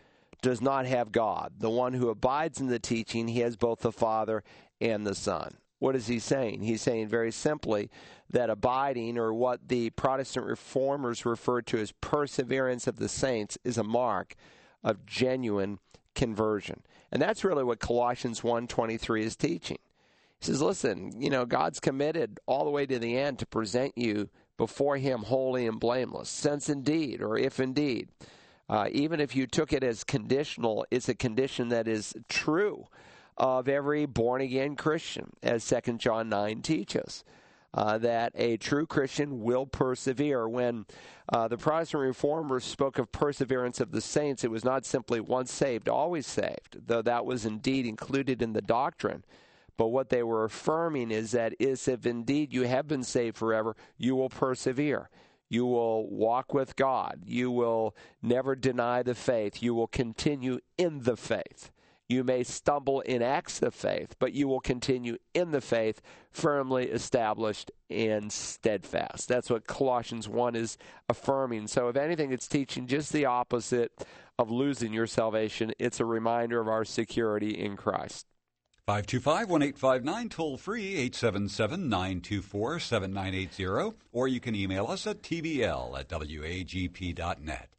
does 0.41 0.61
not 0.61 0.87
have 0.87 1.11
God. 1.11 1.55
The 1.59 1.71
one 1.71 1.95
who 1.95 2.11
abides 2.11 2.61
in 2.61 2.69
the 2.69 2.79
teaching, 2.79 3.29
he 3.29 3.41
has 3.41 3.57
both 3.57 3.81
the 3.81 3.93
Father 3.93 4.45
and 4.81 5.07
the 5.07 5.15
Son. 5.15 5.57
What 5.79 5.97
is 5.97 6.07
he 6.07 6.19
saying? 6.19 6.63
He's 6.63 6.81
saying 6.81 7.09
very 7.09 7.33
simply 7.33 7.91
that 8.31 8.51
abiding, 8.51 9.19
or 9.19 9.35
what 9.35 9.69
the 9.69 9.91
Protestant 9.91 10.47
reformers 10.47 11.27
refer 11.27 11.61
to 11.63 11.79
as 11.79 11.93
perseverance 11.93 12.87
of 12.87 12.97
the 12.97 13.09
saints, 13.09 13.59
is 13.65 13.79
a 13.79 13.85
mark 13.85 14.35
of 14.83 15.05
genuine 15.05 15.79
conversion. 16.15 16.83
And 17.14 17.22
that's 17.22 17.44
really 17.44 17.64
what 17.64 17.79
Colossians 17.79 18.42
1:23 18.42 19.22
is 19.22 19.37
teaching. 19.37 19.79
He 20.40 20.46
says, 20.46 20.61
"Listen, 20.61 21.22
you 21.22 21.31
know, 21.31 21.46
God's 21.46 21.81
committed 21.81 22.40
all 22.44 22.64
the 22.64 22.70
way 22.70 22.85
to 22.85 22.98
the 22.98 23.16
end 23.16 23.38
to 23.38 23.46
present 23.46 23.96
you 23.96 24.29
before 24.57 24.96
him 24.96 25.22
holy 25.22 25.66
and 25.66 25.81
blameless. 25.81 26.29
Since 26.29 26.68
indeed, 26.68 27.22
or 27.22 27.38
if 27.38 27.59
indeed, 27.59 28.09
uh, 28.68 28.88
even 28.92 29.20
if 29.20 29.35
you 29.35 29.46
took 29.46 29.72
it 29.72 29.83
as 29.83 30.05
conditional, 30.05 30.87
it's 30.90 31.09
a 31.09 31.14
condition 31.14 31.68
that 31.68 31.88
is 31.88 32.14
true 32.29 32.87
of 33.37 33.68
every 33.68 34.07
born 34.07 34.40
again 34.40 34.77
Christian, 34.77 35.33
as 35.42 35.64
Second 35.64 36.00
John 36.00 36.29
9 36.29 36.62
teaches 36.62 37.24
uh, 37.75 37.99
that 37.99 38.33
a 38.37 38.57
true 38.57 38.87
Christian 38.87 39.43
will 39.43 39.67
persevere. 39.67 40.49
When 40.49 40.87
uh, 41.29 41.49
the 41.49 41.59
Protestant 41.59 42.03
reformers 42.03 42.65
spoke 42.65 42.99
of 42.99 43.11
perseverance 43.13 43.81
of 43.81 43.91
the 43.91 44.01
saints, 44.01 44.45
it 44.45 44.51
was 44.51 44.65
not 44.65 44.87
simply 44.87 45.21
once 45.21 45.53
saved, 45.53 45.89
always 45.89 46.27
saved, 46.27 46.79
though 46.87 47.03
that 47.03 47.27
was 47.27 47.45
indeed 47.45 47.87
included 47.87 48.41
in 48.41 48.53
the 48.53 48.63
doctrine. 48.63 49.25
But 49.77 49.89
what 49.89 50.09
they 50.09 50.23
were 50.23 50.45
affirming 50.45 51.11
is 51.11 51.33
that 51.33 51.55
is 51.59 51.89
if 51.89 52.07
indeed 52.07 52.53
you 52.53 52.63
have 52.63 52.87
been 52.87 53.03
saved 53.03 53.37
forever, 53.37 53.75
you 53.98 54.15
will 54.15 54.29
persevere. 54.29 55.11
You 55.48 55.67
will 55.67 56.09
walk 56.09 56.55
with 56.55 56.77
God. 56.77 57.23
You 57.27 57.51
will 57.51 57.94
never 58.23 58.55
deny 58.55 59.03
the 59.03 59.15
faith. 59.15 59.63
You 59.63 59.75
will 59.75 59.88
continue 59.88 60.61
in 60.79 61.03
the 61.03 61.17
faith. 61.17 61.71
You 62.15 62.23
may 62.23 62.44
stumble 62.44 63.00
in 63.00 63.23
acts 63.23 63.60
of 63.60 63.75
faith, 63.75 64.15
but 64.21 64.33
you 64.33 64.46
will 64.46 64.60
continue 64.60 65.19
in 65.35 65.50
the 65.50 65.60
faith, 65.60 66.00
firmly 66.31 66.85
established 66.85 67.73
and 67.90 68.31
steadfast. 68.31 69.27
That's 69.27 69.50
what 69.50 69.67
Colossians 69.67 70.29
1 70.29 70.54
is 70.54 70.79
affirming. 71.08 71.67
So, 71.67 71.88
if 71.88 71.96
anything, 71.96 72.31
it's 72.31 72.46
teaching 72.46 72.87
just 72.87 73.12
the 73.12 73.25
opposite 73.25 74.06
of 74.38 74.48
losing 74.48 74.92
your 74.92 75.08
salvation. 75.08 75.73
It's 75.81 75.98
a 75.98 76.04
reminder 76.04 76.60
of 76.60 76.69
our 76.69 76.85
security 76.85 77.50
in 77.50 77.77
Christ. 77.77 78.27
525 78.87 79.50
1859, 79.50 80.29
toll 80.29 80.56
free 80.56 80.94
877 80.94 81.88
924 81.88 82.79
7980, 82.79 83.96
or 84.12 84.29
you 84.29 84.38
can 84.38 84.54
email 84.54 84.87
us 84.87 85.04
at 85.08 85.21
tbl 85.21 85.98
at 85.98 86.10
wagp.net. 86.10 87.71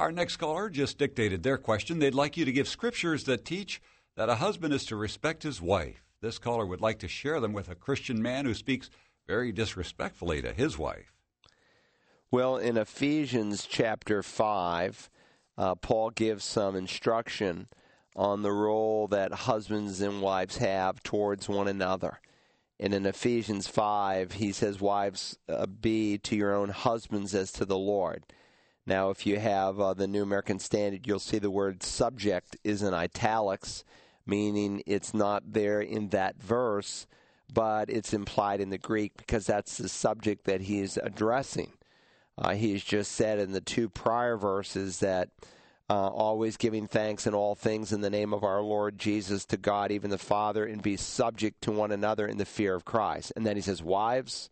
Our 0.00 0.10
next 0.10 0.38
caller 0.38 0.70
just 0.70 0.96
dictated 0.96 1.42
their 1.42 1.58
question. 1.58 1.98
They'd 1.98 2.14
like 2.14 2.38
you 2.38 2.46
to 2.46 2.52
give 2.52 2.66
scriptures 2.66 3.24
that 3.24 3.44
teach 3.44 3.82
that 4.16 4.30
a 4.30 4.36
husband 4.36 4.72
is 4.72 4.86
to 4.86 4.96
respect 4.96 5.42
his 5.42 5.60
wife. 5.60 6.02
This 6.22 6.38
caller 6.38 6.64
would 6.64 6.80
like 6.80 7.00
to 7.00 7.06
share 7.06 7.38
them 7.38 7.52
with 7.52 7.68
a 7.68 7.74
Christian 7.74 8.22
man 8.22 8.46
who 8.46 8.54
speaks 8.54 8.88
very 9.26 9.52
disrespectfully 9.52 10.40
to 10.40 10.54
his 10.54 10.78
wife. 10.78 11.12
Well, 12.30 12.56
in 12.56 12.78
Ephesians 12.78 13.66
chapter 13.66 14.22
5, 14.22 15.10
uh, 15.58 15.74
Paul 15.74 16.08
gives 16.12 16.44
some 16.44 16.76
instruction 16.76 17.68
on 18.16 18.40
the 18.40 18.52
role 18.52 19.06
that 19.08 19.34
husbands 19.34 20.00
and 20.00 20.22
wives 20.22 20.56
have 20.56 21.02
towards 21.02 21.46
one 21.46 21.68
another. 21.68 22.20
And 22.78 22.94
in 22.94 23.04
Ephesians 23.04 23.68
5, 23.68 24.32
he 24.32 24.52
says, 24.52 24.80
Wives, 24.80 25.36
uh, 25.46 25.66
be 25.66 26.16
to 26.16 26.36
your 26.36 26.54
own 26.54 26.70
husbands 26.70 27.34
as 27.34 27.52
to 27.52 27.66
the 27.66 27.76
Lord. 27.76 28.24
Now, 28.90 29.10
if 29.10 29.24
you 29.24 29.38
have 29.38 29.78
uh, 29.78 29.94
the 29.94 30.08
New 30.08 30.24
American 30.24 30.58
Standard, 30.58 31.06
you'll 31.06 31.20
see 31.20 31.38
the 31.38 31.48
word 31.48 31.84
subject 31.84 32.56
is 32.64 32.82
in 32.82 32.92
italics, 32.92 33.84
meaning 34.26 34.82
it's 34.84 35.14
not 35.14 35.52
there 35.52 35.80
in 35.80 36.08
that 36.08 36.42
verse, 36.42 37.06
but 37.54 37.88
it's 37.88 38.12
implied 38.12 38.60
in 38.60 38.70
the 38.70 38.78
Greek 38.78 39.16
because 39.16 39.46
that's 39.46 39.78
the 39.78 39.88
subject 39.88 40.44
that 40.46 40.62
he's 40.62 40.96
addressing. 40.96 41.70
Uh, 42.36 42.54
he's 42.54 42.82
just 42.82 43.12
said 43.12 43.38
in 43.38 43.52
the 43.52 43.60
two 43.60 43.88
prior 43.88 44.36
verses 44.36 44.98
that 44.98 45.28
uh, 45.88 46.08
always 46.08 46.56
giving 46.56 46.88
thanks 46.88 47.28
in 47.28 47.32
all 47.32 47.54
things 47.54 47.92
in 47.92 48.00
the 48.00 48.10
name 48.10 48.34
of 48.34 48.42
our 48.42 48.60
Lord 48.60 48.98
Jesus 48.98 49.44
to 49.44 49.56
God, 49.56 49.92
even 49.92 50.10
the 50.10 50.18
Father, 50.18 50.64
and 50.64 50.82
be 50.82 50.96
subject 50.96 51.62
to 51.62 51.70
one 51.70 51.92
another 51.92 52.26
in 52.26 52.38
the 52.38 52.44
fear 52.44 52.74
of 52.74 52.84
Christ. 52.84 53.32
And 53.36 53.46
then 53.46 53.54
he 53.54 53.62
says, 53.62 53.84
Wives, 53.84 54.50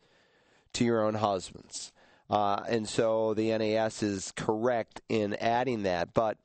to 0.74 0.84
your 0.84 1.04
own 1.04 1.14
husbands. 1.14 1.90
Uh, 2.30 2.62
and 2.68 2.88
so 2.88 3.34
the 3.34 3.56
NAS 3.56 4.02
is 4.02 4.32
correct 4.36 5.00
in 5.08 5.34
adding 5.34 5.82
that. 5.84 6.12
But 6.14 6.38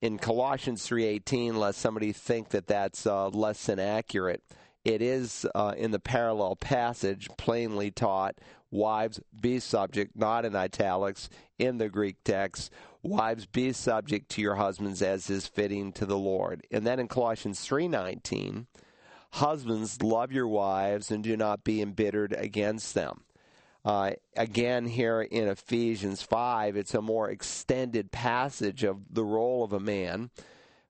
in 0.00 0.18
Colossians 0.18 0.86
3.18, 0.86 1.54
lest 1.54 1.78
somebody 1.78 2.12
think 2.12 2.50
that 2.50 2.66
that's 2.66 3.06
uh, 3.06 3.28
less 3.28 3.66
than 3.66 3.78
accurate, 3.78 4.42
it 4.84 5.02
is 5.02 5.46
uh, 5.54 5.74
in 5.76 5.90
the 5.90 6.00
parallel 6.00 6.56
passage 6.56 7.28
plainly 7.36 7.90
taught 7.90 8.36
wives 8.70 9.20
be 9.40 9.58
subject, 9.58 10.16
not 10.16 10.44
in 10.44 10.54
italics, 10.54 11.30
in 11.58 11.78
the 11.78 11.88
Greek 11.88 12.16
text, 12.24 12.70
Wives, 13.02 13.46
be 13.46 13.72
subject 13.72 14.28
to 14.30 14.42
your 14.42 14.56
husbands 14.56 15.02
as 15.02 15.30
is 15.30 15.46
fitting 15.46 15.92
to 15.92 16.04
the 16.04 16.18
Lord. 16.18 16.66
And 16.70 16.86
then 16.86 16.98
in 16.98 17.06
Colossians 17.06 17.60
3:19, 17.60 18.66
husbands, 19.32 20.02
love 20.02 20.32
your 20.32 20.48
wives 20.48 21.10
and 21.10 21.22
do 21.22 21.36
not 21.36 21.62
be 21.62 21.80
embittered 21.80 22.32
against 22.32 22.94
them. 22.94 23.24
Uh, 23.84 24.12
again, 24.36 24.86
here 24.86 25.22
in 25.22 25.48
Ephesians 25.48 26.22
5, 26.22 26.76
it's 26.76 26.94
a 26.94 27.02
more 27.02 27.30
extended 27.30 28.10
passage 28.10 28.84
of 28.84 29.14
the 29.14 29.24
role 29.24 29.64
of 29.64 29.72
a 29.72 29.80
man. 29.80 30.30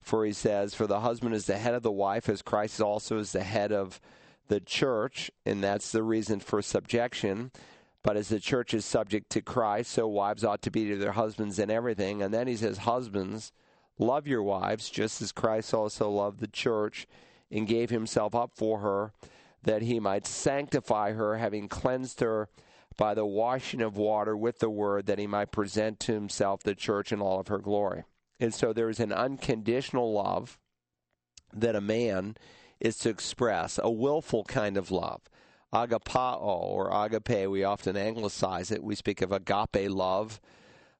For 0.00 0.24
he 0.24 0.32
says, 0.32 0.74
For 0.74 0.86
the 0.86 1.00
husband 1.00 1.34
is 1.34 1.46
the 1.46 1.58
head 1.58 1.74
of 1.74 1.82
the 1.82 1.92
wife, 1.92 2.28
as 2.28 2.42
Christ 2.42 2.80
also 2.80 3.18
is 3.18 3.32
the 3.32 3.42
head 3.42 3.72
of 3.72 4.00
the 4.48 4.60
church, 4.60 5.30
and 5.44 5.62
that's 5.62 5.92
the 5.92 6.02
reason 6.02 6.40
for 6.40 6.62
subjection. 6.62 7.52
But 8.02 8.16
as 8.16 8.28
the 8.28 8.40
church 8.40 8.72
is 8.72 8.84
subject 8.84 9.28
to 9.30 9.42
Christ, 9.42 9.90
so 9.90 10.08
wives 10.08 10.44
ought 10.44 10.62
to 10.62 10.70
be 10.70 10.88
to 10.88 10.96
their 10.96 11.12
husbands 11.12 11.58
in 11.58 11.70
everything. 11.70 12.22
And 12.22 12.32
then 12.32 12.46
he 12.46 12.56
says, 12.56 12.78
Husbands, 12.78 13.52
love 13.98 14.26
your 14.26 14.42
wives, 14.42 14.88
just 14.88 15.20
as 15.20 15.32
Christ 15.32 15.74
also 15.74 16.08
loved 16.08 16.40
the 16.40 16.48
church 16.48 17.06
and 17.50 17.66
gave 17.66 17.90
himself 17.90 18.34
up 18.34 18.52
for 18.54 18.78
her, 18.78 19.12
that 19.62 19.82
he 19.82 20.00
might 20.00 20.26
sanctify 20.26 21.12
her, 21.12 21.36
having 21.36 21.68
cleansed 21.68 22.20
her 22.20 22.48
by 22.98 23.14
the 23.14 23.24
washing 23.24 23.80
of 23.80 23.96
water 23.96 24.36
with 24.36 24.58
the 24.58 24.68
word, 24.68 25.06
that 25.06 25.18
he 25.18 25.26
might 25.26 25.52
present 25.52 25.98
to 26.00 26.12
himself 26.12 26.62
the 26.62 26.74
church 26.74 27.12
in 27.12 27.22
all 27.22 27.40
of 27.40 27.48
her 27.48 27.58
glory. 27.58 28.04
And 28.38 28.52
so 28.52 28.74
there 28.74 28.90
is 28.90 29.00
an 29.00 29.12
unconditional 29.12 30.12
love 30.12 30.58
that 31.54 31.74
a 31.74 31.80
man 31.80 32.36
is 32.80 32.98
to 32.98 33.08
express, 33.08 33.80
a 33.82 33.90
willful 33.90 34.44
kind 34.44 34.76
of 34.76 34.90
love 34.90 35.22
agapao 35.72 36.40
or 36.40 36.90
agape. 37.04 37.48
We 37.48 37.64
often 37.64 37.96
anglicize 37.96 38.70
it. 38.70 38.82
We 38.82 38.94
speak 38.94 39.22
of 39.22 39.32
agape 39.32 39.90
love. 39.90 40.40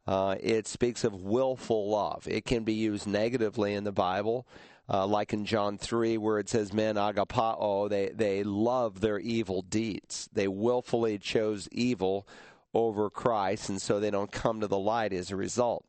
Uh, 0.06 0.36
it 0.40 0.66
speaks 0.66 1.04
of 1.04 1.22
willful 1.22 1.90
love. 1.90 2.26
It 2.28 2.44
can 2.44 2.64
be 2.64 2.74
used 2.74 3.06
negatively 3.06 3.74
in 3.74 3.84
the 3.84 3.92
Bible, 3.92 4.46
uh, 4.88 5.06
like 5.06 5.32
in 5.32 5.44
John 5.44 5.78
3, 5.78 6.16
where 6.18 6.38
it 6.38 6.48
says, 6.48 6.72
Men 6.72 6.96
agapao, 6.96 7.88
they, 7.90 8.10
they 8.14 8.42
love 8.42 9.00
their 9.00 9.18
evil 9.18 9.62
deeds. 9.62 10.28
They 10.32 10.48
willfully 10.48 11.18
chose 11.18 11.68
evil 11.72 12.26
over 12.72 13.10
Christ, 13.10 13.68
and 13.68 13.80
so 13.80 14.00
they 14.00 14.10
don't 14.10 14.32
come 14.32 14.60
to 14.60 14.66
the 14.66 14.78
light 14.78 15.12
as 15.12 15.30
a 15.30 15.36
result. 15.36 15.84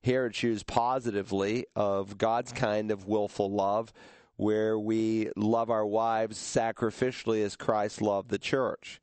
Here 0.00 0.26
it 0.26 0.42
used 0.42 0.66
positively 0.66 1.66
of 1.74 2.18
God's 2.18 2.52
kind 2.52 2.90
of 2.90 3.06
willful 3.06 3.50
love, 3.50 3.92
where 4.36 4.78
we 4.78 5.30
love 5.36 5.70
our 5.70 5.86
wives 5.86 6.38
sacrificially 6.38 7.42
as 7.44 7.56
Christ 7.56 8.02
loved 8.02 8.30
the 8.30 8.38
church. 8.38 9.00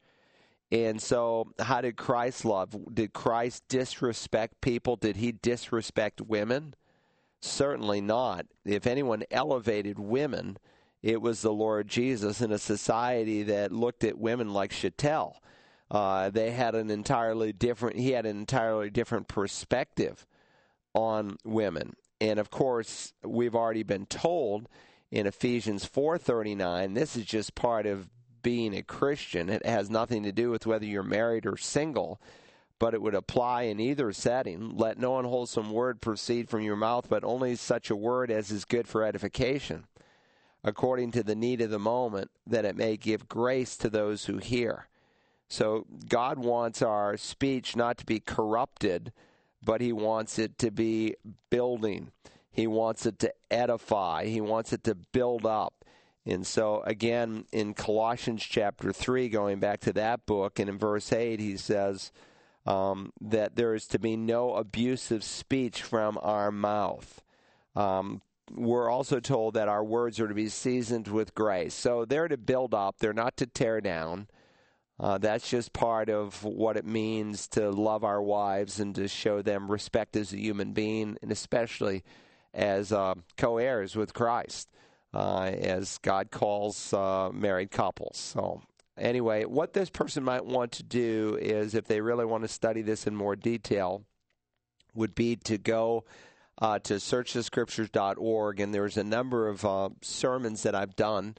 And 0.72 1.02
so, 1.02 1.52
how 1.60 1.82
did 1.82 1.97
Christ 1.97 2.45
love? 2.45 2.78
Did 2.93 3.12
Christ 3.12 3.64
disrespect 3.68 4.62
people? 4.62 4.95
Did 4.95 5.18
he 5.18 5.34
disrespect 5.34 6.22
women? 6.22 6.76
Certainly 7.42 8.02
not. 8.02 8.46
If 8.66 8.86
anyone 8.86 9.24
elevated 9.32 9.98
women, 10.00 10.58
it 11.02 11.22
was 11.22 11.42
the 11.42 11.52
Lord 11.52 11.88
Jesus 11.88 12.42
in 12.42 12.52
a 12.52 12.60
society 12.60 13.44
that 13.44 13.72
looked 13.72 14.04
at 14.04 14.18
women 14.18 14.54
like 14.54 14.72
chattel. 14.72 15.42
Uh, 15.89 16.30
they 16.30 16.52
had 16.52 16.76
an 16.76 16.89
entirely 16.89 17.52
different. 17.52 17.98
He 17.98 18.12
had 18.12 18.26
an 18.26 18.38
entirely 18.38 18.89
different 18.89 19.28
perspective 19.28 20.26
on 20.94 21.38
women, 21.44 21.96
and 22.22 22.39
of 22.39 22.50
course, 22.50 23.14
we've 23.24 23.56
already 23.56 23.84
been 23.84 24.06
told 24.06 24.70
in 25.10 25.26
Ephesians 25.26 25.86
4:39. 25.86 26.94
This 26.94 27.16
is 27.16 27.26
just 27.26 27.56
part 27.56 27.86
of 27.86 28.10
being 28.42 28.74
a 28.74 28.84
Christian. 28.84 29.50
It 29.50 29.66
has 29.66 29.89
nothing 29.89 30.24
to 30.24 30.32
do 30.32 30.50
with 30.50 30.66
whether 30.66 30.86
you're 30.86 31.04
married 31.04 31.46
or 31.46 31.58
single, 31.58 32.22
but 32.82 32.96
it 32.96 33.02
would 33.04 33.14
apply 33.14 33.62
in 33.62 33.80
either 33.80 34.12
setting. 34.12 34.76
Let 34.76 34.98
no 34.98 35.20
unwholesome 35.20 35.70
word 35.70 36.02
proceed 36.02 36.50
from 36.50 36.64
your 36.64 36.76
mouth, 36.76 37.08
but 37.08 37.24
only 37.24 37.56
such 37.56 37.92
a 37.92 37.96
word 37.96 38.32
as 38.32 38.50
is 38.50 38.66
good 38.66 38.88
for 38.88 39.04
edification, 39.04 39.86
according 40.64 41.12
to 41.12 41.22
the 41.22 41.36
need 41.36 41.62
of 41.62 41.70
the 41.70 41.78
moment, 41.78 42.32
that 42.48 42.66
it 42.66 42.76
may 42.76 42.98
give 42.98 43.30
grace 43.30 43.78
to 43.78 43.88
those 43.88 44.26
who 44.26 44.40
hear. 44.40 44.88
So 45.48 45.86
God 46.10 46.40
wants 46.40 46.82
our 46.82 47.18
speech 47.18 47.76
not 47.76 48.00
to 48.00 48.06
be 48.06 48.20
corrupted, 48.20 49.14
but 49.64 49.80
he 49.80 49.94
wants 49.94 50.40
it 50.40 50.58
to 50.58 50.72
be 50.72 51.14
building. 51.52 52.12
He 52.52 52.66
wants 52.66 53.06
it 53.06 53.20
to 53.20 53.32
edify, 53.52 54.26
he 54.26 54.42
wants 54.42 54.74
it 54.74 54.84
to 54.86 54.96
build 54.96 55.46
up. 55.46 55.86
And 56.26 56.48
so, 56.48 56.82
again, 56.82 57.46
in 57.52 57.76
Colossians 57.76 58.42
chapter 58.44 58.92
3, 58.92 59.30
going 59.30 59.60
back 59.60 59.82
to 59.82 59.94
that 59.94 60.26
book, 60.26 60.58
and 60.58 60.68
in 60.68 60.80
verse 60.80 61.14
8, 61.14 61.40
he 61.40 61.58
says 61.58 62.12
um, 62.66 63.12
that 63.22 63.55
there 63.55 63.74
is 63.74 63.88
to 63.88 63.99
be 63.99 64.16
no 64.16 64.55
abusive 64.55 65.24
speech 65.24 65.82
from 65.82 66.20
our 66.22 66.51
mouth. 66.51 67.22
Um, 67.76 68.22
we're 68.53 68.89
also 68.89 69.20
told 69.20 69.53
that 69.53 69.68
our 69.68 69.84
words 69.84 70.20
are 70.20 70.28
to 70.28 70.34
be 70.34 70.49
seasoned 70.49 71.07
with 71.07 71.34
grace. 71.34 71.74
So 71.74 72.05
they're 72.05 72.28
to 72.28 72.38
build 72.38 72.74
up, 72.74 72.97
they're 72.99 73.14
not 73.14 73.38
to 73.38 73.45
tear 73.45 73.82
down. 73.82 74.28
Uh, 74.99 75.18
that's 75.18 75.49
just 75.49 75.74
part 75.74 76.09
of 76.09 76.43
what 76.43 76.78
it 76.78 76.86
means 76.86 77.47
to 77.47 77.72
love 77.72 78.03
our 78.03 78.22
wives 78.22 78.80
and 78.80 78.93
to 78.93 79.07
show 79.07 79.41
them 79.41 79.72
respect 79.72 80.16
as 80.16 80.32
a 80.32 80.38
human 80.38 80.74
being, 80.74 81.18
and 81.24 81.32
especially 81.32 82.03
as 82.53 82.91
uh, 82.91 83.16
co 83.36 83.57
heirs 83.57 83.95
with 83.95 84.14
Christ, 84.14 84.70
uh, 85.12 85.45
as 85.45 85.97
God 86.03 86.30
calls 86.30 86.93
uh, 86.93 87.32
married 87.34 87.72
couples. 87.72 88.18
So, 88.18 88.62
anyway, 88.98 89.46
what 89.46 89.74
this 89.74 89.89
person 89.89 90.24
might 90.24 90.46
want 90.46 90.74
to 90.74 90.84
do 90.84 91.38
is, 91.42 91.76
if 91.76 91.86
they 91.86 92.02
really 92.02 92.26
want 92.26 92.44
to 92.44 92.48
study 92.48 92.82
this 92.82 93.08
in 93.08 93.16
more 93.16 93.36
detail, 93.36 94.04
would 94.94 95.16
be 95.16 95.36
to 95.36 95.58
go 95.58 96.06
uh, 96.62 96.80
to 96.80 96.96
searchthescriptures.org, 96.96 98.60
and 98.60 98.74
there's 98.74 98.98
a 98.98 99.04
number 99.04 99.48
of 99.48 99.66
uh, 99.66 99.89
sermons 100.02 100.64
that 100.64 100.76
I've 100.76 100.96
done 100.96 101.36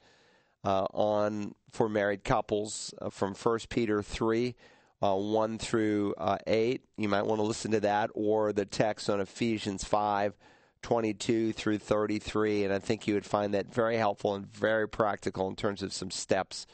uh, 0.63 0.85
on 0.93 1.55
for 1.71 1.87
married 1.89 2.23
couples 2.23 2.93
from 3.11 3.33
1 3.33 3.59
Peter 3.69 4.01
3. 4.01 4.55
Uh, 5.01 5.15
1 5.17 5.57
through 5.57 6.13
uh, 6.17 6.37
8. 6.47 6.81
You 6.95 7.09
might 7.09 7.25
want 7.25 7.39
to 7.39 7.43
listen 7.43 7.71
to 7.71 7.81
that 7.81 8.09
or 8.13 8.53
the 8.53 8.63
text 8.63 9.09
on 9.09 9.19
Ephesians 9.19 9.83
5, 9.83 10.33
22 10.81 11.51
through 11.51 11.79
33, 11.79 12.63
and 12.63 12.73
I 12.73 12.79
think 12.79 13.05
you 13.05 13.13
would 13.15 13.25
find 13.25 13.53
that 13.53 13.73
very 13.73 13.97
helpful 13.97 14.33
and 14.33 14.45
very 14.45 14.87
practical 14.87 15.49
in 15.49 15.57
terms 15.57 15.83
of 15.83 15.91
some 15.91 16.09
steps 16.09 16.65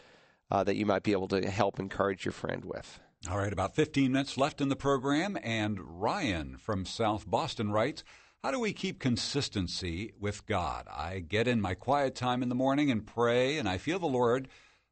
uh, 0.52 0.64
that 0.64 0.76
you 0.76 0.86
might 0.86 1.04
be 1.04 1.12
able 1.12 1.28
to 1.30 1.50
help 1.50 1.80
encourage 1.80 2.26
your 2.26 2.32
friend 2.32 2.66
with. 2.66 3.00
All 3.30 3.38
right, 3.38 3.52
about 3.52 3.76
15 3.76 4.12
minutes 4.12 4.38
left 4.38 4.62
in 4.62 4.70
the 4.70 4.76
program, 4.76 5.38
and 5.44 6.02
Ryan 6.02 6.58
from 6.58 6.86
South 6.86 7.30
Boston 7.30 7.72
writes, 7.72 8.04
how 8.44 8.52
do 8.52 8.60
we 8.60 8.72
keep 8.72 9.00
consistency 9.00 10.14
with 10.18 10.46
God? 10.46 10.88
I 10.88 11.20
get 11.20 11.46
in 11.46 11.60
my 11.60 11.74
quiet 11.74 12.16
time 12.16 12.42
in 12.42 12.48
the 12.48 12.56
morning 12.56 12.90
and 12.90 13.06
pray, 13.06 13.58
and 13.58 13.68
I 13.68 13.78
feel 13.78 14.00
the 14.00 14.08
Lord, 14.08 14.48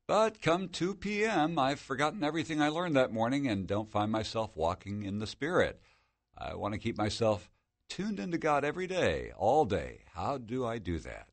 but 0.06 0.42
come 0.42 0.68
2 0.68 0.96
p.m., 0.96 1.58
I've 1.58 1.80
forgotten 1.80 2.26
everything 2.26 2.62
I 2.62 2.68
learned 2.68 2.98
that 2.98 3.14
morning 3.14 3.48
and 3.48 3.66
don't 3.66 3.90
find 3.90 4.12
myself 4.12 4.58
walking 4.58 5.04
in 5.04 5.20
the 5.20 5.28
Spirit. 5.28 5.80
I 6.38 6.56
want 6.56 6.74
to 6.74 6.80
keep 6.80 6.98
myself 6.98 7.50
tuned 7.88 8.20
into 8.20 8.38
God 8.38 8.66
every 8.66 8.88
day, 8.88 9.32
all 9.38 9.64
day. 9.64 10.02
How 10.14 10.38
do 10.38 10.66
I 10.66 10.78
do 10.78 11.00
that? 11.00 11.30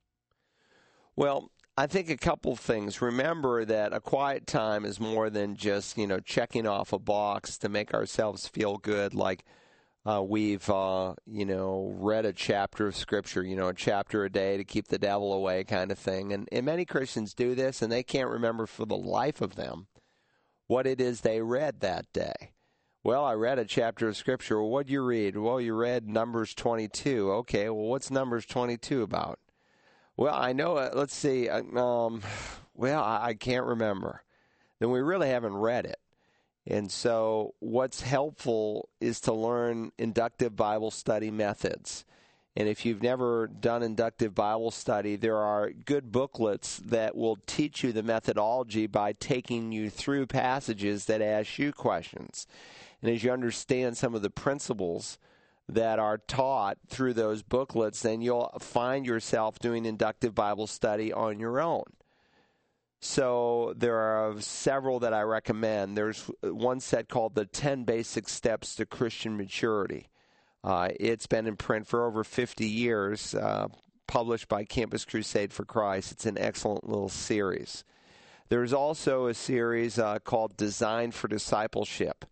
Well, 1.17 1.51
I 1.77 1.89
think 1.89 2.09
a 2.09 2.17
couple 2.17 2.55
things. 2.55 3.03
Remember 3.03 3.65
that 3.65 3.93
a 3.93 4.01
quiet 4.01 4.47
time 4.47 4.85
is 4.85 5.01
more 5.01 5.29
than 5.29 5.57
just, 5.57 5.99
you 5.99 6.07
know, 6.07 6.21
checking 6.21 6.69
off 6.69 6.93
a 6.93 7.01
box 7.01 7.59
to 7.59 7.69
make 7.69 7.93
ourselves 7.93 8.47
feel 8.47 8.77
good 8.77 9.13
like 9.13 9.45
uh, 10.07 10.23
we've, 10.23 10.69
uh, 10.71 11.15
you 11.27 11.45
know, 11.45 11.93
read 11.97 12.27
a 12.27 12.33
chapter 12.33 12.87
of 12.87 12.95
Scripture, 12.95 13.43
you 13.43 13.57
know, 13.57 13.69
a 13.69 13.75
chapter 13.75 14.25
a 14.25 14.31
day 14.31 14.57
to 14.57 14.65
keep 14.65 14.87
the 14.87 14.99
devil 14.99 15.33
away 15.33 15.65
kind 15.65 15.91
of 15.91 15.99
thing. 15.99 16.33
And, 16.33 16.49
and 16.53 16.65
many 16.65 16.85
Christians 16.85 17.35
do 17.35 17.57
this 17.57 17.83
and 17.83 17.91
they 17.91 18.05
can't 18.05 18.31
remember 18.31 18.67
for 18.67 18.87
the 18.87 18.97
life 18.97 19.41
of 19.41 19.57
them 19.57 19.89
what 20.69 20.87
it 20.87 21.01
is 21.01 21.23
they 21.23 21.41
read 21.43 21.81
that 21.81 22.07
day. 22.13 22.53
Well, 23.03 23.25
I 23.25 23.35
read 23.35 23.59
a 23.59 23.65
chapter 23.65 24.07
of 24.07 24.17
Scripture. 24.17 24.61
Well, 24.61 24.71
what'd 24.71 24.91
you 24.91 25.03
read? 25.03 25.37
Well, 25.37 25.61
you 25.61 25.75
read 25.75 26.09
Numbers 26.09 26.55
22. 26.55 27.33
Okay, 27.33 27.69
well, 27.69 27.87
what's 27.87 28.13
Numbers 28.13 28.47
22 28.47 29.03
about? 29.03 29.41
Well, 30.17 30.35
I 30.35 30.53
know, 30.53 30.77
uh, 30.77 30.91
let's 30.95 31.15
see. 31.15 31.49
Uh, 31.49 31.63
um, 31.79 32.23
well, 32.75 33.03
I, 33.03 33.29
I 33.29 33.35
can't 33.35 33.67
remember. 33.67 34.23
Then 34.79 34.91
we 34.91 35.01
really 35.01 35.29
haven't 35.29 35.57
read 35.57 35.87
it. 35.87 35.99
And 36.67 36.91
so, 36.91 37.55
what's 37.59 38.01
helpful 38.01 38.89
is 39.01 39.21
to 39.23 39.35
learn 39.35 39.93
inductive 39.99 40.57
Bible 40.57 40.91
study 40.91 41.31
methods. 41.31 42.05
And 42.57 42.69
if 42.69 42.87
you've 42.87 43.03
never 43.03 43.49
done 43.49 43.83
inductive 43.83 44.35
Bible 44.35 44.71
study, 44.71 45.17
there 45.17 45.37
are 45.37 45.71
good 45.71 46.13
booklets 46.13 46.79
that 46.87 47.17
will 47.17 47.37
teach 47.47 47.83
you 47.83 47.93
the 47.93 48.03
methodology 48.03 48.87
by 48.87 49.13
taking 49.13 49.73
you 49.73 49.91
through 49.91 50.27
passages 50.27 51.07
that 51.07 51.21
ask 51.21 51.59
you 51.59 51.73
questions. 51.73 52.47
And 53.03 53.11
as 53.11 53.25
you 53.25 53.33
understand 53.33 53.97
some 53.97 54.15
of 54.15 54.23
the 54.23 54.31
principles 54.31 55.19
that 55.69 55.99
are 55.99 56.19
taught 56.19 56.79
through 56.89 57.15
those 57.15 57.43
booklets, 57.43 58.03
then 58.03 58.21
you'll 58.21 58.53
find 58.61 59.07
yourself 59.07 59.59
doing 59.59 59.87
inductive 59.87 60.35
Bible 60.35 60.67
study 60.67 61.13
on 61.13 61.39
your 61.39 61.61
own. 61.61 61.85
So 63.01 63.75
there 63.77 63.99
are 63.99 64.41
several 64.41 65.01
that 65.01 65.13
I 65.13 65.23
recommend. 65.23 65.97
There's 65.97 66.31
one 66.43 66.81
set 66.81 67.09
called 67.09 67.35
The 67.35 67.45
10 67.45 67.85
Basic 67.85 68.29
Steps 68.29 68.75
to 68.77 68.87
Christian 68.87 69.37
Maturity. 69.37 70.09
Uh, 70.63 70.89
it's 70.99 71.27
been 71.27 71.47
in 71.47 71.57
print 71.57 71.87
for 71.87 72.07
over 72.07 72.25
50 72.25 72.67
years, 72.67 73.35
uh, 73.35 73.69
published 74.07 74.49
by 74.49 74.65
Campus 74.65 75.05
Crusade 75.05 75.53
for 75.53 75.67
Christ. 75.67 76.13
It's 76.13 76.25
an 76.25 76.39
excellent 76.39 76.89
little 76.89 77.11
series. 77.11 77.85
There's 78.49 78.73
also 78.73 79.27
a 79.27 79.35
series 79.35 79.99
uh, 79.99 80.19
called 80.21 80.57
Design 80.57 81.11
for 81.11 81.29
Discipleship. 81.29 82.25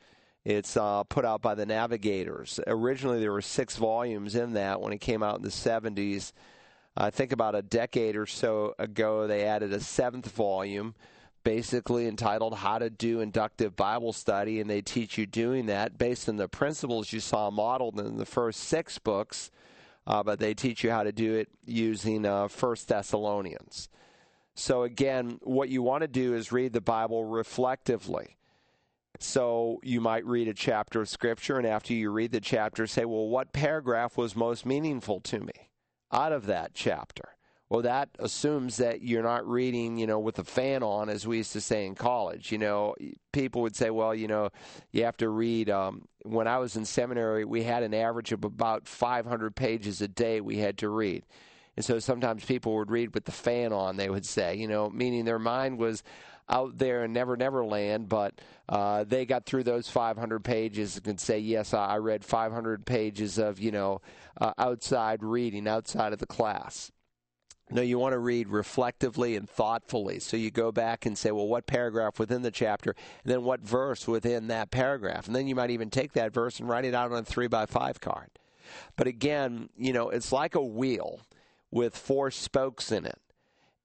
It's 0.44 0.76
uh, 0.76 1.04
put 1.04 1.24
out 1.24 1.40
by 1.40 1.54
the 1.54 1.66
Navigators. 1.66 2.58
Originally, 2.66 3.20
there 3.20 3.32
were 3.32 3.42
six 3.42 3.76
volumes 3.76 4.34
in 4.34 4.54
that 4.54 4.80
when 4.80 4.92
it 4.92 5.00
came 5.00 5.22
out 5.22 5.36
in 5.36 5.42
the 5.42 5.50
70s. 5.50 6.32
I 6.96 7.10
think 7.10 7.32
about 7.32 7.54
a 7.54 7.62
decade 7.62 8.16
or 8.16 8.26
so 8.26 8.74
ago, 8.78 9.26
they 9.26 9.44
added 9.44 9.72
a 9.72 9.80
seventh 9.80 10.30
volume, 10.32 10.94
basically 11.44 12.08
entitled 12.08 12.56
How 12.56 12.78
to 12.78 12.90
Do 12.90 13.20
Inductive 13.20 13.76
Bible 13.76 14.12
Study, 14.12 14.60
and 14.60 14.68
they 14.68 14.82
teach 14.82 15.16
you 15.16 15.26
doing 15.26 15.66
that 15.66 15.96
based 15.96 16.28
on 16.28 16.36
the 16.36 16.48
principles 16.48 17.12
you 17.12 17.20
saw 17.20 17.50
modeled 17.50 18.00
in 18.00 18.16
the 18.16 18.26
first 18.26 18.60
six 18.60 18.98
books, 18.98 19.50
uh, 20.08 20.24
but 20.24 20.40
they 20.40 20.54
teach 20.54 20.82
you 20.82 20.90
how 20.90 21.04
to 21.04 21.12
do 21.12 21.34
it 21.34 21.48
using 21.64 22.26
uh, 22.26 22.48
First 22.48 22.88
Thessalonians. 22.88 23.88
So, 24.54 24.82
again, 24.82 25.38
what 25.42 25.70
you 25.70 25.82
want 25.82 26.02
to 26.02 26.08
do 26.08 26.34
is 26.34 26.52
read 26.52 26.72
the 26.72 26.80
Bible 26.80 27.24
reflectively. 27.24 28.36
So 29.18 29.78
you 29.82 30.00
might 30.00 30.24
read 30.26 30.48
a 30.48 30.54
chapter 30.54 31.02
of 31.02 31.08
Scripture, 31.08 31.58
and 31.58 31.66
after 31.66 31.92
you 31.92 32.10
read 32.10 32.32
the 32.32 32.40
chapter, 32.40 32.86
say, 32.86 33.04
Well, 33.04 33.28
what 33.28 33.52
paragraph 33.52 34.16
was 34.16 34.34
most 34.34 34.66
meaningful 34.66 35.20
to 35.20 35.40
me? 35.40 35.70
out 36.12 36.32
of 36.32 36.46
that 36.46 36.74
chapter. 36.74 37.30
Well, 37.68 37.82
that 37.82 38.10
assumes 38.18 38.76
that 38.76 39.00
you're 39.00 39.22
not 39.22 39.48
reading, 39.48 39.96
you 39.96 40.06
know, 40.06 40.18
with 40.18 40.38
a 40.38 40.44
fan 40.44 40.82
on, 40.82 41.08
as 41.08 41.26
we 41.26 41.38
used 41.38 41.52
to 41.54 41.60
say 41.62 41.86
in 41.86 41.94
college. 41.94 42.52
You 42.52 42.58
know, 42.58 42.94
people 43.32 43.62
would 43.62 43.74
say, 43.74 43.88
well, 43.88 44.14
you 44.14 44.28
know, 44.28 44.50
you 44.92 45.04
have 45.04 45.16
to 45.18 45.30
read. 45.30 45.70
Um, 45.70 46.06
when 46.24 46.46
I 46.46 46.58
was 46.58 46.76
in 46.76 46.84
seminary, 46.84 47.46
we 47.46 47.62
had 47.62 47.82
an 47.82 47.94
average 47.94 48.30
of 48.30 48.44
about 48.44 48.86
500 48.86 49.56
pages 49.56 50.02
a 50.02 50.08
day 50.08 50.42
we 50.42 50.58
had 50.58 50.76
to 50.78 50.90
read. 50.90 51.24
And 51.74 51.82
so 51.82 51.98
sometimes 51.98 52.44
people 52.44 52.76
would 52.76 52.90
read 52.90 53.14
with 53.14 53.24
the 53.24 53.32
fan 53.32 53.72
on, 53.72 53.96
they 53.96 54.10
would 54.10 54.26
say, 54.26 54.54
you 54.54 54.68
know, 54.68 54.90
meaning 54.90 55.24
their 55.24 55.38
mind 55.38 55.78
was 55.78 56.02
out 56.48 56.78
there 56.78 57.04
in 57.04 57.12
Never 57.12 57.36
Never 57.36 57.64
Land, 57.64 58.08
but 58.08 58.40
uh, 58.68 59.04
they 59.04 59.24
got 59.24 59.46
through 59.46 59.64
those 59.64 59.88
500 59.88 60.44
pages 60.44 60.96
and 60.96 61.04
could 61.04 61.20
say, 61.20 61.38
yes, 61.38 61.74
I 61.74 61.96
read 61.98 62.24
500 62.24 62.84
pages 62.84 63.38
of, 63.38 63.60
you 63.60 63.70
know, 63.70 64.00
uh, 64.40 64.52
outside 64.58 65.22
reading 65.22 65.68
outside 65.68 66.12
of 66.12 66.18
the 66.18 66.26
class. 66.26 66.90
No, 67.70 67.80
you 67.80 67.98
want 67.98 68.12
to 68.12 68.18
read 68.18 68.48
reflectively 68.48 69.34
and 69.34 69.48
thoughtfully. 69.48 70.20
So 70.20 70.36
you 70.36 70.50
go 70.50 70.72
back 70.72 71.06
and 71.06 71.16
say, 71.16 71.30
well, 71.30 71.48
what 71.48 71.66
paragraph 71.66 72.18
within 72.18 72.42
the 72.42 72.50
chapter, 72.50 72.94
and 73.24 73.32
then 73.32 73.44
what 73.44 73.60
verse 73.60 74.06
within 74.06 74.48
that 74.48 74.70
paragraph. 74.70 75.26
And 75.26 75.34
then 75.34 75.46
you 75.46 75.54
might 75.54 75.70
even 75.70 75.88
take 75.88 76.12
that 76.12 76.34
verse 76.34 76.60
and 76.60 76.68
write 76.68 76.84
it 76.84 76.94
out 76.94 77.12
on 77.12 77.18
a 77.18 77.24
three 77.24 77.46
by 77.46 77.64
five 77.64 78.00
card. 78.00 78.28
But 78.96 79.06
again, 79.06 79.70
you 79.76 79.92
know, 79.92 80.10
it's 80.10 80.32
like 80.32 80.54
a 80.54 80.62
wheel 80.62 81.20
with 81.70 81.96
four 81.96 82.30
spokes 82.30 82.92
in 82.92 83.06
it. 83.06 83.18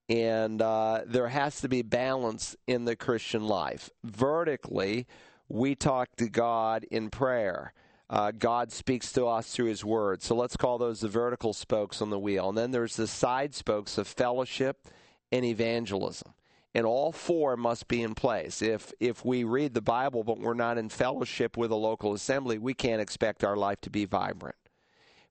And 0.10 0.62
uh, 0.62 1.01
there 1.05 1.28
has 1.28 1.60
to 1.62 1.70
be 1.70 1.82
balance 1.82 2.55
in 2.66 2.86
the 2.86 2.95
Christian 2.95 3.45
life. 3.45 3.89
Vertically, 4.03 5.05
we 5.49 5.76
talk 5.76 6.16
to 6.18 6.30
God 6.30 6.86
in 6.89 7.10
prayer. 7.10 7.74
Uh, 8.10 8.32
God 8.32 8.72
speaks 8.72 9.12
to 9.14 9.26
us 9.26 9.51
through 9.51 9.66
His 9.66 9.84
Word. 9.84 10.22
So 10.22 10.34
let's 10.34 10.55
call 10.55 10.78
those 10.78 11.01
the 11.01 11.10
vertical 11.10 11.53
spokes 11.53 12.01
on 12.01 12.10
the 12.10 12.20
wheel. 12.20 12.49
And 12.49 12.58
then 12.58 12.72
there's 12.72 12.95
the 12.95 13.08
side 13.08 13.53
spokes 13.53 13.97
of 13.97 14.08
fellowship 14.08 14.88
and 15.32 15.43
evangelism. 15.43 16.34
And 16.74 16.86
all 16.86 17.12
four 17.12 17.58
must 17.58 17.88
be 17.88 18.03
in 18.03 18.14
place. 18.14 18.62
If 18.62 18.93
if 18.99 19.26
we 19.26 19.43
read 19.43 19.74
the 19.74 19.82
Bible 19.82 20.24
but 20.24 20.39
we're 20.39 20.53
not 20.53 20.78
in 20.78 20.89
fellowship 20.89 21.58
with 21.58 21.72
a 21.72 21.76
local 21.76 22.14
assembly, 22.14 22.60
we 22.60 22.74
can't 22.74 23.01
expect 23.01 23.43
our 23.43 23.58
life 23.58 23.82
to 23.82 23.89
be 23.89 24.05
vibrant. 24.05 24.55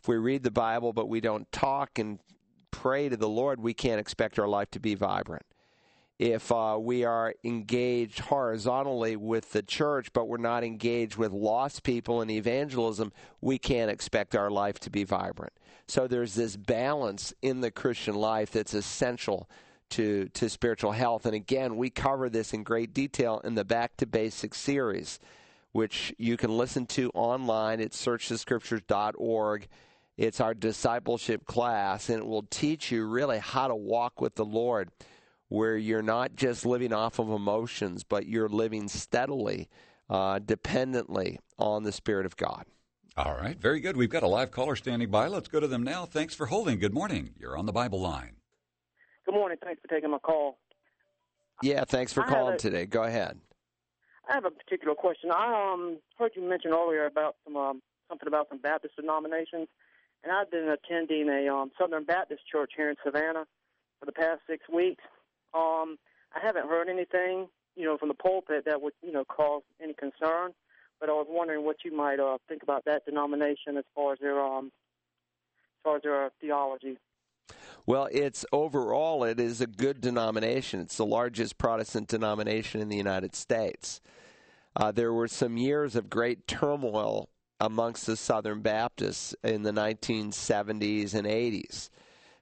If 0.00 0.08
we 0.08 0.16
read 0.16 0.42
the 0.42 0.50
Bible 0.50 0.92
but 0.92 1.08
we 1.08 1.20
don't 1.20 1.50
talk 1.52 1.98
and 1.98 2.18
pray 2.70 3.08
to 3.08 3.16
the 3.16 3.28
Lord, 3.28 3.60
we 3.60 3.74
can't 3.74 4.00
expect 4.00 4.38
our 4.38 4.48
life 4.48 4.70
to 4.72 4.80
be 4.80 4.94
vibrant. 4.94 5.46
If 6.18 6.50
uh, 6.50 6.78
we 6.80 7.04
are 7.04 7.34
engaged 7.44 8.20
horizontally 8.20 9.16
with 9.16 9.52
the 9.52 9.62
church, 9.62 10.12
but 10.14 10.28
we're 10.28 10.38
not 10.38 10.64
engaged 10.64 11.16
with 11.16 11.30
lost 11.30 11.82
people 11.82 12.22
in 12.22 12.30
evangelism, 12.30 13.12
we 13.42 13.58
can't 13.58 13.90
expect 13.90 14.34
our 14.34 14.50
life 14.50 14.78
to 14.80 14.90
be 14.90 15.04
vibrant. 15.04 15.52
So 15.86 16.06
there's 16.06 16.34
this 16.34 16.56
balance 16.56 17.34
in 17.42 17.60
the 17.60 17.70
Christian 17.70 18.14
life 18.14 18.50
that's 18.50 18.72
essential 18.72 19.48
to, 19.90 20.28
to 20.30 20.48
spiritual 20.48 20.92
health. 20.92 21.26
And 21.26 21.34
again, 21.34 21.76
we 21.76 21.90
cover 21.90 22.28
this 22.28 22.52
in 22.52 22.62
great 22.62 22.94
detail 22.94 23.40
in 23.44 23.54
the 23.54 23.64
Back 23.64 23.96
to 23.98 24.06
Basics 24.06 24.58
series, 24.58 25.20
which 25.72 26.14
you 26.16 26.36
can 26.36 26.56
listen 26.56 26.86
to 26.86 27.10
online 27.14 27.80
at 27.80 27.90
searchthescriptures.org 27.92 29.68
it's 30.16 30.40
our 30.40 30.54
discipleship 30.54 31.44
class, 31.44 32.08
and 32.08 32.20
it 32.20 32.26
will 32.26 32.44
teach 32.44 32.90
you 32.90 33.06
really 33.06 33.38
how 33.38 33.68
to 33.68 33.74
walk 33.74 34.20
with 34.20 34.34
the 34.34 34.44
Lord, 34.44 34.90
where 35.48 35.76
you're 35.76 36.02
not 36.02 36.36
just 36.36 36.64
living 36.64 36.92
off 36.92 37.18
of 37.18 37.30
emotions, 37.30 38.02
but 38.02 38.26
you're 38.26 38.48
living 38.48 38.88
steadily, 38.88 39.68
uh, 40.08 40.38
dependently 40.38 41.38
on 41.58 41.82
the 41.82 41.92
Spirit 41.92 42.26
of 42.26 42.36
God. 42.36 42.64
All 43.16 43.34
right, 43.34 43.58
very 43.58 43.80
good. 43.80 43.96
We've 43.96 44.10
got 44.10 44.22
a 44.22 44.28
live 44.28 44.50
caller 44.50 44.76
standing 44.76 45.10
by. 45.10 45.28
Let's 45.28 45.48
go 45.48 45.60
to 45.60 45.66
them 45.66 45.82
now. 45.82 46.04
Thanks 46.04 46.34
for 46.34 46.46
holding. 46.46 46.78
Good 46.78 46.94
morning. 46.94 47.30
You're 47.38 47.56
on 47.56 47.66
the 47.66 47.72
Bible 47.72 48.00
line. 48.00 48.36
Good 49.24 49.34
morning. 49.34 49.58
Thanks 49.62 49.80
for 49.80 49.88
taking 49.88 50.10
my 50.10 50.18
call. 50.18 50.58
Yeah, 51.62 51.84
thanks 51.84 52.12
for 52.12 52.22
calling 52.22 52.54
a, 52.54 52.58
today. 52.58 52.84
Go 52.84 53.02
ahead. 53.02 53.38
I 54.28 54.34
have 54.34 54.44
a 54.44 54.50
particular 54.50 54.94
question. 54.94 55.30
I 55.30 55.72
um, 55.72 55.98
heard 56.18 56.32
you 56.36 56.46
mention 56.46 56.72
earlier 56.72 57.06
about 57.06 57.36
some 57.44 57.56
um, 57.56 57.82
something 58.08 58.28
about 58.28 58.48
some 58.48 58.58
Baptist 58.58 58.96
denominations 58.96 59.68
and 60.22 60.32
I've 60.32 60.50
been 60.50 60.68
attending 60.68 61.28
a 61.28 61.52
um, 61.52 61.70
Southern 61.78 62.04
Baptist 62.04 62.42
church 62.50 62.72
here 62.76 62.90
in 62.90 62.96
Savannah 63.04 63.46
for 64.00 64.06
the 64.06 64.12
past 64.12 64.40
six 64.48 64.64
weeks. 64.72 65.02
Um, 65.54 65.98
I 66.34 66.40
haven't 66.42 66.68
heard 66.68 66.88
anything, 66.88 67.48
you 67.76 67.84
know, 67.84 67.96
from 67.96 68.08
the 68.08 68.14
pulpit 68.14 68.64
that 68.66 68.82
would, 68.82 68.92
you 69.02 69.12
know, 69.12 69.24
cause 69.24 69.62
any 69.82 69.94
concern. 69.94 70.52
But 71.00 71.10
I 71.10 71.12
was 71.12 71.26
wondering 71.28 71.64
what 71.64 71.76
you 71.84 71.94
might 71.94 72.18
uh, 72.18 72.38
think 72.48 72.62
about 72.62 72.84
that 72.86 73.04
denomination 73.04 73.76
as 73.76 73.84
far 73.94 74.14
as 74.14 74.18
their, 74.18 74.40
um, 74.40 74.66
as 74.66 75.82
far 75.84 75.96
as 75.96 76.02
their 76.02 76.30
theology. 76.40 76.98
Well, 77.84 78.08
it's 78.10 78.44
overall 78.50 79.22
it 79.22 79.38
is 79.38 79.60
a 79.60 79.66
good 79.66 80.00
denomination. 80.00 80.80
It's 80.80 80.96
the 80.96 81.06
largest 81.06 81.58
Protestant 81.58 82.08
denomination 82.08 82.80
in 82.80 82.88
the 82.88 82.96
United 82.96 83.36
States. 83.36 84.00
Uh, 84.74 84.90
there 84.90 85.12
were 85.12 85.28
some 85.28 85.56
years 85.56 85.94
of 85.94 86.10
great 86.10 86.46
turmoil 86.46 87.30
amongst 87.60 88.06
the 88.06 88.16
Southern 88.16 88.60
Baptists 88.60 89.34
in 89.42 89.62
the 89.62 89.72
1970s 89.72 91.14
and 91.14 91.26
80s. 91.26 91.90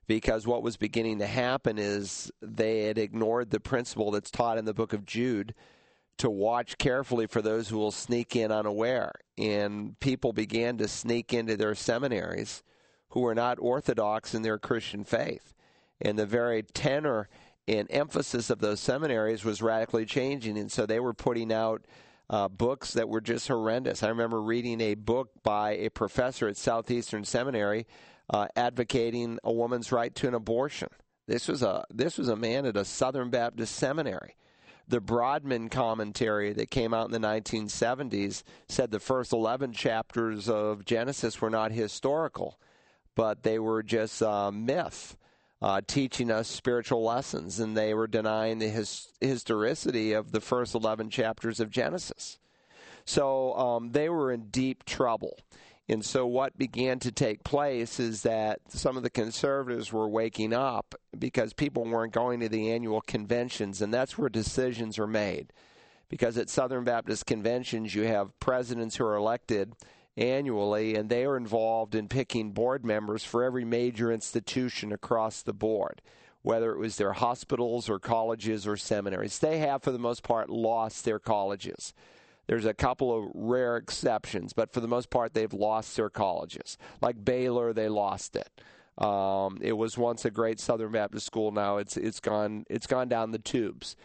Because 0.06 0.46
what 0.46 0.62
was 0.62 0.76
beginning 0.76 1.18
to 1.20 1.26
happen 1.26 1.78
is 1.78 2.30
they 2.42 2.84
had 2.84 2.98
ignored 2.98 3.50
the 3.50 3.60
principle 3.60 4.10
that's 4.10 4.30
taught 4.30 4.58
in 4.58 4.66
the 4.66 4.74
book 4.74 4.92
of 4.92 5.06
Jude 5.06 5.54
to 6.18 6.30
watch 6.30 6.78
carefully 6.78 7.26
for 7.26 7.42
those 7.42 7.68
who 7.68 7.78
will 7.78 7.90
sneak 7.90 8.36
in 8.36 8.52
unaware. 8.52 9.12
And 9.38 9.98
people 10.00 10.32
began 10.32 10.76
to 10.78 10.88
sneak 10.88 11.32
into 11.32 11.56
their 11.56 11.74
seminaries 11.74 12.62
who 13.10 13.20
were 13.20 13.34
not 13.34 13.58
orthodox 13.58 14.34
in 14.34 14.42
their 14.42 14.58
Christian 14.58 15.04
faith. 15.04 15.54
And 16.00 16.18
the 16.18 16.26
very 16.26 16.62
tenor 16.62 17.28
and 17.66 17.86
emphasis 17.90 18.50
of 18.50 18.58
those 18.58 18.80
seminaries 18.80 19.44
was 19.44 19.62
radically 19.62 20.04
changing. 20.04 20.58
And 20.58 20.70
so 20.70 20.84
they 20.84 21.00
were 21.00 21.14
putting 21.14 21.52
out 21.52 21.84
uh, 22.30 22.48
books 22.48 22.94
that 22.94 23.08
were 23.08 23.20
just 23.20 23.48
horrendous. 23.48 24.02
I 24.02 24.08
remember 24.08 24.40
reading 24.40 24.80
a 24.80 24.94
book 24.94 25.30
by 25.42 25.72
a 25.72 25.90
professor 25.90 26.48
at 26.48 26.56
Southeastern 26.56 27.24
Seminary 27.24 27.86
uh, 28.30 28.48
advocating 28.56 29.38
a 29.44 29.52
woman's 29.52 29.92
right 29.92 30.14
to 30.14 30.28
an 30.28 30.34
abortion. 30.34 30.88
This 31.26 31.48
was 31.48 31.62
a 31.62 31.84
this 31.90 32.18
was 32.18 32.28
a 32.28 32.36
man 32.36 32.66
at 32.66 32.76
a 32.76 32.84
Southern 32.84 33.30
Baptist 33.30 33.74
seminary. 33.76 34.36
The 34.86 35.00
Broadman 35.00 35.70
commentary 35.70 36.52
that 36.52 36.70
came 36.70 36.92
out 36.92 37.06
in 37.06 37.12
the 37.12 37.26
1970s 37.26 38.42
said 38.68 38.90
the 38.90 39.00
first 39.00 39.32
11 39.32 39.72
chapters 39.72 40.48
of 40.48 40.84
Genesis 40.84 41.40
were 41.40 41.48
not 41.48 41.72
historical, 41.72 42.58
but 43.14 43.42
they 43.42 43.58
were 43.58 43.82
just 43.82 44.22
uh, 44.22 44.50
myth. 44.52 45.16
Uh, 45.64 45.80
teaching 45.86 46.30
us 46.30 46.46
spiritual 46.46 47.02
lessons, 47.02 47.58
and 47.58 47.74
they 47.74 47.94
were 47.94 48.06
denying 48.06 48.58
the 48.58 48.68
his, 48.68 49.08
historicity 49.22 50.12
of 50.12 50.30
the 50.30 50.40
first 50.42 50.74
11 50.74 51.08
chapters 51.08 51.58
of 51.58 51.70
Genesis. 51.70 52.38
So 53.06 53.54
um, 53.54 53.92
they 53.92 54.10
were 54.10 54.30
in 54.30 54.50
deep 54.50 54.84
trouble. 54.84 55.38
And 55.88 56.04
so, 56.04 56.26
what 56.26 56.58
began 56.58 56.98
to 56.98 57.10
take 57.10 57.44
place 57.44 57.98
is 57.98 58.20
that 58.24 58.60
some 58.68 58.98
of 58.98 59.04
the 59.04 59.08
conservatives 59.08 59.90
were 59.90 60.06
waking 60.06 60.52
up 60.52 60.94
because 61.18 61.54
people 61.54 61.86
weren't 61.86 62.12
going 62.12 62.40
to 62.40 62.50
the 62.50 62.70
annual 62.70 63.00
conventions, 63.00 63.80
and 63.80 63.92
that's 63.92 64.18
where 64.18 64.28
decisions 64.28 64.98
are 64.98 65.06
made. 65.06 65.50
Because 66.10 66.36
at 66.36 66.50
Southern 66.50 66.84
Baptist 66.84 67.24
conventions, 67.24 67.94
you 67.94 68.02
have 68.02 68.38
presidents 68.38 68.96
who 68.96 69.06
are 69.06 69.16
elected 69.16 69.72
annually, 70.16 70.94
and 70.94 71.08
they 71.08 71.24
are 71.24 71.36
involved 71.36 71.94
in 71.94 72.08
picking 72.08 72.52
board 72.52 72.84
members 72.84 73.24
for 73.24 73.42
every 73.42 73.64
major 73.64 74.12
institution 74.12 74.92
across 74.92 75.42
the 75.42 75.52
board, 75.52 76.00
whether 76.42 76.72
it 76.72 76.78
was 76.78 76.96
their 76.96 77.14
hospitals 77.14 77.88
or 77.88 77.98
colleges 77.98 78.66
or 78.66 78.76
seminaries. 78.76 79.38
They 79.38 79.58
have, 79.58 79.82
for 79.82 79.92
the 79.92 79.98
most 79.98 80.22
part, 80.22 80.48
lost 80.50 81.04
their 81.04 81.18
colleges. 81.18 81.92
There's 82.46 82.66
a 82.66 82.74
couple 82.74 83.16
of 83.16 83.30
rare 83.34 83.76
exceptions, 83.76 84.52
but 84.52 84.72
for 84.72 84.80
the 84.80 84.88
most 84.88 85.10
part, 85.10 85.34
they've 85.34 85.52
lost 85.52 85.96
their 85.96 86.10
colleges. 86.10 86.76
Like 87.00 87.24
Baylor, 87.24 87.72
they 87.72 87.88
lost 87.88 88.36
it. 88.36 88.50
Um, 89.02 89.58
it 89.60 89.72
was 89.72 89.98
once 89.98 90.24
a 90.24 90.30
great 90.30 90.60
Southern 90.60 90.92
Baptist 90.92 91.26
school. 91.26 91.50
Now 91.50 91.78
it's 91.78 91.96
it's 91.96 92.20
gone 92.20 92.64
it's 92.70 92.86
gone 92.86 93.08
down 93.08 93.32
the 93.32 93.38
tubes, 93.38 93.96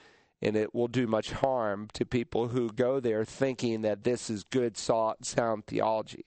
and 0.41 0.55
it 0.55 0.73
will 0.73 0.87
do 0.87 1.07
much 1.07 1.31
harm 1.31 1.89
to 1.93 2.05
people 2.05 2.49
who 2.49 2.69
go 2.71 2.99
there 2.99 3.25
thinking 3.25 3.81
that 3.81 4.03
this 4.03 4.29
is 4.29 4.43
good 4.43 4.77
sound 4.77 5.65
theology. 5.67 6.25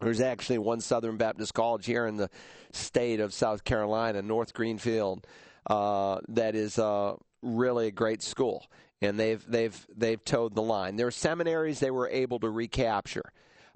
There's 0.00 0.20
actually 0.20 0.58
one 0.58 0.80
Southern 0.80 1.16
Baptist 1.16 1.54
college 1.54 1.86
here 1.86 2.06
in 2.06 2.16
the 2.16 2.30
state 2.72 3.20
of 3.20 3.32
South 3.32 3.64
Carolina, 3.64 4.20
North 4.22 4.52
Greenville, 4.52 5.22
uh, 5.68 6.20
that 6.28 6.54
is 6.54 6.78
uh, 6.78 7.14
really 7.42 7.88
a 7.88 7.92
great 7.92 8.22
school 8.22 8.66
and 9.00 9.18
they've 9.18 9.44
they've 9.46 9.86
they've 9.94 10.24
toed 10.24 10.54
the 10.54 10.62
line. 10.62 10.96
There 10.96 11.06
are 11.06 11.12
seminaries 11.12 11.80
they 11.80 11.90
were 11.90 12.08
able 12.08 12.38
to 12.40 12.50
recapture. 12.50 13.32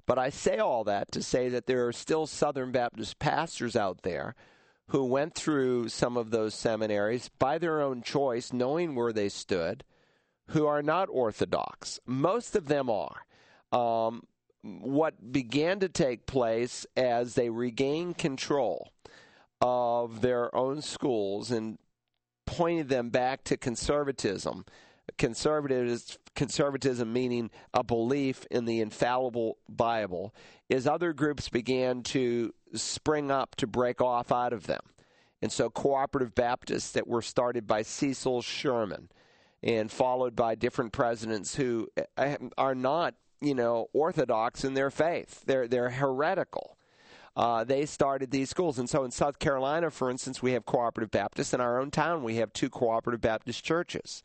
But 0.07 0.17
I 0.17 0.29
say 0.29 0.57
all 0.57 0.83
that 0.85 1.11
to 1.11 1.21
say 1.21 1.49
that 1.49 1.67
there 1.67 1.87
are 1.87 1.93
still 1.93 2.25
Southern 2.25 2.71
Baptist 2.71 3.19
pastors 3.19 3.75
out 3.75 4.01
there 4.01 4.35
who 4.87 5.05
went 5.05 5.35
through 5.35 5.89
some 5.89 6.17
of 6.17 6.31
those 6.31 6.53
seminaries 6.53 7.29
by 7.39 7.57
their 7.57 7.81
own 7.81 8.01
choice, 8.01 8.51
knowing 8.51 8.95
where 8.95 9.13
they 9.13 9.29
stood, 9.29 9.83
who 10.47 10.65
are 10.65 10.81
not 10.81 11.07
orthodox. 11.09 11.99
Most 12.05 12.55
of 12.55 12.67
them 12.67 12.89
are. 12.89 13.25
Um, 13.71 14.23
what 14.63 15.31
began 15.31 15.79
to 15.79 15.89
take 15.89 16.25
place 16.25 16.85
as 16.95 17.35
they 17.35 17.49
regained 17.49 18.17
control 18.17 18.91
of 19.59 20.21
their 20.21 20.53
own 20.55 20.81
schools 20.81 21.51
and 21.51 21.77
pointed 22.45 22.89
them 22.89 23.09
back 23.09 23.43
to 23.45 23.57
conservatism 23.57 24.65
conservatism, 25.21 26.17
conservatism 26.35 27.13
meaning 27.13 27.51
a 27.75 27.83
belief 27.83 28.47
in 28.49 28.65
the 28.65 28.81
infallible 28.81 29.59
Bible, 29.69 30.33
is 30.67 30.87
other 30.87 31.13
groups 31.13 31.47
began 31.47 32.01
to 32.01 32.55
spring 32.73 33.29
up 33.29 33.55
to 33.57 33.67
break 33.67 34.01
off 34.01 34.31
out 34.31 34.51
of 34.51 34.65
them. 34.65 34.81
And 35.39 35.51
so, 35.51 35.69
cooperative 35.69 36.33
Baptists 36.33 36.91
that 36.93 37.07
were 37.07 37.21
started 37.21 37.67
by 37.67 37.83
Cecil 37.83 38.41
Sherman 38.41 39.09
and 39.61 39.91
followed 39.91 40.35
by 40.35 40.55
different 40.55 40.91
presidents 40.91 41.53
who 41.53 41.87
eh, 42.17 42.37
are 42.57 42.73
not, 42.73 43.13
you 43.41 43.53
know, 43.53 43.89
orthodox 43.93 44.63
in 44.63 44.73
their 44.73 44.89
faith. 44.89 45.43
They're 45.45 45.67
they're 45.67 45.91
heretical. 45.91 46.79
Uh, 47.35 47.63
they 47.63 47.85
started 47.85 48.31
these 48.31 48.49
schools, 48.49 48.79
and 48.79 48.89
so 48.89 49.03
in 49.03 49.11
South 49.11 49.37
Carolina, 49.37 49.91
for 49.91 50.09
instance, 50.09 50.41
we 50.41 50.53
have 50.53 50.65
cooperative 50.65 51.11
Baptists. 51.11 51.53
In 51.53 51.61
our 51.61 51.79
own 51.79 51.91
town, 51.91 52.23
we 52.23 52.37
have 52.37 52.51
two 52.53 52.71
cooperative 52.71 53.21
Baptist 53.21 53.63
churches. 53.63 54.23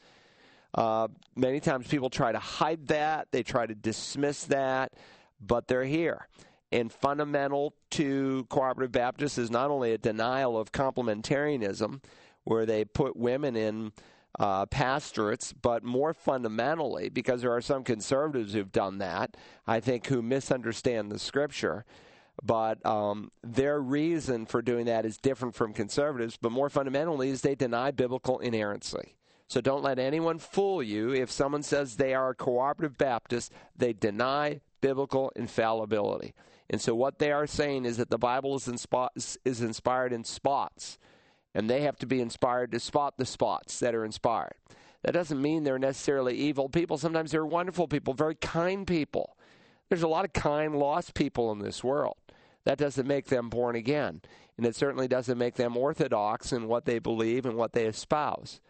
Uh, 0.76 1.08
many 1.34 1.58
times 1.58 1.86
people 1.86 2.10
try 2.10 2.30
to 2.30 2.38
hide 2.38 2.86
that, 2.88 3.28
they 3.32 3.42
try 3.42 3.66
to 3.66 3.74
dismiss 3.74 4.44
that, 4.44 4.92
but 5.40 5.66
they're 5.66 5.84
here. 5.84 6.28
And 6.70 6.92
fundamental 6.92 7.74
to 7.92 8.46
cooperative 8.50 8.92
Baptists 8.92 9.38
is 9.38 9.50
not 9.50 9.70
only 9.70 9.92
a 9.92 9.98
denial 9.98 10.58
of 10.58 10.72
complementarianism, 10.72 12.02
where 12.44 12.66
they 12.66 12.84
put 12.84 13.16
women 13.16 13.56
in 13.56 13.92
uh, 14.38 14.66
pastorates, 14.66 15.52
but 15.52 15.82
more 15.82 16.12
fundamentally, 16.12 17.08
because 17.08 17.40
there 17.40 17.52
are 17.52 17.62
some 17.62 17.82
conservatives 17.82 18.52
who've 18.52 18.70
done 18.70 18.98
that, 18.98 19.36
I 19.66 19.80
think, 19.80 20.06
who 20.08 20.20
misunderstand 20.20 21.10
the 21.10 21.18
scripture. 21.18 21.84
But 22.42 22.84
um, 22.84 23.30
their 23.42 23.80
reason 23.80 24.44
for 24.44 24.60
doing 24.60 24.84
that 24.86 25.06
is 25.06 25.16
different 25.16 25.54
from 25.54 25.72
conservatives, 25.72 26.36
but 26.36 26.52
more 26.52 26.68
fundamentally 26.68 27.30
is 27.30 27.40
they 27.40 27.54
deny 27.54 27.92
biblical 27.92 28.38
inerrancy. 28.40 29.16
So 29.48 29.60
don't 29.60 29.82
let 29.82 29.98
anyone 29.98 30.38
fool 30.38 30.82
you. 30.82 31.12
If 31.12 31.30
someone 31.30 31.62
says 31.62 31.96
they 31.96 32.14
are 32.14 32.30
a 32.30 32.34
cooperative 32.34 32.98
Baptist, 32.98 33.52
they 33.76 33.92
deny 33.92 34.60
biblical 34.80 35.32
infallibility. 35.36 36.34
And 36.68 36.80
so 36.80 36.94
what 36.94 37.18
they 37.18 37.30
are 37.30 37.46
saying 37.46 37.84
is 37.84 37.96
that 37.98 38.10
the 38.10 38.18
Bible 38.18 38.56
is, 38.56 39.38
is 39.44 39.60
inspired 39.62 40.12
in 40.12 40.24
spots, 40.24 40.98
and 41.54 41.70
they 41.70 41.82
have 41.82 41.96
to 41.98 42.06
be 42.06 42.20
inspired 42.20 42.72
to 42.72 42.80
spot 42.80 43.18
the 43.18 43.24
spots 43.24 43.78
that 43.78 43.94
are 43.94 44.04
inspired. 44.04 44.56
That 45.02 45.12
doesn't 45.12 45.40
mean 45.40 45.62
they're 45.62 45.78
necessarily 45.78 46.34
evil 46.34 46.68
people. 46.68 46.98
Sometimes 46.98 47.30
they're 47.30 47.46
wonderful 47.46 47.86
people, 47.86 48.14
very 48.14 48.34
kind 48.34 48.84
people. 48.84 49.36
There's 49.88 50.02
a 50.02 50.08
lot 50.08 50.24
of 50.24 50.32
kind, 50.32 50.74
lost 50.74 51.14
people 51.14 51.52
in 51.52 51.60
this 51.60 51.84
world. 51.84 52.16
That 52.64 52.78
doesn't 52.78 53.06
make 53.06 53.26
them 53.26 53.48
born 53.48 53.76
again. 53.76 54.22
And 54.56 54.66
it 54.66 54.74
certainly 54.74 55.06
doesn't 55.06 55.38
make 55.38 55.54
them 55.54 55.76
orthodox 55.76 56.52
in 56.52 56.66
what 56.66 56.84
they 56.84 56.98
believe 56.98 57.46
and 57.46 57.56
what 57.56 57.72
they 57.72 57.86
espouse. 57.86 58.60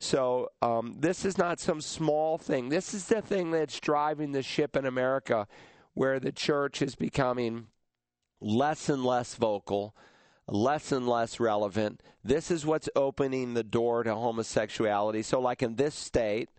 So 0.00 0.50
um, 0.62 0.96
this 1.00 1.24
is 1.24 1.36
not 1.38 1.58
some 1.58 1.80
small 1.80 2.38
thing. 2.38 2.68
This 2.68 2.94
is 2.94 3.06
the 3.06 3.20
thing 3.20 3.50
that's 3.50 3.80
driving 3.80 4.32
the 4.32 4.42
ship 4.42 4.76
in 4.76 4.86
America, 4.86 5.48
where 5.94 6.20
the 6.20 6.32
church 6.32 6.80
is 6.82 6.94
becoming 6.94 7.66
less 8.40 8.88
and 8.88 9.04
less 9.04 9.34
vocal, 9.34 9.96
less 10.46 10.92
and 10.92 11.08
less 11.08 11.40
relevant. 11.40 12.00
This 12.22 12.50
is 12.50 12.64
what's 12.64 12.88
opening 12.94 13.54
the 13.54 13.64
door 13.64 14.04
to 14.04 14.14
homosexuality. 14.14 15.22
So, 15.22 15.40
like 15.40 15.62
in 15.64 15.74
this 15.74 15.96
state, 15.96 16.50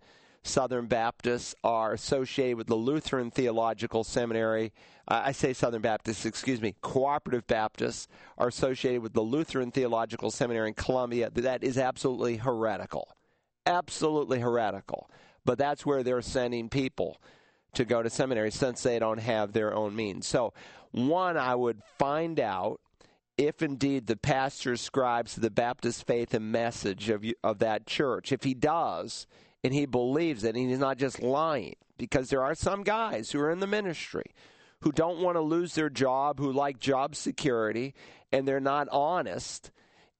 Southern 0.44 0.88
Baptists 0.88 1.56
are 1.64 1.94
associated 1.94 2.58
with 2.58 2.68
the 2.68 2.76
Lutheran 2.76 3.32
Theological 3.32 4.04
Seminary. 4.04 4.74
I 5.08 5.32
say 5.32 5.54
Southern 5.54 5.82
Baptists, 5.82 6.26
excuse 6.26 6.62
me, 6.62 6.76
Cooperative 6.82 7.48
Baptists 7.48 8.08
are 8.38 8.50
associated 8.50 9.02
with 9.02 9.14
the 9.14 9.22
Lutheran 9.22 9.72
Theological 9.72 10.30
Seminary 10.30 10.68
in 10.68 10.74
Columbia. 10.76 11.30
That 11.32 11.64
is 11.64 11.78
absolutely 11.78 12.38
heretical 12.38 13.16
absolutely 13.70 14.40
heretical. 14.40 15.10
But 15.46 15.58
that's 15.58 15.86
where 15.86 16.04
they're 16.04 16.22
sending 16.22 16.70
people 16.70 17.22
to 17.74 17.86
go 17.86 18.04
to 18.04 18.10
seminary 18.10 18.52
since 18.52 18.84
they 18.84 19.00
don't 19.00 19.20
have 19.20 19.54
their 19.54 19.74
own 19.74 19.96
means. 19.96 20.28
So, 20.28 20.54
one, 20.92 21.38
I 21.38 21.56
would 21.56 21.82
find 21.98 22.40
out 22.40 22.82
if 23.38 23.62
indeed 23.62 24.08
the 24.08 24.18
pastor 24.18 24.74
ascribes 24.74 25.36
to 25.36 25.40
the 25.40 25.52
Baptist 25.52 26.06
faith 26.06 26.34
and 26.34 26.52
message 26.52 27.10
of, 27.10 27.24
of 27.44 27.60
that 27.60 27.88
church. 27.88 28.32
If 28.32 28.44
he 28.44 28.54
does, 28.54 29.28
and 29.64 29.74
he 29.74 29.86
believes 29.86 30.44
it, 30.44 30.56
and 30.56 30.70
he's 30.70 30.80
not 30.80 30.98
just 30.98 31.22
lying, 31.22 31.76
because 31.98 32.30
there 32.30 32.44
are 32.44 32.56
some 32.56 32.84
guys 32.84 33.32
who 33.32 33.40
are 33.40 33.52
in 33.52 33.60
the 33.60 33.68
ministry 33.68 34.34
who 34.82 34.92
don't 34.92 35.20
want 35.20 35.36
to 35.36 35.42
lose 35.42 35.76
their 35.76 35.90
job, 35.90 36.40
who 36.40 36.52
like 36.52 36.80
job 36.80 37.16
security, 37.16 37.94
and 38.32 38.48
they're 38.48 38.60
not 38.60 38.88
honest 38.92 39.72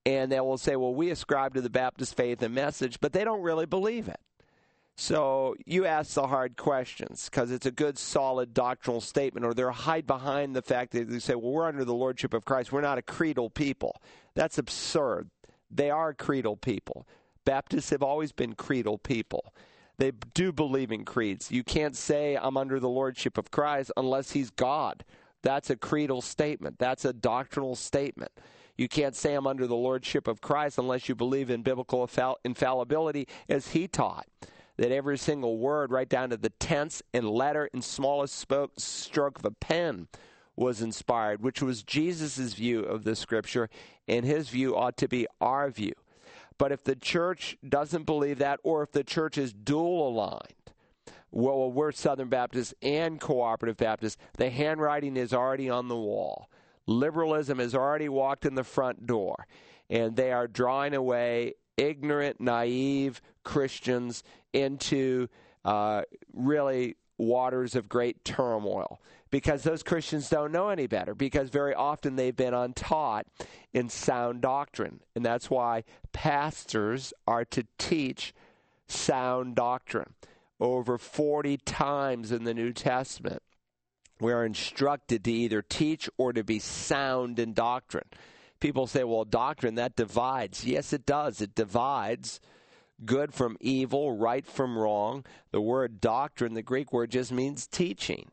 and 0.06 0.32
they 0.32 0.40
will 0.40 0.58
say, 0.58 0.76
well, 0.76 0.94
we 0.94 1.10
ascribe 1.10 1.54
to 1.56 1.62
the 1.62 1.70
Baptist 1.70 2.16
faith 2.16 2.42
and 2.42 2.56
message, 2.56 3.00
but 3.00 3.14
they 3.14 3.24
don't 3.24 3.42
really 3.42 3.66
believe 3.66 4.08
it. 4.08 4.20
So 4.96 5.56
you 5.66 5.86
ask 5.86 6.14
the 6.14 6.28
hard 6.28 6.58
questions 6.58 7.30
because 7.30 7.52
it's 7.52 7.66
a 7.66 7.72
good, 7.72 7.98
solid 7.98 8.54
doctrinal 8.54 9.00
statement, 9.00 9.46
or 9.46 9.54
they'll 9.54 9.72
hide 9.72 10.06
behind 10.06 10.56
the 10.56 10.62
fact 10.62 10.92
that 10.92 11.10
they 11.10 11.20
say, 11.20 11.36
well, 11.36 11.54
we're 11.54 11.68
under 11.68 11.86
the 11.86 11.94
lordship 11.94 12.34
of 12.34 12.44
Christ. 12.44 12.74
We're 12.74 12.82
not 12.82 12.98
a 12.98 13.02
creedal 13.02 13.50
people. 13.50 14.02
That's 14.36 14.58
absurd. 14.58 15.30
They 15.72 15.90
are 15.90 16.14
creedal 16.14 16.58
people. 16.58 17.08
Baptists 17.46 17.92
have 17.92 18.04
always 18.04 18.34
been 18.34 18.56
creedal 18.56 18.98
people. 18.98 19.54
They 20.00 20.12
do 20.34 20.52
believe 20.52 20.92
in 20.92 21.06
creeds. 21.06 21.50
You 21.50 21.64
can't 21.64 21.96
say 21.96 22.38
I'm 22.40 22.58
under 22.58 22.80
the 22.80 22.90
lordship 22.90 23.38
of 23.38 23.52
Christ 23.52 23.92
unless 23.96 24.32
he's 24.32 24.50
God. 24.50 25.06
That's 25.44 25.70
a 25.70 25.78
creedal 25.78 26.22
statement. 26.22 26.78
That's 26.78 27.06
a 27.06 27.14
doctrinal 27.14 27.76
statement. 27.76 28.32
You 28.80 28.88
can't 28.88 29.14
say 29.14 29.34
I'm 29.34 29.46
under 29.46 29.68
the 29.68 29.76
lordship 29.76 30.26
of 30.26 30.40
Christ 30.40 30.78
unless 30.78 31.10
you 31.10 31.16
believe 31.16 31.50
in 31.50 31.64
biblical 31.64 32.10
infallibility 32.46 33.28
as 33.50 33.72
he 33.72 33.90
taught. 33.90 34.26
That 34.78 34.94
every 34.94 35.18
single 35.18 35.58
word, 35.58 35.92
right 35.92 36.08
down 36.08 36.30
to 36.30 36.38
the 36.38 36.52
tense 36.52 37.04
and 37.14 37.30
letter 37.30 37.70
and 37.74 37.84
smallest 37.84 38.48
stroke 38.78 39.40
of 39.40 39.44
a 39.44 39.52
pen, 39.52 40.08
was 40.56 40.82
inspired, 40.82 41.42
which 41.42 41.62
was 41.62 41.84
Jesus' 41.84 42.54
view 42.54 42.80
of 42.80 43.04
the 43.04 43.18
scripture, 43.18 43.70
and 44.08 44.24
his 44.24 44.48
view 44.48 44.78
ought 44.78 44.96
to 44.96 45.10
be 45.10 45.28
our 45.42 45.70
view. 45.70 45.94
But 46.58 46.72
if 46.72 46.82
the 46.82 46.96
church 46.96 47.58
doesn't 47.68 48.06
believe 48.06 48.38
that, 48.38 48.62
or 48.64 48.82
if 48.82 48.94
the 48.94 49.04
church 49.04 49.38
is 49.38 49.52
dual 49.52 50.08
aligned, 50.08 50.54
well, 51.32 51.70
we're 51.70 51.92
Southern 51.92 52.30
Baptists 52.30 52.74
and 52.82 53.20
Cooperative 53.20 53.76
Baptists, 53.76 54.16
the 54.38 54.50
handwriting 54.50 55.18
is 55.18 55.34
already 55.34 55.70
on 55.70 55.90
the 55.90 55.98
wall. 55.98 56.50
Liberalism 56.88 57.60
has 57.60 57.76
already 57.76 58.10
walked 58.10 58.46
in 58.46 58.56
the 58.56 58.64
front 58.64 59.06
door, 59.06 59.48
and 59.90 60.16
they 60.16 60.32
are 60.32 60.48
drawing 60.48 60.94
away 60.94 61.54
ignorant, 61.78 62.42
naive 62.42 63.22
Christians 63.44 64.24
into 64.54 65.28
uh, 65.64 66.02
really 66.34 66.96
waters 67.18 67.76
of 67.76 67.90
great 67.90 68.24
turmoil 68.24 69.02
because 69.32 69.64
those 69.64 69.84
Christians 69.84 70.30
don't 70.30 70.52
know 70.52 70.70
any 70.70 70.88
better, 70.88 71.14
because 71.14 71.50
very 71.50 71.74
often 71.74 72.16
they've 72.16 72.36
been 72.36 72.54
untaught 72.54 73.28
in 73.74 73.90
sound 73.90 74.42
doctrine. 74.42 75.02
And 75.16 75.24
that's 75.24 75.50
why 75.50 75.84
pastors 76.14 77.14
are 77.28 77.46
to 77.46 77.66
teach 77.78 78.34
sound 78.88 79.56
doctrine. 79.56 80.14
Over 80.60 80.98
40 80.98 81.58
times 81.58 82.32
in 82.32 82.44
the 82.44 82.54
New 82.54 82.74
Testament, 82.74 83.42
we 84.20 84.32
are 84.34 84.46
instructed 84.46 85.24
to 85.24 85.32
either 85.32 85.62
teach 85.62 86.10
or 86.18 86.34
to 86.34 86.44
be 86.44 86.60
sound 86.60 87.40
in 87.40 87.54
doctrine. 87.54 88.08
People 88.60 88.88
say, 88.88 89.04
well, 89.04 89.24
doctrine, 89.24 89.76
that 89.76 89.96
divides. 89.96 90.66
Yes, 90.66 90.92
it 90.92 91.06
does. 91.06 91.42
It 91.42 91.56
divides 91.56 92.42
good 93.06 93.34
from 93.34 93.58
evil, 93.62 94.18
right 94.18 94.46
from 94.46 94.78
wrong. 94.78 95.26
The 95.52 95.62
word 95.62 96.02
doctrine, 96.02 96.54
the 96.54 96.62
Greek 96.62 96.92
word, 96.92 97.12
just 97.12 97.32
means 97.32 97.68
teaching. 97.68 98.32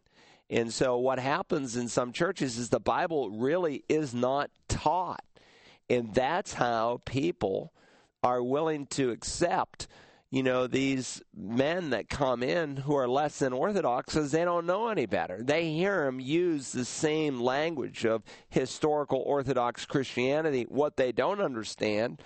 And 0.49 0.73
so, 0.73 0.97
what 0.97 1.19
happens 1.19 1.77
in 1.77 1.89
some 1.89 2.13
churches 2.13 2.57
is 2.57 2.69
the 2.69 2.81
Bible 2.81 3.31
really 3.31 3.85
is 3.89 4.15
not 4.15 4.51
taught. 4.69 5.25
And 5.89 6.15
that's 6.15 6.55
how 6.55 7.01
people 7.05 7.73
are 8.23 8.43
willing 8.43 8.87
to 8.87 9.11
accept 9.11 9.87
you 10.37 10.43
know, 10.43 10.67
these 10.67 11.23
men 11.35 11.89
that 11.91 12.11
come 12.11 12.43
in 12.43 12.77
who 12.77 12.95
are 12.95 13.09
less 13.09 13.39
than 13.39 13.55
orthodox 13.55 14.13
because 14.13 14.33
they 14.33 14.45
don't 14.45 14.67
know 14.67 14.89
any 14.89 15.07
better. 15.07 15.43
They 15.43 15.73
hear 15.73 16.05
them 16.05 16.21
use 16.21 16.73
the 16.73 16.85
same 16.85 17.41
language 17.41 18.05
of 18.05 18.23
historical 18.51 19.23
orthodox 19.25 19.87
Christianity. 19.87 20.67
What 20.69 20.99
they 20.99 21.11
don't 21.11 21.41
understand 21.41 22.21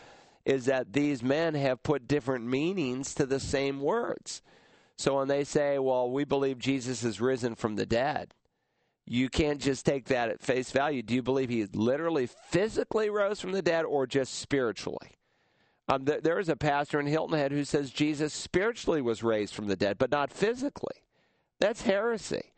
is 0.44 0.64
that 0.64 0.92
these 0.92 1.22
men 1.22 1.54
have 1.54 1.84
put 1.84 2.08
different 2.08 2.46
meanings 2.46 3.14
to 3.14 3.26
the 3.26 3.38
same 3.38 3.80
words. 3.80 4.42
So 4.98 5.18
when 5.18 5.28
they 5.28 5.44
say, 5.44 5.78
well, 5.78 6.10
we 6.10 6.24
believe 6.24 6.58
Jesus 6.58 7.04
is 7.04 7.20
risen 7.20 7.54
from 7.54 7.76
the 7.76 7.86
dead, 7.86 8.34
you 9.06 9.28
can't 9.28 9.60
just 9.60 9.86
take 9.86 10.06
that 10.06 10.30
at 10.30 10.42
face 10.42 10.72
value. 10.72 11.02
Do 11.02 11.14
you 11.14 11.22
believe 11.22 11.48
he 11.48 11.64
literally 11.66 12.26
physically 12.26 13.08
rose 13.08 13.40
from 13.40 13.52
the 13.52 13.62
dead 13.62 13.84
or 13.84 14.08
just 14.08 14.34
spiritually? 14.34 15.19
Um, 15.90 16.04
th- 16.04 16.22
there 16.22 16.38
is 16.38 16.48
a 16.48 16.54
pastor 16.54 17.00
in 17.00 17.06
Hilton 17.06 17.36
Head 17.36 17.50
who 17.50 17.64
says 17.64 17.90
Jesus 17.90 18.32
spiritually 18.32 19.02
was 19.02 19.24
raised 19.24 19.54
from 19.54 19.66
the 19.66 19.74
dead, 19.74 19.98
but 19.98 20.12
not 20.12 20.32
physically. 20.32 21.02
That's 21.58 21.82
heresy. 21.82 22.52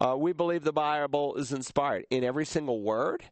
Uh, 0.00 0.16
we 0.16 0.32
believe 0.32 0.62
the 0.62 0.72
Bible 0.72 1.34
is 1.34 1.52
inspired 1.52 2.06
in 2.08 2.22
every 2.22 2.46
single 2.46 2.80
word 2.80 3.24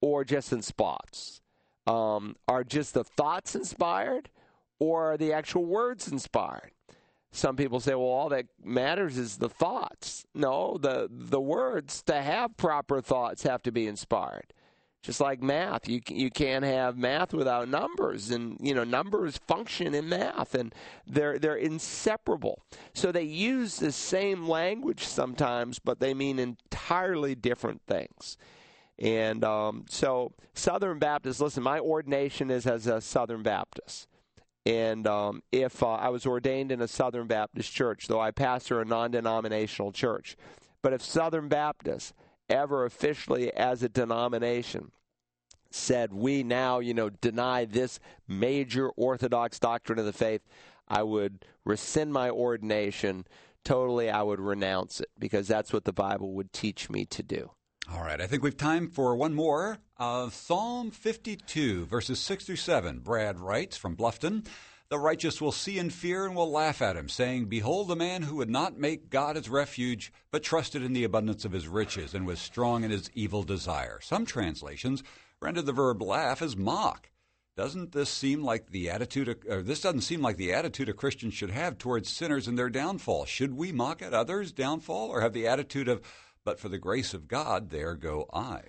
or 0.00 0.24
just 0.24 0.52
in 0.52 0.62
spots. 0.62 1.40
Um, 1.86 2.34
are 2.48 2.64
just 2.64 2.94
the 2.94 3.04
thoughts 3.04 3.54
inspired 3.54 4.30
or 4.80 5.12
are 5.12 5.16
the 5.16 5.32
actual 5.32 5.64
words 5.64 6.08
inspired? 6.10 6.72
Some 7.30 7.54
people 7.54 7.78
say, 7.78 7.94
well, 7.94 8.06
all 8.06 8.28
that 8.30 8.46
matters 8.62 9.16
is 9.16 9.36
the 9.36 9.48
thoughts. 9.48 10.26
No, 10.34 10.76
the, 10.76 11.08
the 11.08 11.40
words 11.40 12.02
to 12.02 12.20
have 12.20 12.56
proper 12.56 13.00
thoughts 13.00 13.44
have 13.44 13.62
to 13.62 13.70
be 13.70 13.86
inspired 13.86 14.52
just 15.02 15.20
like 15.20 15.42
math. 15.42 15.88
You 15.88 16.00
you 16.08 16.30
can't 16.30 16.64
have 16.64 16.96
math 16.96 17.34
without 17.34 17.68
numbers 17.68 18.30
and 18.30 18.56
you 18.60 18.72
know 18.72 18.84
numbers 18.84 19.36
function 19.36 19.94
in 19.94 20.08
math 20.08 20.54
and 20.54 20.74
they're 21.06 21.38
they're 21.38 21.56
inseparable. 21.56 22.62
So 22.94 23.10
they 23.10 23.24
use 23.24 23.76
the 23.76 23.92
same 23.92 24.48
language 24.48 25.04
sometimes 25.04 25.78
but 25.78 25.98
they 26.00 26.14
mean 26.14 26.38
entirely 26.38 27.34
different 27.34 27.82
things. 27.86 28.36
And 28.98 29.44
um, 29.44 29.86
so 29.88 30.32
southern 30.54 30.98
baptist 31.00 31.40
listen 31.40 31.62
my 31.62 31.80
ordination 31.80 32.50
is 32.50 32.66
as 32.66 32.86
a 32.86 33.00
southern 33.00 33.42
baptist. 33.42 34.06
And 34.64 35.08
um, 35.08 35.42
if 35.50 35.82
uh, 35.82 35.94
i 35.94 36.08
was 36.08 36.24
ordained 36.24 36.70
in 36.70 36.80
a 36.80 36.86
southern 36.86 37.26
baptist 37.26 37.72
church 37.72 38.06
though 38.06 38.20
i 38.20 38.30
pastor 38.30 38.80
a 38.80 38.84
non-denominational 38.84 39.90
church 39.90 40.36
but 40.82 40.92
if 40.92 41.02
southern 41.02 41.48
baptist 41.48 42.14
ever 42.52 42.84
officially 42.84 43.52
as 43.54 43.82
a 43.82 43.88
denomination 43.88 44.92
said 45.70 46.12
we 46.12 46.42
now, 46.42 46.78
you 46.78 46.94
know, 46.94 47.08
deny 47.08 47.64
this 47.64 47.98
major 48.28 48.90
orthodox 48.90 49.58
doctrine 49.58 49.98
of 49.98 50.04
the 50.04 50.12
faith, 50.12 50.42
I 50.86 51.02
would 51.02 51.44
rescind 51.64 52.12
my 52.12 52.30
ordination 52.30 53.26
totally. 53.64 54.10
I 54.10 54.22
would 54.22 54.40
renounce 54.40 55.00
it 55.00 55.08
because 55.18 55.48
that's 55.48 55.72
what 55.72 55.84
the 55.84 55.92
Bible 55.92 56.34
would 56.34 56.52
teach 56.52 56.90
me 56.90 57.06
to 57.06 57.22
do. 57.22 57.50
All 57.90 58.02
right, 58.02 58.20
I 58.20 58.26
think 58.26 58.42
we've 58.42 58.56
time 58.56 58.88
for 58.88 59.16
one 59.16 59.34
more 59.34 59.78
of 59.96 60.34
Psalm 60.34 60.90
52, 60.90 61.86
verses 61.86 62.20
6 62.20 62.44
through 62.44 62.56
7. 62.56 63.00
Brad 63.00 63.40
writes 63.40 63.76
from 63.76 63.96
Bluffton. 63.96 64.46
The 64.92 64.98
righteous 64.98 65.40
will 65.40 65.52
see 65.52 65.78
and 65.78 65.90
fear 65.90 66.26
and 66.26 66.36
will 66.36 66.50
laugh 66.50 66.82
at 66.82 66.98
him, 66.98 67.08
saying, 67.08 67.46
Behold 67.46 67.88
the 67.88 67.96
man 67.96 68.24
who 68.24 68.36
would 68.36 68.50
not 68.50 68.76
make 68.76 69.08
God 69.08 69.36
his 69.36 69.48
refuge, 69.48 70.12
but 70.30 70.42
trusted 70.42 70.82
in 70.82 70.92
the 70.92 71.02
abundance 71.02 71.46
of 71.46 71.52
his 71.52 71.66
riches, 71.66 72.12
and 72.12 72.26
was 72.26 72.38
strong 72.38 72.84
in 72.84 72.90
his 72.90 73.10
evil 73.14 73.42
desire. 73.42 74.00
Some 74.02 74.26
translations 74.26 75.02
render 75.40 75.62
the 75.62 75.72
verb 75.72 76.02
laugh 76.02 76.42
as 76.42 76.58
mock. 76.58 77.08
Doesn't 77.56 77.92
this 77.92 78.10
seem 78.10 78.44
like 78.44 78.68
the 78.68 78.90
attitude? 78.90 79.28
Of, 79.28 79.38
or 79.48 79.62
this 79.62 79.80
doesn't 79.80 80.02
seem 80.02 80.20
like 80.20 80.36
the 80.36 80.52
attitude 80.52 80.90
a 80.90 80.92
Christian 80.92 81.30
should 81.30 81.52
have 81.52 81.78
towards 81.78 82.10
sinners 82.10 82.46
and 82.46 82.58
their 82.58 82.68
downfall. 82.68 83.24
Should 83.24 83.54
we 83.54 83.72
mock 83.72 84.02
at 84.02 84.12
others' 84.12 84.52
downfall, 84.52 85.08
or 85.08 85.22
have 85.22 85.32
the 85.32 85.46
attitude 85.46 85.88
of, 85.88 86.02
"But 86.44 86.60
for 86.60 86.68
the 86.68 86.76
grace 86.76 87.14
of 87.14 87.28
God, 87.28 87.70
there 87.70 87.94
go 87.94 88.28
I"? 88.30 88.64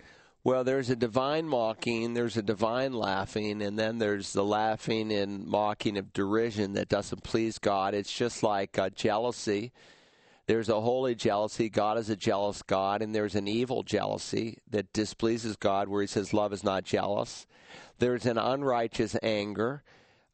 Well, 0.45 0.65
there's 0.65 0.89
a 0.89 0.97
divine 0.97 1.47
mocking, 1.47 2.15
there's 2.15 2.35
a 2.35 2.41
divine 2.41 2.91
laughing, 2.91 3.61
and 3.61 3.79
then 3.79 3.97
there's 3.97 4.33
the 4.33 4.43
laughing 4.43 5.09
and 5.13 5.47
mocking 5.47 5.97
of 5.97 6.11
derision 6.11 6.73
that 6.73 6.89
doesn't 6.89 7.23
please 7.23 7.57
God. 7.57 7.93
It's 7.93 8.11
just 8.11 8.43
like 8.43 8.77
uh, 8.77 8.89
jealousy. 8.89 9.71
There's 10.45 10.67
a 10.67 10.81
holy 10.81 11.15
jealousy. 11.15 11.69
God 11.69 11.97
is 11.97 12.09
a 12.09 12.17
jealous 12.17 12.61
God, 12.61 13.01
and 13.01 13.15
there's 13.15 13.35
an 13.35 13.47
evil 13.47 13.83
jealousy 13.83 14.57
that 14.69 14.91
displeases 14.91 15.55
God, 15.55 15.87
where 15.87 16.01
He 16.01 16.07
says, 16.07 16.33
Love 16.33 16.51
is 16.51 16.63
not 16.63 16.83
jealous. 16.83 17.47
There's 17.99 18.25
an 18.25 18.37
unrighteous 18.37 19.15
anger. 19.23 19.83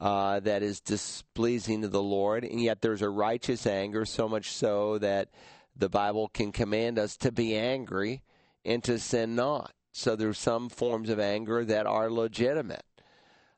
Uh, 0.01 0.39
that 0.39 0.63
is 0.63 0.79
displeasing 0.79 1.81
to 1.81 1.89
the 1.89 2.01
Lord, 2.01 2.45
and 2.45 2.61
yet 2.61 2.81
there's 2.81 3.01
a 3.01 3.09
righteous 3.09 3.67
anger, 3.67 4.05
so 4.05 4.29
much 4.29 4.49
so 4.49 4.97
that 4.99 5.27
the 5.75 5.89
Bible 5.89 6.29
can 6.29 6.53
command 6.53 6.97
us 6.97 7.17
to 7.17 7.33
be 7.33 7.53
angry 7.53 8.21
and 8.63 8.81
to 8.85 8.97
sin 8.97 9.35
not. 9.35 9.73
So 9.91 10.15
there's 10.15 10.37
some 10.37 10.69
forms 10.69 11.09
of 11.09 11.19
anger 11.19 11.65
that 11.65 11.85
are 11.85 12.09
legitimate. 12.09 12.83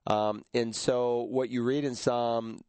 Um, 0.08 0.46
and 0.54 0.76
so 0.76 1.22
what 1.24 1.50
you 1.50 1.64
read 1.64 1.84
in 1.84 1.96
Psalm 1.96 2.62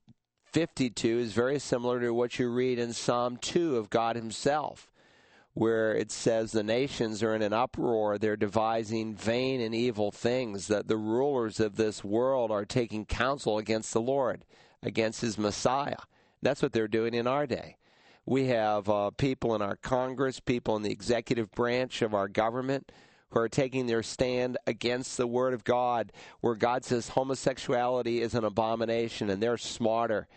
52 0.52 1.18
is 1.18 1.32
very 1.32 1.58
similar 1.58 2.00
to 2.00 2.12
what 2.12 2.38
you 2.38 2.50
read 2.50 2.78
in 2.78 2.92
Psalm 2.92 3.38
2 3.38 3.76
of 3.76 3.88
God 3.88 4.16
Himself, 4.16 4.90
where 5.54 5.94
it 5.94 6.10
says 6.10 6.52
the 6.52 6.62
nations 6.62 7.22
are 7.22 7.34
in 7.34 7.40
an 7.40 7.54
uproar. 7.54 8.18
They're 8.18 8.36
devising 8.36 9.14
vain 9.14 9.60
and 9.60 9.74
evil 9.74 10.10
things, 10.10 10.66
that 10.66 10.88
the 10.88 10.98
rulers 10.98 11.58
of 11.58 11.76
this 11.76 12.04
world 12.04 12.50
are 12.50 12.66
taking 12.66 13.06
counsel 13.06 13.56
against 13.56 13.94
the 13.94 14.00
Lord, 14.00 14.44
against 14.82 15.22
His 15.22 15.38
Messiah. 15.38 15.96
That's 16.42 16.60
what 16.60 16.72
they're 16.72 16.88
doing 16.88 17.14
in 17.14 17.26
our 17.26 17.46
day. 17.46 17.76
We 18.26 18.48
have 18.48 18.88
uh, 18.88 19.10
people 19.10 19.54
in 19.54 19.62
our 19.62 19.76
Congress, 19.76 20.38
people 20.38 20.76
in 20.76 20.82
the 20.82 20.92
executive 20.92 21.50
branch 21.52 22.02
of 22.02 22.14
our 22.14 22.28
government 22.28 22.92
who 23.32 23.40
are 23.40 23.48
taking 23.48 23.86
their 23.86 24.02
stand 24.02 24.58
against 24.66 25.16
the 25.16 25.26
Word 25.26 25.54
of 25.54 25.64
God, 25.64 26.12
where 26.40 26.54
God 26.54 26.84
says 26.84 27.08
homosexuality 27.08 28.20
is 28.20 28.34
an 28.34 28.44
abomination, 28.44 29.30
and 29.30 29.42
they're 29.42 29.56
smarter. 29.56 30.28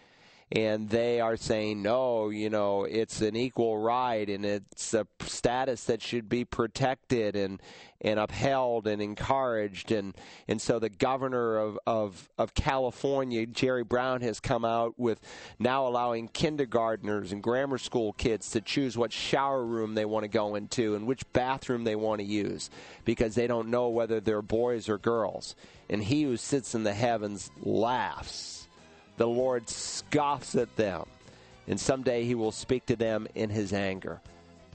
And 0.52 0.90
they 0.90 1.20
are 1.20 1.38
saying 1.38 1.82
no 1.82 2.30
you 2.30 2.50
know 2.50 2.84
it's 2.84 3.22
an 3.22 3.36
equal 3.36 3.78
right 3.78 4.30
and 4.30 4.46
it's 4.46 4.94
a 4.94 5.08
status 5.22 5.86
that 5.86 6.02
should 6.02 6.30
be 6.30 6.46
protected 6.46 7.36
and 7.36 7.60
and 8.06 8.20
upheld 8.20 8.88
and 8.88 9.02
encouraged. 9.02 9.92
And 9.92 10.16
and 10.48 10.62
so 10.62 10.80
the 10.80 10.90
governor 10.90 11.58
of 11.58 11.80
of 11.88 12.30
of 12.38 12.54
California 12.54 13.46
Jerry 13.46 13.84
Brown 13.84 14.22
has 14.22 14.40
come 14.40 14.64
out 14.64 14.98
with 14.98 15.20
now 15.60 15.88
allowing 15.88 16.28
kindergartners 16.28 17.32
and 17.32 17.42
grammar 17.42 17.80
school 17.80 18.14
kids 18.14 18.52
to 18.52 18.62
choose 18.62 18.98
what 18.98 19.12
shower 19.12 19.66
room 19.66 19.96
they 19.96 20.06
want 20.06 20.24
to 20.24 20.30
go 20.30 20.56
into 20.56 20.96
and 20.96 21.08
which 21.08 21.24
bathroom 21.34 21.84
they 21.84 21.96
want 21.96 22.20
to 22.20 22.26
use 22.26 22.70
because 23.06 23.36
they 23.36 23.48
don't 23.48 23.70
know 23.70 23.90
whether 23.90 24.20
they're 24.20 24.42
boys 24.42 24.88
or 24.88 24.98
girls. 24.98 25.56
And 25.90 26.04
he 26.04 26.24
who 26.24 26.38
sits 26.38 26.76
in 26.76 26.84
the 26.84 26.94
heavens 26.94 27.52
laughs 27.62 28.55
the 29.18 29.28
Lord 29.28 29.70
scoffs 29.70 30.56
at 30.56 30.76
them, 30.76 31.06
and 31.68 31.80
someday 31.80 32.24
he 32.24 32.36
will 32.36 32.52
speak 32.52 32.86
to 32.88 32.96
them 32.96 33.28
in 33.36 33.50
his 33.50 33.74
anger. 33.74 34.22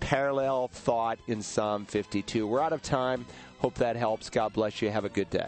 Parallel 0.00 0.68
thought 0.68 1.18
in 1.28 1.42
Psalm 1.42 1.84
52. 1.84 2.46
We're 2.46 2.62
out 2.62 2.72
of 2.72 2.82
time. 2.82 3.26
Hope 3.58 3.74
that 3.74 3.96
helps. 3.96 4.30
God 4.30 4.52
bless 4.52 4.80
you. 4.80 4.90
Have 4.90 5.04
a 5.04 5.10
good 5.10 5.30
day. 5.30 5.38